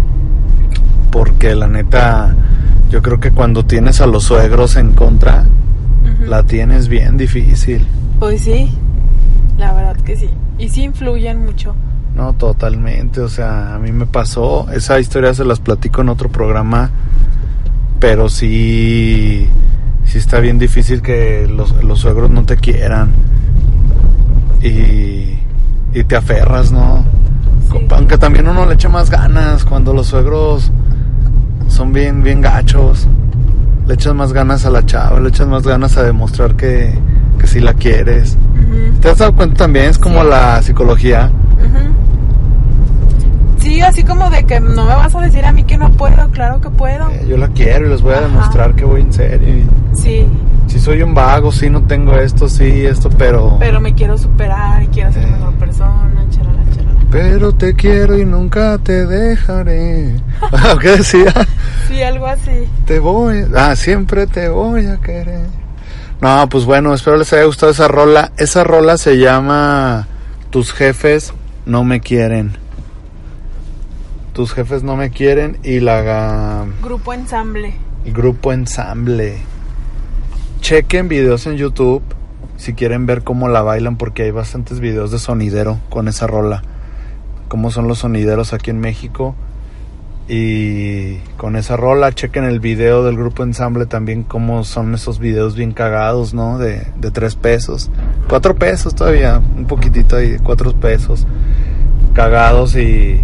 porque 1.11 1.55
la 1.55 1.67
neta, 1.67 2.35
yo 2.89 3.03
creo 3.03 3.19
que 3.19 3.33
cuando 3.33 3.65
tienes 3.65 4.01
a 4.01 4.07
los 4.07 4.25
suegros 4.25 4.77
en 4.77 4.93
contra, 4.93 5.45
la 6.25 6.45
tienes 6.45 6.89
bien 6.89 7.17
difícil. 7.17 7.87
Pues 8.21 8.43
sí, 8.43 8.71
la 9.59 9.73
verdad 9.73 9.97
que 9.97 10.17
sí. 10.17 10.31
Y 10.59 10.69
sí 10.69 10.85
influyen 10.85 11.45
mucho. 11.45 11.75
No, 12.15 12.35
totalmente, 12.35 13.21
o 13.21 13.29
sea, 13.29 13.75
a 13.75 13.79
mí 13.79 13.91
me 13.91 14.07
pasó, 14.07 14.71
esa 14.71 15.01
historia 15.01 15.35
se 15.35 15.45
las 15.45 15.61
platico 15.61 16.03
en 16.03 16.11
otro 16.11 16.29
programa, 16.29 16.91
pero 17.99 18.29
sí, 18.29 19.49
sí 20.05 20.19
está 20.19 20.39
bien 20.41 20.59
difícil 20.59 21.03
que 21.03 21.49
los, 21.49 21.83
los 21.83 22.01
suegros 22.01 22.31
no 22.31 22.45
te 22.45 22.57
quieran 22.57 23.32
y, 24.63 25.39
y 25.93 26.05
te 26.05 26.17
aferras, 26.17 26.73
¿no? 26.73 27.05
Sí. 27.71 27.87
Aunque 27.91 28.19
también 28.19 28.49
uno 28.49 28.67
le 28.67 28.75
echa 28.75 28.89
más 28.89 29.11
ganas 29.11 29.65
cuando 29.65 29.93
los 29.95 30.07
suegros 30.09 30.71
son 31.69 31.93
bien, 31.93 32.23
bien 32.23 32.41
gachos. 32.41 33.09
Le 33.87 33.95
echas 33.95 34.15
más 34.15 34.33
ganas 34.33 34.65
a 34.67 34.71
la 34.71 34.85
chava, 34.87 35.19
le 35.21 35.29
echas 35.31 35.49
más 35.49 35.65
ganas 35.65 35.97
a 35.97 36.03
demostrar 36.05 36.55
que, 36.55 36.93
que 37.39 37.47
sí 37.47 37.61
la 37.61 37.75
quieres. 37.75 38.37
¿Te 39.01 39.11
has 39.11 39.19
dado 39.19 39.35
cuenta 39.35 39.65
también? 39.65 39.87
Es 39.87 39.99
como 39.99 40.23
Sí. 40.23 40.29
la 40.29 40.63
psicología. 40.63 41.31
Sí, 43.59 43.81
así 43.81 44.03
como 44.03 44.29
de 44.29 44.45
que 44.45 44.59
no 44.61 44.85
me 44.85 44.95
vas 44.95 45.15
a 45.15 45.21
decir 45.21 45.45
a 45.45 45.53
mí 45.53 45.63
que 45.65 45.79
no 45.79 45.91
puedo, 45.93 46.29
claro 46.31 46.61
que 46.61 46.69
puedo. 46.71 47.09
Eh, 47.11 47.27
yo 47.29 47.37
la 47.37 47.49
quiero 47.49 47.87
y 47.87 47.91
les 47.91 48.03
voy 48.03 48.13
a 48.15 48.19
Ajá. 48.19 48.27
demostrar 48.29 48.75
que 48.75 48.85
voy 48.85 49.03
en 49.03 49.13
serio. 49.13 49.49
y 49.49 49.97
Sí, 49.97 50.27
Si 50.69 50.79
soy 50.79 51.03
un 51.03 51.15
vago, 51.15 51.53
sí, 51.53 51.69
no 51.69 51.83
tengo 51.83 52.17
esto, 52.17 52.49
sí, 52.49 52.87
esto, 52.87 53.11
pero... 53.11 53.57
pero 53.59 53.81
me 53.81 53.95
quiero 53.95 54.17
superar 54.17 54.83
y 54.83 54.87
quiero 54.89 55.13
ser 55.13 55.25
Eh. 55.25 55.31
mejor 55.31 55.55
persona, 55.55 56.25
charala, 56.31 56.63
charala. 56.75 57.01
Pero 57.11 57.53
te 57.53 57.75
quiero 57.75 58.19
y 58.19 58.25
nunca 58.25 58.79
te 58.79 59.05
dejaré. 59.07 60.17
Ah, 60.53 60.77
¿Qué 60.81 60.97
decía? 60.97 61.33
Sí, 61.89 62.03
algo 62.03 62.27
así. 62.27 62.67
Te 62.87 62.99
voy... 62.99 63.45
Ah, 63.55 63.77
siempre 63.77 64.27
te 64.27 64.49
voy 64.49 64.87
a 64.87 64.97
querer. 64.99 65.47
No, 66.21 66.49
pues 66.49 66.65
bueno, 66.65 66.95
espero 66.95 67.17
les 67.17 67.33
haya 67.33 67.45
gustado 67.45 67.71
esa 67.73 67.87
rola. 67.89 68.33
Esa 68.39 68.65
rola 68.65 68.97
se 68.97 69.19
llama 69.19 70.07
Tus 70.51 70.73
jefes 70.73 71.33
no 71.67 71.85
me 71.85 72.01
quieren. 72.01 72.57
Tus 74.33 74.53
jefes 74.55 74.83
no 74.83 74.97
me 74.97 75.11
quieren 75.11 75.59
y 75.63 75.81
la... 75.81 76.65
Grupo 76.83 77.13
ensamble. 77.13 77.75
Grupo 78.07 78.53
ensamble. 78.53 79.39
Chequen 80.63 81.09
videos 81.09 81.49
en 81.49 81.57
YouTube 81.57 82.05
si 82.57 82.75
quieren 82.75 83.05
ver 83.05 83.25
cómo 83.25 83.49
la 83.49 83.63
bailan 83.63 83.97
porque 83.97 84.23
hay 84.23 84.31
bastantes 84.31 84.79
videos 84.79 85.11
de 85.11 85.19
sonidero 85.19 85.81
con 85.91 86.07
esa 86.07 86.29
rola. 86.29 86.63
Cómo 87.49 87.73
son 87.73 87.89
los 87.89 87.99
sonideros 87.99 88.53
aquí 88.53 88.71
en 88.71 88.79
México. 88.79 89.35
Y 90.29 91.17
con 91.37 91.57
esa 91.57 91.77
rola, 91.77 92.13
chequen 92.13 92.45
el 92.45 92.61
video 92.61 93.03
del 93.03 93.17
grupo 93.17 93.43
ensamble 93.43 93.87
también 93.87 94.23
cómo 94.23 94.63
son 94.63 94.95
esos 94.95 95.19
videos 95.19 95.57
bien 95.57 95.73
cagados, 95.73 96.33
¿no? 96.33 96.59
De, 96.59 96.87
de 96.97 97.11
tres 97.11 97.35
pesos. 97.35 97.91
Cuatro 98.29 98.55
pesos 98.55 98.95
todavía, 98.95 99.43
un 99.57 99.67
poquitito 99.67 100.15
ahí, 100.15 100.37
cuatro 100.45 100.73
pesos. 100.75 101.27
Cagados 102.15 102.77
y, 102.77 103.21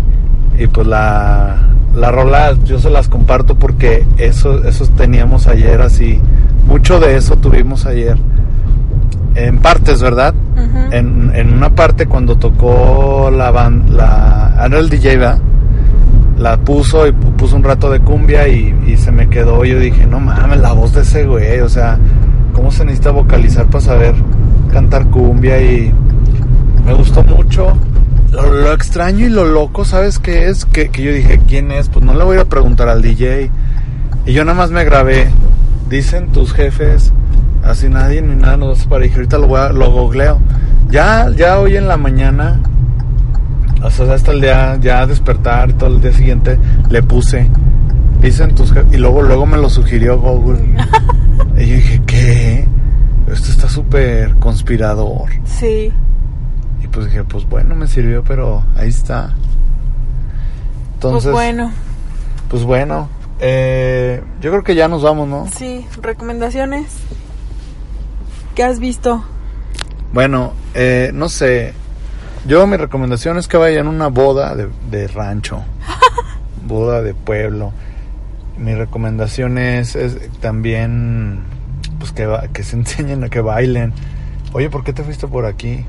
y 0.59 0.66
pues 0.66 0.89
la, 0.89 1.68
la 1.95 2.11
rola 2.11 2.59
yo 2.64 2.80
se 2.80 2.91
las 2.91 3.09
comparto 3.09 3.55
porque 3.55 4.05
eso, 4.16 4.64
esos 4.64 4.91
teníamos 4.97 5.47
ayer 5.47 5.80
así. 5.82 6.20
Mucho 6.68 7.00
de 7.00 7.16
eso 7.16 7.36
tuvimos 7.36 7.86
ayer 7.86 8.16
en 9.34 9.58
partes, 9.58 10.00
¿verdad? 10.02 10.34
En, 10.92 11.32
en 11.34 11.52
una 11.52 11.70
parte 11.70 12.06
cuando 12.06 12.36
tocó 12.36 13.30
la 13.34 13.50
band, 13.50 13.90
la, 13.90 14.52
era 14.66 14.78
el 14.78 14.88
DJ, 14.88 15.16
¿verdad? 15.16 15.38
La 16.38 16.56
puso 16.56 17.06
y 17.06 17.10
pu- 17.10 17.32
puso 17.36 17.56
un 17.56 17.64
rato 17.64 17.90
de 17.90 18.00
cumbia 18.00 18.46
y, 18.48 18.74
y 18.86 18.96
se 18.96 19.10
me 19.12 19.28
quedó. 19.28 19.64
Yo 19.64 19.78
dije, 19.78 20.06
no 20.06 20.20
mames, 20.20 20.60
la 20.60 20.72
voz 20.72 20.92
de 20.94 21.02
ese 21.02 21.26
güey, 21.26 21.60
o 21.60 21.68
sea, 21.68 21.98
¿cómo 22.52 22.70
se 22.70 22.84
necesita 22.84 23.10
vocalizar 23.10 23.66
para 23.66 23.80
saber 23.80 24.14
cantar 24.72 25.06
cumbia? 25.06 25.60
Y 25.60 25.92
me 26.84 26.94
gustó 26.94 27.22
mucho. 27.24 27.76
Lo, 28.32 28.52
lo 28.52 28.72
extraño 28.72 29.26
y 29.26 29.30
lo 29.30 29.44
loco, 29.46 29.84
¿sabes 29.84 30.18
qué 30.18 30.48
es? 30.48 30.64
Que, 30.64 30.90
que 30.90 31.02
yo 31.02 31.12
dije, 31.12 31.40
¿quién 31.48 31.70
es? 31.72 31.88
Pues 31.88 32.04
no 32.04 32.14
le 32.14 32.24
voy 32.24 32.36
a 32.38 32.44
preguntar 32.44 32.88
al 32.88 33.02
DJ. 33.02 33.50
Y 34.26 34.32
yo 34.32 34.44
nada 34.44 34.56
más 34.58 34.70
me 34.70 34.84
grabé. 34.84 35.28
Dicen 35.89 36.32
tus 36.32 36.53
jefes, 36.53 37.12
así 37.64 37.89
nadie 37.89 38.20
ni 38.20 38.34
nada 38.34 38.57
nos 38.59 38.84
para 38.86 39.05
dije, 39.05 39.16
ahorita 39.16 39.39
lo 39.39 39.47
voy 39.47 39.61
a, 39.61 39.72
lo 39.72 39.91
googleo. 39.91 40.39
Ya, 40.91 41.30
ya 41.30 41.59
hoy 41.59 41.76
en 41.76 41.89
la 41.89 41.97
mañana, 41.97 42.61
o 43.82 43.91
sea, 43.91 44.12
hasta 44.12 44.32
el 44.32 44.41
día, 44.41 44.76
ya 44.80 45.07
despertar, 45.07 45.72
todo 45.72 45.97
el 45.97 46.01
día 46.03 46.12
siguiente, 46.12 46.59
le 46.91 47.03
puse, 47.03 47.49
dicen 48.20 48.55
tus 48.55 48.72
jefes, 48.72 48.93
y 48.93 48.99
luego, 48.99 49.22
luego 49.22 49.47
me 49.47 49.57
lo 49.57 49.70
sugirió 49.70 50.18
Google. 50.18 50.61
y 51.57 51.66
yo 51.66 51.74
dije, 51.76 52.03
¿qué? 52.07 52.68
Esto 53.32 53.51
está 53.51 53.68
súper 53.68 54.34
conspirador. 54.36 55.30
Sí. 55.45 55.93
Y 56.82 56.86
pues 56.89 57.07
dije, 57.07 57.24
pues 57.24 57.49
bueno, 57.49 57.74
me 57.74 57.86
sirvió, 57.86 58.22
pero 58.24 58.62
ahí 58.76 58.89
está. 58.89 59.34
Entonces, 60.95 61.30
pues 61.30 61.32
bueno, 61.32 61.72
pues 62.49 62.64
bueno, 62.64 63.09
eh, 63.41 64.22
yo 64.41 64.51
creo 64.51 64.64
que 64.64 64.74
ya 64.74 64.89
nos 64.89 65.03
vamos, 65.03 65.28
¿no? 65.28 65.47
sí, 65.55 65.86
recomendaciones. 66.01 66.86
¿Qué 68.55 68.62
has 68.64 68.80
visto? 68.80 69.24
Bueno, 70.12 70.53
eh, 70.74 71.11
no 71.14 71.28
sé. 71.28 71.74
Yo 72.47 72.66
mi 72.66 72.76
recomendación 72.76 73.36
es 73.39 73.47
que 73.47 73.57
vayan 73.57 73.86
a 73.86 73.91
una 73.91 74.09
boda 74.09 74.55
de, 74.55 74.68
de 74.91 75.07
rancho, 75.09 75.62
boda 76.66 77.03
de 77.03 77.14
pueblo. 77.14 77.72
Mi 78.57 78.74
recomendación 78.74 79.59
es, 79.59 79.95
es 79.95 80.16
también 80.41 81.41
pues 82.01 82.11
que, 82.12 82.26
que 82.53 82.62
se 82.64 82.76
enseñen 82.76 83.22
a 83.24 83.28
que 83.28 83.41
bailen. 83.41 83.93
Oye, 84.53 84.70
¿por 84.70 84.82
qué 84.82 84.93
te 84.93 85.03
fuiste 85.05 85.28
por 85.28 85.45
aquí? 85.45 85.84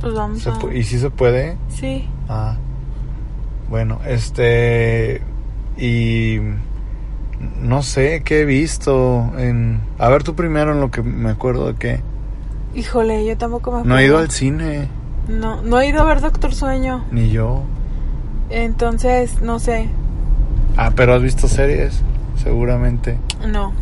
Pues 0.00 0.14
vamos 0.14 0.42
¿Se 0.42 0.48
a... 0.50 0.54
pu- 0.54 0.74
¿Y 0.74 0.84
si 0.84 0.98
se 0.98 1.10
puede? 1.10 1.56
Sí. 1.68 2.08
Ah, 2.28 2.56
bueno, 3.68 3.98
este 4.06 5.20
y 5.76 6.38
no 7.60 7.82
sé 7.82 8.22
qué 8.24 8.42
he 8.42 8.44
visto 8.44 9.32
en. 9.38 9.80
A 9.98 10.08
ver 10.08 10.22
tú 10.22 10.34
primero 10.34 10.72
en 10.72 10.80
lo 10.80 10.90
que 10.90 11.02
me 11.02 11.30
acuerdo 11.30 11.66
de 11.72 11.74
que 11.78 12.00
Híjole, 12.74 13.26
yo 13.26 13.36
tampoco 13.36 13.70
me 13.72 13.84
no 13.84 13.98
he 13.98 14.04
ido 14.04 14.14
acuerdo. 14.16 14.18
al 14.26 14.30
cine 14.30 14.88
No, 15.28 15.60
no 15.62 15.80
he 15.80 15.88
ido 15.88 16.00
a 16.00 16.04
ver 16.04 16.20
Doctor 16.20 16.54
Sueño. 16.54 17.04
ni 17.10 17.30
yo. 17.30 17.62
Entonces, 18.50 19.40
no 19.42 19.58
sé. 19.58 19.88
Ah, 20.76 20.92
pero 20.94 21.14
has 21.14 21.22
visto 21.22 21.48
series, 21.48 22.02
seguramente. 22.36 23.18
No. 23.46 23.72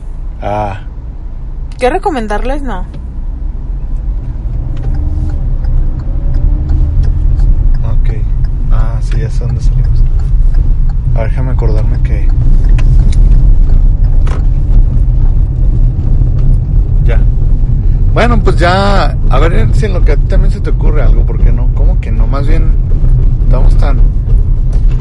Ah, 0.40 0.82
¿Qué 1.78 1.88
recomendarles? 1.90 2.62
No. 2.62 2.80
ok. 7.84 8.10
Ah, 8.72 8.98
sí, 9.02 9.18
ya 9.18 9.30
sé 9.30 9.44
dónde 9.44 9.60
salimos. 9.60 10.02
A 11.14 11.20
ver, 11.22 11.30
déjame 11.30 11.52
acordarme 11.52 11.98
que. 12.02 12.28
Ya. 17.04 17.20
Bueno, 18.12 18.40
pues 18.42 18.56
ya. 18.56 19.16
A 19.28 19.38
ver 19.38 19.68
si 19.74 19.86
en 19.86 19.92
lo 19.94 20.04
que 20.04 20.12
a 20.12 20.16
ti 20.16 20.26
también 20.26 20.52
se 20.52 20.60
te 20.60 20.70
ocurre 20.70 21.02
algo, 21.02 21.24
porque 21.24 21.52
no, 21.52 21.68
¿cómo 21.74 22.00
que 22.00 22.10
no? 22.10 22.26
Más 22.26 22.46
bien, 22.46 22.72
estamos 23.44 23.76
tan 23.78 24.00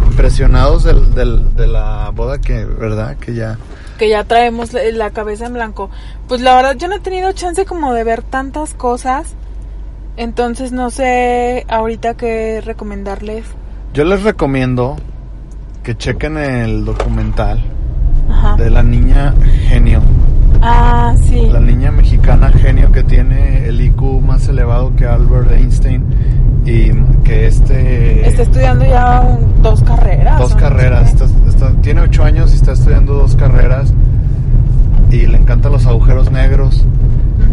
impresionados 0.08 0.84
del, 0.84 1.14
del- 1.14 1.56
de 1.56 1.68
la 1.68 2.12
boda 2.16 2.40
que, 2.40 2.66
¿verdad? 2.66 3.16
Que 3.18 3.34
ya. 3.34 3.58
Que 3.98 4.10
ya 4.10 4.24
traemos 4.24 4.74
la- 4.74 4.84
la 4.94 5.12
cabeza 5.12 5.46
en 5.46 5.54
blanco. 5.54 5.90
Pues 6.28 6.42
la 6.42 6.56
verdad 6.56 6.76
yo 6.78 6.88
no 6.88 6.96
he 6.96 7.00
tenido 7.00 7.32
chance 7.34 7.66
como 7.66 7.94
de 7.94 8.04
ver 8.04 8.24
tantas 8.24 8.74
cosas. 8.74 9.36
Entonces 10.18 10.72
no 10.74 10.90
sé 10.90 11.66
ahorita 11.70 12.16
qué 12.16 12.62
recomendarles. 12.66 13.46
Yo 13.94 14.04
les 14.04 14.24
recomiendo 14.24 14.98
que 15.84 15.96
chequen 15.98 16.38
el 16.38 16.86
documental 16.86 17.60
Ajá. 18.30 18.56
de 18.58 18.70
la 18.70 18.84
niña 18.84 19.34
genio. 19.68 20.02
Ah, 20.62 21.16
sí. 21.24 21.48
La 21.52 21.60
niña 21.60 21.92
mexicana 21.92 22.50
genio 22.50 22.92
que 22.92 23.04
tiene 23.04 23.66
el 23.68 23.80
IQ 23.82 24.02
más 24.22 24.48
elevado 24.50 24.94
que 24.96 25.06
Albert 25.06 25.52
Einstein 25.52 26.04
y 26.66 26.92
que 27.24 27.48
este... 27.48 28.28
Está 28.28 28.42
estudiando 28.44 28.86
ya 28.86 29.22
un- 29.22 29.62
dos 29.64 29.82
carreras. 29.84 30.38
dos 30.40 30.56
carreras. 30.56 31.14
Está- 31.48 31.72
tiene 31.82 32.02
ocho 32.02 32.24
años 32.24 32.52
y 32.54 32.56
está 32.58 32.74
estudiando 32.74 33.14
dos 33.14 33.36
carreras 33.36 33.94
y 35.12 35.26
le 35.28 35.38
encantan 35.38 35.72
los 35.72 35.86
agujeros 35.88 36.30
negros. 36.32 36.86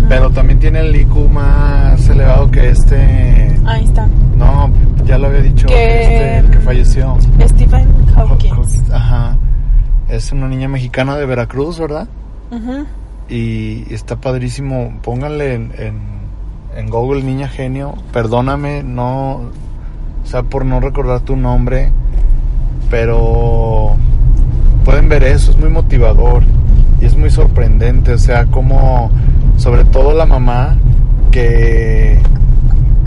Pero 0.09 0.31
también 0.31 0.59
tiene 0.59 0.81
el 0.81 0.95
IQ 0.95 1.29
más 1.31 2.09
elevado 2.09 2.51
que 2.51 2.69
este... 2.71 3.57
Ahí 3.67 3.85
está. 3.85 4.07
No, 4.37 4.71
ya 5.05 5.19
lo 5.19 5.27
había 5.27 5.41
dicho, 5.43 5.67
Que- 5.67 6.03
este, 6.03 6.39
el 6.39 6.51
que 6.51 6.59
falleció. 6.61 7.17
Stephen 7.49 7.89
Hawking. 8.15 8.53
Ajá. 8.93 9.37
Es 10.09 10.31
una 10.33 10.47
niña 10.49 10.69
mexicana 10.69 11.17
de 11.17 11.27
Veracruz, 11.27 11.79
¿verdad? 11.81 12.09
Ujú. 12.51 12.87
y 13.29 13.93
está 13.93 14.17
padrísimo. 14.21 15.01
Pónganle 15.03 15.55
en, 15.55 15.73
en, 15.79 16.01
en 16.77 16.89
Google 16.91 17.25
Niña 17.25 17.49
Genio. 17.49 17.95
Perdóname, 18.13 18.85
no. 18.85 19.33
O 20.23 20.27
sea, 20.29 20.45
por 20.45 20.65
no 20.65 20.79
recordar 20.79 21.21
tu 21.23 21.35
nombre. 21.37 21.91
Pero 22.91 23.97
pueden 24.85 25.09
ver 25.09 25.25
eso, 25.25 25.51
es 25.51 25.57
muy 25.57 25.71
motivador 25.71 26.45
y 27.01 27.05
es 27.07 27.17
muy 27.17 27.31
sorprendente. 27.31 28.13
O 28.13 28.19
sea, 28.19 28.47
como, 28.47 29.11
sobre 29.57 29.85
todo 29.85 30.15
la 30.15 30.27
mamá 30.27 30.77
que. 31.31 32.19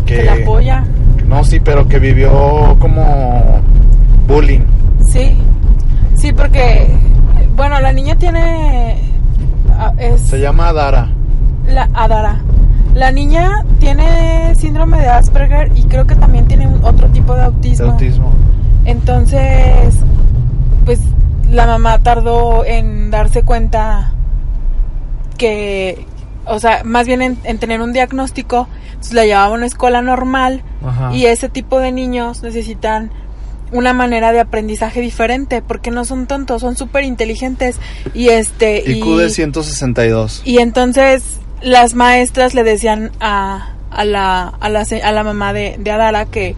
Que 0.06 0.24
la 0.24 0.34
apoya. 0.34 0.84
No, 1.28 1.44
sí, 1.44 1.60
pero 1.60 1.88
que 1.88 2.00
vivió 2.00 2.76
como 2.80 3.62
bullying. 4.28 4.62
Sí. 5.08 5.36
Sí, 6.16 6.32
porque, 6.34 6.88
bueno, 7.56 7.80
la 7.80 7.94
niña 7.94 8.16
tiene... 8.16 8.98
ah, 9.78 9.94
Es 9.98 10.22
Se 10.22 10.40
llama 10.40 10.74
Dara. 10.74 11.08
la 11.68 11.88
Adara. 11.94 12.40
La 12.96 13.12
niña 13.12 13.64
tiene 13.80 14.54
síndrome 14.56 15.00
de 15.00 15.08
Asperger 15.08 15.72
y 15.76 15.84
creo 15.84 16.06
que 16.08 16.16
también 16.16 16.46
tiene 16.48 16.68
un- 16.68 16.84
otro 16.84 17.08
tipo 17.10 17.34
de 17.34 17.40
De 17.42 17.46
autismo. 17.46 17.92
autismo. 17.92 18.32
Entonces, 18.86 19.96
pues 20.86 21.00
la 21.50 21.66
mamá 21.66 22.00
tardó 22.00 22.64
en 22.66 23.10
darse 23.12 23.44
cuenta 23.44 24.14
que, 25.38 26.06
o 26.46 26.60
sea, 26.60 26.84
más 26.84 27.08
bien 27.08 27.22
en, 27.22 27.38
en 27.44 27.58
tener 27.60 27.82
un 27.82 27.94
diagnóstico, 27.94 28.68
entonces 28.90 29.14
la 29.14 29.26
llevaba 29.26 29.46
a 29.48 29.52
una 29.52 29.66
escuela 29.66 30.02
normal 30.02 30.64
Ajá. 30.86 31.14
y 31.14 31.26
ese 31.26 31.50
tipo 31.50 31.80
de 31.80 31.92
niños 31.92 32.44
necesitan 32.44 33.12
una 33.72 33.94
manera 33.94 34.32
de 34.32 34.40
aprendizaje 34.40 35.00
diferente 35.00 35.62
porque 35.62 35.92
no 35.92 36.04
son 36.04 36.26
tontos, 36.28 36.62
son 36.62 36.76
súper 36.76 37.04
inteligentes 37.04 37.78
y 38.14 38.30
este 38.30 38.84
IQ 38.92 39.18
de 39.18 39.30
162. 39.30 40.42
y 40.44 40.58
entonces 40.58 41.40
las 41.62 41.94
maestras 41.94 42.54
le 42.56 42.64
decían 42.64 43.12
a, 43.20 43.74
a 43.92 44.06
la 44.06 44.48
a 44.60 44.70
la, 44.70 44.86
se- 44.86 45.04
a 45.04 45.12
la 45.12 45.24
mamá 45.24 45.54
de, 45.54 45.76
de 45.80 45.92
Adara 45.92 46.26
que, 46.26 46.56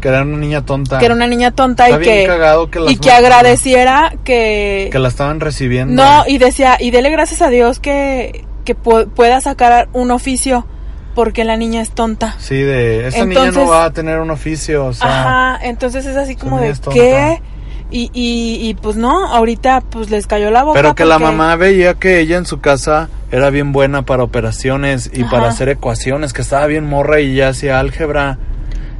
Que 0.00 0.08
era 0.08 0.22
una 0.22 0.36
niña 0.38 0.64
tonta. 0.64 0.98
que 0.98 1.04
era 1.06 1.14
una 1.14 1.26
niña 1.26 1.50
tonta 1.50 1.86
Está 1.88 1.96
y 1.96 2.00
bien 2.04 2.20
que 2.22 2.26
cagado 2.26 2.70
que 2.70 2.80
las 2.80 2.92
y 2.92 2.96
que 2.96 3.10
agradeciera 3.12 4.12
que, 4.24 4.88
Que 4.92 4.98
la 4.98 5.08
estaban 5.08 5.40
recibiendo. 5.40 6.02
no 6.02 6.24
y 6.26 6.38
decía 6.38 6.76
y 6.80 6.90
dele 6.90 7.10
gracias 7.10 7.42
a 7.42 7.48
Dios 7.50 7.78
que 7.80 8.44
que 8.64 8.76
pu- 8.76 9.08
pueda 9.10 9.40
sacar 9.40 9.88
un 9.92 10.10
oficio 10.10 10.66
porque 11.14 11.44
la 11.44 11.56
niña 11.56 11.80
es 11.82 11.90
tonta. 11.90 12.36
Sí, 12.38 12.54
de 12.56 13.08
esa 13.08 13.24
niña 13.26 13.50
no 13.50 13.66
va 13.66 13.84
a 13.86 13.92
tener 13.92 14.20
un 14.20 14.30
oficio, 14.30 14.86
o 14.86 14.92
sea, 14.92 15.08
Ajá, 15.56 15.66
entonces 15.66 16.06
es 16.06 16.16
así 16.16 16.36
como 16.36 16.60
de 16.60 16.72
qué 16.92 17.42
y, 17.90 18.04
y, 18.14 18.68
y 18.68 18.74
pues 18.74 18.94
no, 18.96 19.26
ahorita 19.26 19.80
pues 19.90 20.10
les 20.10 20.28
cayó 20.28 20.50
la 20.52 20.62
boca. 20.62 20.78
pero 20.78 20.94
que 20.94 21.04
la 21.04 21.18
mamá 21.18 21.56
veía 21.56 21.94
que 21.94 22.20
ella 22.20 22.36
en 22.36 22.46
su 22.46 22.60
casa 22.60 23.08
era 23.32 23.50
bien 23.50 23.72
buena 23.72 24.02
para 24.02 24.22
operaciones 24.22 25.10
y 25.12 25.22
Ajá. 25.22 25.30
para 25.32 25.48
hacer 25.48 25.68
ecuaciones, 25.70 26.32
que 26.32 26.42
estaba 26.42 26.66
bien 26.66 26.86
morra 26.86 27.20
y 27.20 27.34
ya 27.34 27.48
hacía 27.48 27.80
álgebra. 27.80 28.38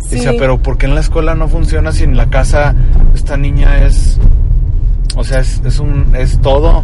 Sí. 0.03 0.17
Decía, 0.17 0.33
pero 0.39 0.59
¿por 0.59 0.77
qué 0.79 0.87
en 0.87 0.95
la 0.95 1.01
escuela 1.01 1.35
no 1.35 1.49
funciona 1.49 1.93
si 1.93 2.05
en 2.05 2.17
la 2.17 2.27
casa 2.27 2.75
esta 3.15 3.37
niña 3.37 3.85
es, 3.87 4.19
o 5.17 5.23
sea, 5.25 5.41
es, 5.41 5.61
es 5.65 5.79
un, 5.79 6.15
es 6.17 6.39
todo? 6.41 6.83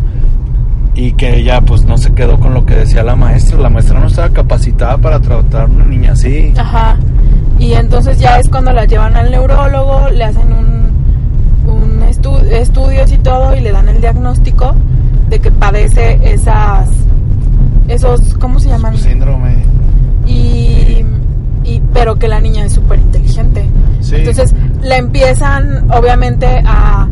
Y 0.95 1.12
que 1.12 1.37
ella 1.39 1.61
pues 1.61 1.85
no 1.85 1.99
se 1.99 2.12
quedó 2.14 2.39
con 2.41 2.55
lo 2.55 2.64
que 2.64 2.75
decía 2.75 3.03
la 3.03 3.17
maestra. 3.17 3.59
La 3.59 3.69
maestra 3.69 4.01
no 4.01 4.07
estaba 4.07 4.31
capacitada 4.31 4.97
para 4.97 5.21
tratar 5.21 5.62
a 5.62 5.67
una 5.67 5.85
niña 5.85 6.12
así. 6.12 6.55
Ajá. 6.57 6.97
Y 7.59 7.73
entonces 7.75 8.19
ya 8.19 8.39
es 8.39 8.49
cuando 8.49 8.73
la 8.73 8.85
llevan 8.87 9.14
al 9.17 9.31
neurólogo, 9.31 10.09
le 10.11 10.25
hacen 10.25 10.53
un, 10.53 11.71
un 11.71 12.01
estu- 12.03 12.41
estudios 12.51 13.12
y 13.12 13.19
todo 13.19 13.55
y 13.55 13.61
le 13.61 13.73
dan 13.73 13.89
el 13.91 14.01
diagnóstico 14.01 14.75
de 15.29 15.39
que 15.41 15.51
padece 15.51 16.19
esas 16.23 16.89
esos 17.89 18.35
¿cómo 18.39 18.59
se 18.59 18.69
llaman? 18.71 18.97
Síndrome. 18.97 19.57
y, 20.27 21.05
y- 21.67 21.83
pero 21.93 22.17
que 22.17 22.29
la 22.29 22.41
niña 22.41 22.64
es 22.64 22.73
súper 22.75 22.99
inteligente. 23.01 23.67
Sí. 24.01 24.17
Entonces 24.17 24.55
la 24.83 24.97
empiezan 24.97 25.91
obviamente 25.91 26.47
a, 26.64 27.09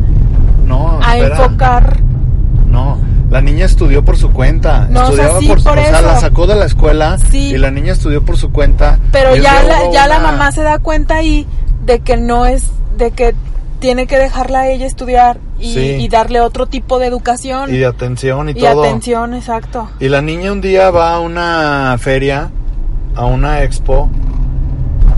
No, 0.67 0.99
a 1.03 1.19
enfocar. 1.19 1.99
No, 2.67 2.99
la 3.31 3.41
niña 3.41 3.67
estudió 3.67 4.05
por 4.05 4.17
su 4.17 4.31
cuenta. 4.33 4.87
No, 4.91 5.01
o 5.09 5.13
sea, 5.13 5.27
Estudiaba 5.27 5.41
sí, 5.41 5.47
por, 5.49 5.63
por 5.63 5.79
o 5.79 5.83
sea, 5.83 6.01
la 6.03 6.21
sacó 6.21 6.47
de 6.47 6.55
la 6.57 6.65
escuela 6.67 7.19
Sí. 7.31 7.51
y 7.55 7.59
la 7.59 7.71
niña 7.71 7.93
estudió 7.93 8.23
por 8.25 8.37
su 8.37 8.51
cuenta. 8.53 8.99
Pero 9.13 9.37
Y 9.37 9.41
ya 9.41 9.63
la, 9.63 9.91
ya 9.93 10.07
la 10.07 10.19
mamá 10.21 10.53
se 10.53 10.63
da 10.63 10.79
cuenta 10.79 11.17
ahí 11.17 11.47
de 11.85 12.01
que 12.01 12.17
no 12.17 12.47
es, 12.47 12.71
de 12.97 13.11
que 13.11 13.35
tiene 13.81 14.07
que 14.07 14.17
dejarla 14.19 14.61
a 14.61 14.69
ella 14.71 14.87
estudiar 14.87 15.39
y, 15.61 15.75
Sí. 15.75 15.81
y 16.01 16.09
darle 16.09 16.41
otro 16.41 16.67
tipo 16.67 16.99
de 16.99 17.07
educación 17.07 17.73
y 17.75 17.79
de 17.79 17.87
atención 17.87 18.49
y, 18.49 18.53
y 18.53 18.55
todo. 18.55 18.83
atención, 18.85 19.35
exacto. 19.35 19.91
Y 20.01 20.09
la 20.09 20.23
niña 20.23 20.53
un 20.53 20.61
día 20.63 20.91
va 20.91 21.15
a 21.15 21.21
una 21.21 21.95
feria, 21.99 22.51
a 23.15 23.27
una 23.27 23.63
expo, 23.63 24.09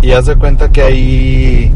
y 0.03 0.13
hace 0.13 0.37
cuenta 0.37 0.71
que 0.71 0.83
ahí, 0.83 1.73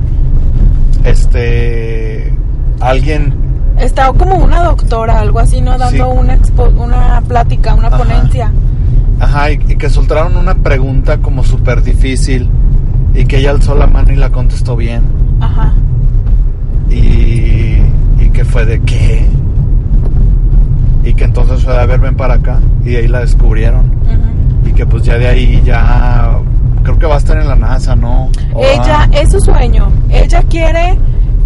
este, 1.04 2.32
alguien, 2.80 3.34
Está 3.78 4.12
como 4.12 4.36
una 4.36 4.62
doctora, 4.64 5.20
algo 5.20 5.38
así, 5.38 5.62
¿no? 5.62 5.78
Dando 5.78 6.12
Sí. 6.12 6.18
una, 6.18 6.36
expo- 6.38 6.76
una 6.76 7.22
plática, 7.26 7.74
una 7.74 7.88
Ajá. 7.88 7.96
ponencia. 7.98 8.52
ajá, 9.18 9.50
y, 9.52 9.54
y 9.68 9.76
que 9.76 9.88
soltaron 9.88 10.36
una 10.36 10.54
pregunta 10.54 11.18
como 11.18 11.42
súper 11.44 11.82
difícil, 11.82 12.48
y 13.14 13.24
que 13.24 13.38
ella 13.38 13.50
alzó 13.52 13.74
la 13.74 13.86
mano 13.86 14.12
y 14.12 14.16
la 14.16 14.30
contestó 14.30 14.76
bien, 14.76 15.02
Ajá. 15.40 15.72
y, 16.90 16.94
y 18.18 18.30
que 18.32 18.44
fue 18.44 18.66
de 18.66 18.80
qué, 18.80 19.26
y 21.04 21.14
que 21.14 21.24
entonces 21.24 21.64
fue 21.64 21.72
de 21.72 21.80
a 21.80 21.86
ver, 21.86 22.00
ven 22.00 22.16
para 22.16 22.34
acá, 22.34 22.60
y 22.84 22.96
ahí 22.96 23.08
la 23.08 23.20
descubrieron, 23.20 23.86
ujú. 23.86 24.68
y 24.68 24.72
que 24.72 24.84
pues 24.86 25.04
ya 25.04 25.16
de 25.16 25.26
ahí 25.28 25.62
ya, 25.64 26.38
creo 26.82 26.98
que 26.98 27.06
va 27.06 27.14
a 27.16 27.18
estar 27.18 27.38
en 27.38 27.48
la 27.48 27.56
NASA, 27.56 27.94
¿no? 27.96 28.30
O 28.52 28.62
Ella, 28.64 29.06
va- 29.10 29.18
es 29.18 29.30
su 29.32 29.40
sueño. 29.40 29.90
Ella 30.10 30.42
quiere 30.48 30.96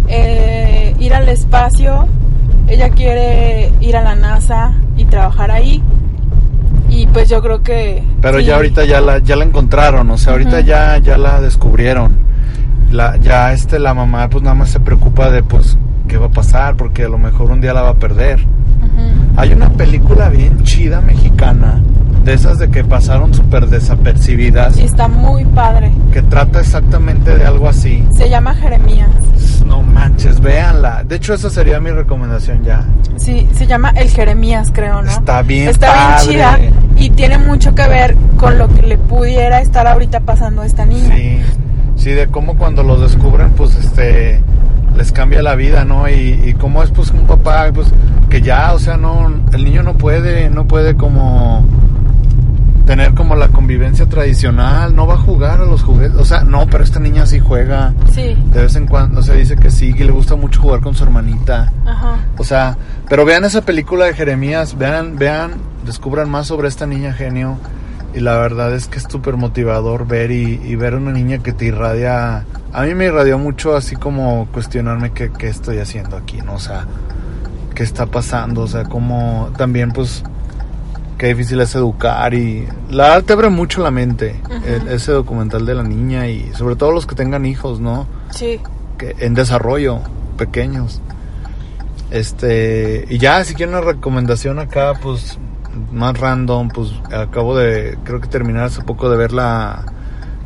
eh, 0.07 0.95
ir 0.99 1.13
al 1.13 1.27
espacio, 1.29 2.07
ella 2.67 2.89
quiere 2.89 3.71
ir 3.81 3.95
a 3.97 4.01
la 4.03 4.15
NASA 4.15 4.73
y 4.97 5.05
trabajar 5.05 5.51
ahí. 5.51 5.81
Y 6.89 7.07
pues 7.07 7.27
yo 7.29 7.41
creo 7.41 7.61
que... 7.61 8.03
Pero 8.21 8.39
sí. 8.39 8.45
ya 8.45 8.55
ahorita 8.55 8.85
ya 8.85 9.01
la, 9.01 9.17
ya 9.19 9.35
la 9.35 9.43
encontraron, 9.43 10.09
o 10.09 10.17
sea, 10.17 10.33
ahorita 10.33 10.61
ya, 10.61 10.97
ya 10.99 11.17
la 11.17 11.41
descubrieron. 11.41 12.17
La, 12.91 13.17
ya 13.17 13.51
este, 13.51 13.79
la 13.79 13.93
mamá 13.93 14.29
pues 14.29 14.43
nada 14.43 14.55
más 14.55 14.69
se 14.69 14.79
preocupa 14.79 15.29
de 15.29 15.43
pues 15.43 15.77
qué 16.07 16.17
va 16.17 16.27
a 16.27 16.31
pasar, 16.31 16.75
porque 16.77 17.03
a 17.05 17.09
lo 17.09 17.17
mejor 17.17 17.51
un 17.51 17.59
día 17.59 17.73
la 17.73 17.81
va 17.81 17.89
a 17.89 17.93
perder. 17.95 18.39
Hay 19.35 19.51
una 19.51 19.69
película 19.71 20.29
bien 20.29 20.63
chida 20.63 21.01
mexicana, 21.01 21.81
de 22.25 22.33
esas 22.33 22.57
de 22.57 22.69
que 22.69 22.83
pasaron 22.83 23.33
súper 23.33 23.67
desapercibidas, 23.67 24.77
Y 24.77 24.81
está 24.83 25.07
muy 25.07 25.45
padre. 25.45 25.91
que 26.11 26.21
trata 26.23 26.59
exactamente 26.59 27.37
de 27.37 27.45
algo 27.45 27.69
así. 27.69 28.03
Se 28.15 28.27
llama 28.29 28.55
Jeremías. 28.55 29.09
No 29.65 29.81
manches, 29.83 30.39
véanla. 30.39 31.03
De 31.03 31.15
hecho, 31.17 31.33
esa 31.35 31.49
sería 31.49 31.79
mi 31.79 31.91
recomendación 31.91 32.63
ya. 32.63 32.83
Sí, 33.17 33.47
se 33.53 33.65
llama 33.67 33.91
El 33.91 34.09
Jeremías, 34.09 34.69
creo, 34.73 35.01
¿no? 35.01 35.11
Está 35.11 35.41
bien 35.43 35.69
Está 35.69 35.87
padre. 35.93 36.27
bien 36.27 36.37
chida 36.39 36.59
y 36.97 37.09
tiene 37.11 37.37
mucho 37.37 37.73
que 37.75 37.87
ver 37.87 38.15
con 38.37 38.57
lo 38.57 38.67
que 38.69 38.81
le 38.81 38.97
pudiera 38.97 39.61
estar 39.61 39.85
ahorita 39.87 40.19
pasando 40.21 40.63
a 40.63 40.65
esta 40.65 40.85
niña. 40.85 41.15
Sí, 41.15 41.39
sí, 41.95 42.11
de 42.11 42.27
cómo 42.27 42.57
cuando 42.57 42.81
los 42.83 43.01
descubren, 43.01 43.51
pues, 43.51 43.75
este, 43.75 44.41
les 44.97 45.11
cambia 45.11 45.41
la 45.43 45.55
vida, 45.55 45.85
¿no? 45.85 46.09
Y, 46.09 46.41
y 46.43 46.53
cómo 46.53 46.81
es, 46.83 46.89
pues, 46.91 47.11
un 47.11 47.25
papá, 47.27 47.67
pues, 47.73 47.87
que 48.29 48.41
ya, 48.41 48.73
o 48.73 48.79
sea, 48.79 48.97
no, 48.97 49.31
el 49.53 49.63
niño 49.65 49.83
no 49.83 49.93
puede, 49.93 50.49
no 50.49 50.65
puede 50.65 50.95
como 50.95 51.65
tener 52.85 53.13
como 53.13 53.35
la 53.35 53.47
convivencia 53.49 54.07
tradicional, 54.07 54.95
no 54.95 55.07
va 55.07 55.15
a 55.15 55.17
jugar 55.17 55.61
a 55.61 55.65
los 55.65 55.83
juguetes, 55.83 56.17
o 56.17 56.25
sea, 56.25 56.43
no, 56.43 56.67
pero 56.67 56.83
esta 56.83 56.99
niña 56.99 57.25
sí 57.25 57.39
juega, 57.39 57.93
Sí, 58.11 58.37
de 58.51 58.61
vez 58.61 58.75
en 58.75 58.87
cuando, 58.87 59.19
o 59.19 59.23
sea, 59.23 59.35
dice 59.35 59.55
que 59.55 59.71
sí, 59.71 59.93
que 59.93 60.05
le 60.05 60.11
gusta 60.11 60.35
mucho 60.35 60.61
jugar 60.61 60.81
con 60.81 60.93
su 60.95 61.03
hermanita. 61.03 61.71
ajá. 61.85 62.17
O 62.37 62.43
sea, 62.43 62.77
pero 63.09 63.25
vean 63.25 63.43
esa 63.45 63.61
película 63.61 64.05
de 64.05 64.13
Jeremías, 64.13 64.77
vean, 64.77 65.17
vean, 65.17 65.53
descubran 65.85 66.29
más 66.29 66.47
sobre 66.47 66.67
esta 66.67 66.85
niña 66.85 67.13
genio. 67.13 67.57
Y 68.13 68.21
la 68.21 68.37
verdad 68.37 68.73
es 68.73 68.87
que 68.87 68.97
es 68.97 69.05
súper 69.09 69.35
motivador 69.35 70.07
ver 70.07 70.31
y, 70.31 70.61
y 70.63 70.75
ver 70.77 70.95
una 70.95 71.11
niña 71.11 71.39
que 71.39 71.51
te 71.51 71.65
irradia. 71.65 72.45
A 72.71 72.83
mí 72.83 72.95
me 72.95 73.05
irradió 73.07 73.37
mucho 73.37 73.75
así 73.75 73.97
como 73.97 74.47
cuestionarme 74.53 75.11
qué, 75.11 75.31
qué 75.37 75.49
estoy 75.49 75.79
haciendo 75.79 76.15
aquí, 76.15 76.37
¿no? 76.41 76.53
O 76.53 76.59
sea, 76.59 76.85
qué 77.73 77.83
está 77.83 78.05
pasando, 78.05 78.61
o 78.61 78.67
sea, 78.67 78.85
cómo 78.85 79.49
también 79.57 79.91
pues 79.91 80.23
qué 81.17 81.27
difícil 81.27 81.59
es 81.61 81.73
educar 81.75 82.33
y 82.33 82.67
la 82.89 83.21
te 83.21 83.33
abre 83.33 83.49
mucho 83.49 83.81
la 83.81 83.91
mente 83.91 84.39
el- 84.65 84.87
ese 84.89 85.11
documental 85.11 85.65
de 85.65 85.73
la 85.75 85.83
niña 85.83 86.27
y 86.27 86.51
sobre 86.53 86.75
todo 86.75 86.91
los 86.91 87.05
que 87.05 87.15
tengan 87.15 87.45
hijos, 87.45 87.79
¿no? 87.79 88.07
Sí. 88.31 88.59
que 88.97 89.15
en 89.19 89.33
desarrollo, 89.33 89.99
pequeños. 90.37 91.01
Este, 92.11 93.05
y 93.09 93.17
ya, 93.17 93.43
si 93.43 93.55
quieren 93.55 93.75
una 93.75 93.83
recomendación 93.83 94.59
acá, 94.59 94.93
pues 95.01 95.37
más 95.91 96.17
random, 96.17 96.69
pues 96.69 96.91
acabo 97.11 97.57
de, 97.57 97.97
creo 98.03 98.21
que 98.21 98.27
terminar 98.27 98.63
hace 98.65 98.81
poco 98.81 99.09
de 99.09 99.17
ver 99.17 99.33
la, 99.33 99.83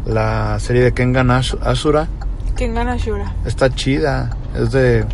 la 0.05 0.59
serie 0.59 0.81
de 0.83 0.93
Kengan 0.93 1.29
Ash- 1.29 1.57
Ashura. 1.61 2.07
¿Quién 2.55 2.73
gana 2.73 2.97
Shura? 2.97 3.33
Está 3.45 3.69
chida, 3.69 4.31
es 4.55 4.71
de, 4.71 5.05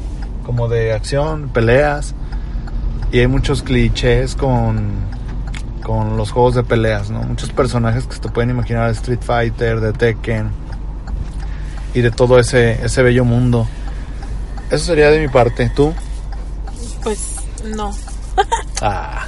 como 0.45 0.67
de 0.69 0.93
acción, 0.93 1.49
peleas, 1.49 2.15
y 3.11 3.19
hay 3.19 3.27
muchos 3.27 3.61
clichés 3.61 4.35
con, 4.35 4.91
con 5.85 6.17
los 6.17 6.31
juegos 6.31 6.55
de 6.55 6.63
peleas, 6.63 7.11
¿no? 7.11 7.21
Muchos 7.21 7.51
personajes 7.51 8.07
que 8.07 8.15
se 8.15 8.19
te 8.21 8.29
pueden 8.29 8.49
imaginar 8.49 8.87
de 8.87 8.93
Street 8.93 9.19
Fighter, 9.21 9.79
de 9.79 9.93
Tekken, 9.93 10.49
y 11.93 12.01
de 12.01 12.09
todo 12.11 12.39
ese, 12.39 12.83
ese 12.83 13.03
bello 13.03 13.23
mundo. 13.23 13.67
Eso 14.71 14.85
sería 14.85 15.11
de 15.11 15.19
mi 15.19 15.27
parte. 15.27 15.69
¿Tú? 15.69 15.93
Pues 17.03 17.35
no. 17.75 17.91
Ah, 18.81 19.27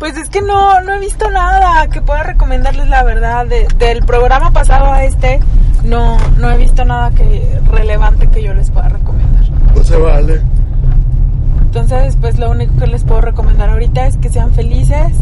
Pues 0.00 0.16
es 0.16 0.28
que 0.28 0.40
no, 0.42 0.80
no 0.80 0.94
he 0.94 0.98
visto 0.98 1.30
nada 1.30 1.86
que 1.88 2.00
pueda 2.02 2.22
recomendarles 2.24 2.88
la 2.88 3.04
verdad. 3.04 3.46
De- 3.46 3.68
del 3.78 4.04
programa 4.04 4.50
pasado 4.52 4.92
a 4.92 5.04
este, 5.04 5.38
no, 5.84 6.16
no 6.38 6.50
he 6.50 6.56
visto 6.58 6.84
nada 6.84 7.10
que 7.12 7.60
relevante 7.70 8.26
que 8.28 8.42
yo 8.42 8.52
les 8.54 8.70
pueda 8.70 8.88
recomendar. 8.88 9.44
pues 9.74 9.86
se 9.86 9.96
vale. 9.96 10.40
Entonces, 11.62 12.16
pues 12.20 12.38
lo 12.38 12.50
único 12.50 12.74
que 12.78 12.86
les 12.86 13.04
puedo 13.04 13.20
recomendar 13.20 13.68
ahorita 13.70 14.06
es 14.06 14.16
que 14.16 14.28
sean 14.30 14.52
felices. 14.54 15.12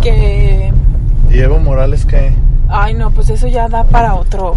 Que... 0.00 0.72
¿Y 1.30 1.38
Evo 1.38 1.58
Morales 1.58 2.04
qué? 2.04 2.32
Ay, 2.68 2.94
no, 2.94 3.10
pues 3.10 3.30
eso 3.30 3.48
ya 3.48 3.68
da 3.68 3.84
para 3.84 4.14
otro... 4.14 4.54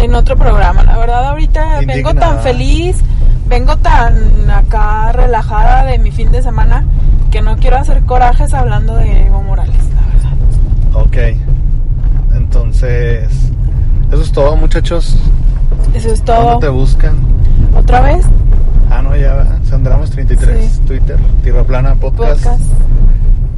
En 0.00 0.14
otro 0.14 0.36
programa. 0.36 0.82
La 0.84 0.98
verdad, 0.98 1.28
ahorita 1.28 1.80
vengo 1.86 2.14
tan 2.14 2.40
feliz, 2.40 2.98
vengo 3.48 3.76
tan 3.78 4.50
acá 4.50 5.10
relajada 5.12 5.86
de 5.86 5.98
mi 5.98 6.10
fin 6.10 6.30
de 6.30 6.42
semana, 6.42 6.84
que 7.30 7.40
no 7.40 7.56
quiero 7.56 7.78
hacer 7.78 8.02
corajes 8.04 8.52
hablando 8.52 8.96
de 8.96 9.26
Evo 9.26 9.42
Morales, 9.42 9.76
la 9.94 10.02
verdad. 10.12 11.06
Ok. 11.06 11.16
Entonces, 12.36 13.30
eso 14.12 14.22
es 14.22 14.32
todo, 14.32 14.56
muchachos. 14.56 15.16
Eso 15.94 16.10
es 16.10 16.24
¿Dónde 16.24 16.42
todo. 16.42 16.58
te 16.58 16.68
buscan? 16.68 17.14
¿Otra 17.74 18.00
vez? 18.02 18.26
Ah, 18.90 19.02
no, 19.02 19.16
ya, 19.16 19.34
¿verdad? 19.34 19.58
Sandramas 19.64 20.10
33, 20.10 20.64
Sí. 20.72 20.80
Twitter, 20.86 21.18
Tierra 21.42 21.62
Plana 21.64 21.94
Podcast. 21.94 22.42
Podcast. 22.44 22.62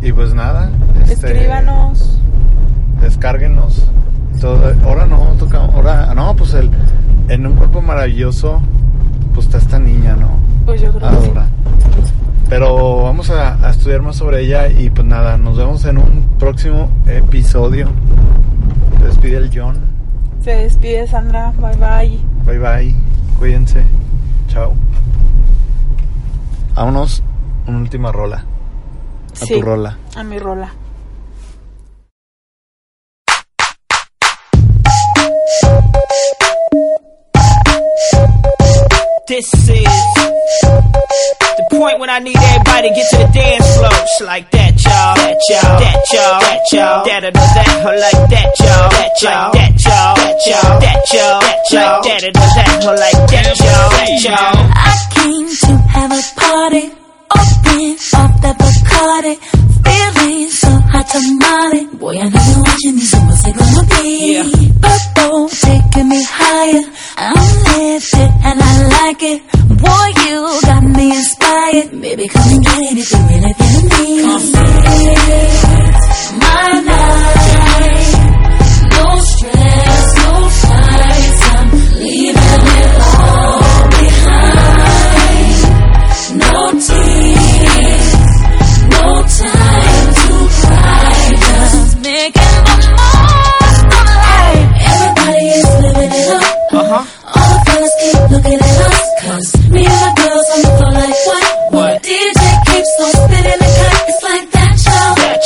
Y 0.02 0.12
pues 0.12 0.34
nada. 0.34 0.70
este, 1.08 1.32
Escríbanos. 1.32 2.18
Descárguenos. 3.00 3.86
Todo, 4.40 4.72
ahora 4.84 5.06
no, 5.06 5.18
toca, 5.38 5.58
ahora, 5.64 6.12
no, 6.14 6.34
pues 6.34 6.52
el, 6.54 6.68
en 7.28 7.46
un 7.46 7.54
cuerpo 7.54 7.80
maravilloso, 7.80 8.60
pues 9.34 9.46
está 9.46 9.58
esta 9.58 9.78
niña, 9.78 10.16
¿no? 10.16 10.28
Pues 10.66 10.80
yo 10.80 10.92
creo 10.92 11.08
que 11.10 11.16
sí. 11.22 11.28
Ahora. 11.28 11.46
Pero 12.48 13.02
vamos 13.04 13.30
a, 13.30 13.64
a 13.66 13.70
estudiar 13.70 14.02
más 14.02 14.16
sobre 14.16 14.40
ella 14.42 14.68
y 14.68 14.90
pues 14.90 15.06
nada, 15.06 15.38
nos 15.38 15.56
vemos 15.56 15.84
en 15.86 15.98
un 15.98 16.26
próximo 16.38 16.90
episodio. 17.06 17.88
Te 18.98 19.06
despide 19.06 19.36
el 19.38 19.50
John. 19.54 19.76
Se 20.42 20.50
despide 20.50 21.06
Sandra. 21.06 21.52
Bye 21.58 21.76
bye. 21.76 22.18
Bye 22.44 22.58
bye. 22.58 22.94
Cuídense. 23.38 23.84
Chao. 24.48 24.74
Vámonos, 26.74 27.22
una 27.66 27.78
última 27.78 28.10
rola. 28.12 28.44
A 29.40 29.46
Sí, 29.46 29.54
tu 29.54 29.62
rola. 29.62 29.98
A 30.16 30.22
mi 30.22 30.38
rola. 30.38 30.72
This 39.28 39.46
is 39.54 39.84
the 41.56 41.66
point 41.70 41.98
when 42.00 42.10
I 42.10 42.18
need 42.18 42.36
everybody 42.36 42.88
to 42.88 42.94
get 42.94 43.08
to 43.10 43.16
the 43.18 43.30
dance 43.32 43.76
floor. 43.76 43.90
Just 43.90 44.20
like 44.22 44.50
that, 44.50 44.72
y'all. 44.82 45.14
That 45.14 45.40
y'all. 45.48 45.78
That 45.78 46.04
y'all. 46.12 46.40
That 46.40 46.60
y'all. 46.72 47.04
That 47.04 47.24
or 47.24 47.30
that 47.32 47.68
or 47.84 47.96
like 47.96 48.30
that, 48.30 48.52
y'all. 48.60 48.90
That 48.90 49.22
y'all. 49.22 49.52
That 49.52 49.76
y'all. 49.86 50.14
That 50.16 50.40
y'all. 50.44 50.80
That 50.80 51.00
y'all. 51.12 51.40
That 51.40 51.60
y'all. 51.70 52.02
That 52.02 52.24
or 52.24 52.32
that 52.32 52.84
or 52.84 52.96
like 52.96 53.22
that, 53.30 53.56
y'all. 53.60 53.90
That 53.92 54.24
y'all. 54.24 54.56
I 54.74 54.92
came 55.14 55.48
to 55.48 55.81
have 55.92 56.12
a 56.12 56.22
party, 56.40 56.84
open 57.36 57.96
up 58.20 58.32
the 58.42 58.52
Bacardi, 58.60 59.34
feeling 59.84 60.48
so 60.48 60.70
hot 60.92 61.06
tamale, 61.12 61.82
Boy, 61.98 62.16
I 62.18 62.28
know 62.28 62.42
you're 62.48 62.62
watching 62.64 62.94
me, 62.96 63.04
so 63.12 63.18
what's 63.26 63.46
it 63.46 63.54
gonna 63.56 63.84
be? 63.92 64.08
Yeah. 64.34 64.48
Purple, 64.82 65.48
taking 65.48 66.08
me 66.08 66.20
higher. 66.24 66.84
I'm 67.16 67.52
lifted 67.76 68.30
and 68.48 68.58
I 68.60 68.74
like 68.96 69.22
it. 69.22 69.40
Boy, 69.68 70.08
you 70.24 70.38
got 70.62 70.82
me 70.82 71.16
inspired. 71.16 71.88
Baby, 72.00 72.28
come 72.28 72.48
and 72.52 72.64
get 72.64 72.78
it 72.90 72.98
if 72.98 73.12
you 73.12 73.20
really 73.30 73.52
feeling 73.60 73.88
me. 73.92 74.22
My 76.40 76.80
night. 76.86 77.11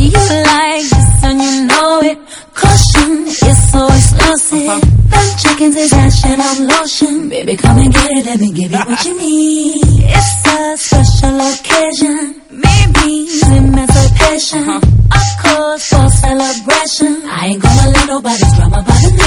You 0.00 0.08
like 0.10 0.88
this 0.88 1.24
and 1.24 1.42
you 1.42 1.66
know 1.66 2.00
it. 2.02 2.18
Caution, 2.54 3.26
it's 3.26 3.74
always 3.74 4.12
lousy. 4.16 4.66
Don't 4.66 5.38
check 5.38 5.60
into 5.60 5.84
and 6.26 6.42
I'm 6.42 6.66
lotion. 6.66 7.28
Baby, 7.28 7.56
come 7.56 7.78
and 7.78 7.92
get 7.92 8.10
it, 8.10 8.26
let 8.26 8.40
me 8.40 8.52
give 8.52 8.70
you 8.72 8.78
what 8.78 9.04
you 9.04 9.18
need. 9.18 9.76
It's 9.84 10.46
a 10.46 10.76
special 10.78 11.40
occasion. 11.40 12.40
Maybe 12.50 13.28
emancipation. 13.56 14.68
Of 14.68 15.28
course, 15.42 15.88
for 15.90 16.08
celebration. 16.08 17.22
I 17.28 17.46
ain't 17.48 17.62
gonna 17.62 17.90
let 17.90 18.06
nobody's 18.06 18.56
drama 18.56 18.82
by 18.82 18.96
the 19.04 19.19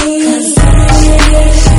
Yes. 1.34 1.73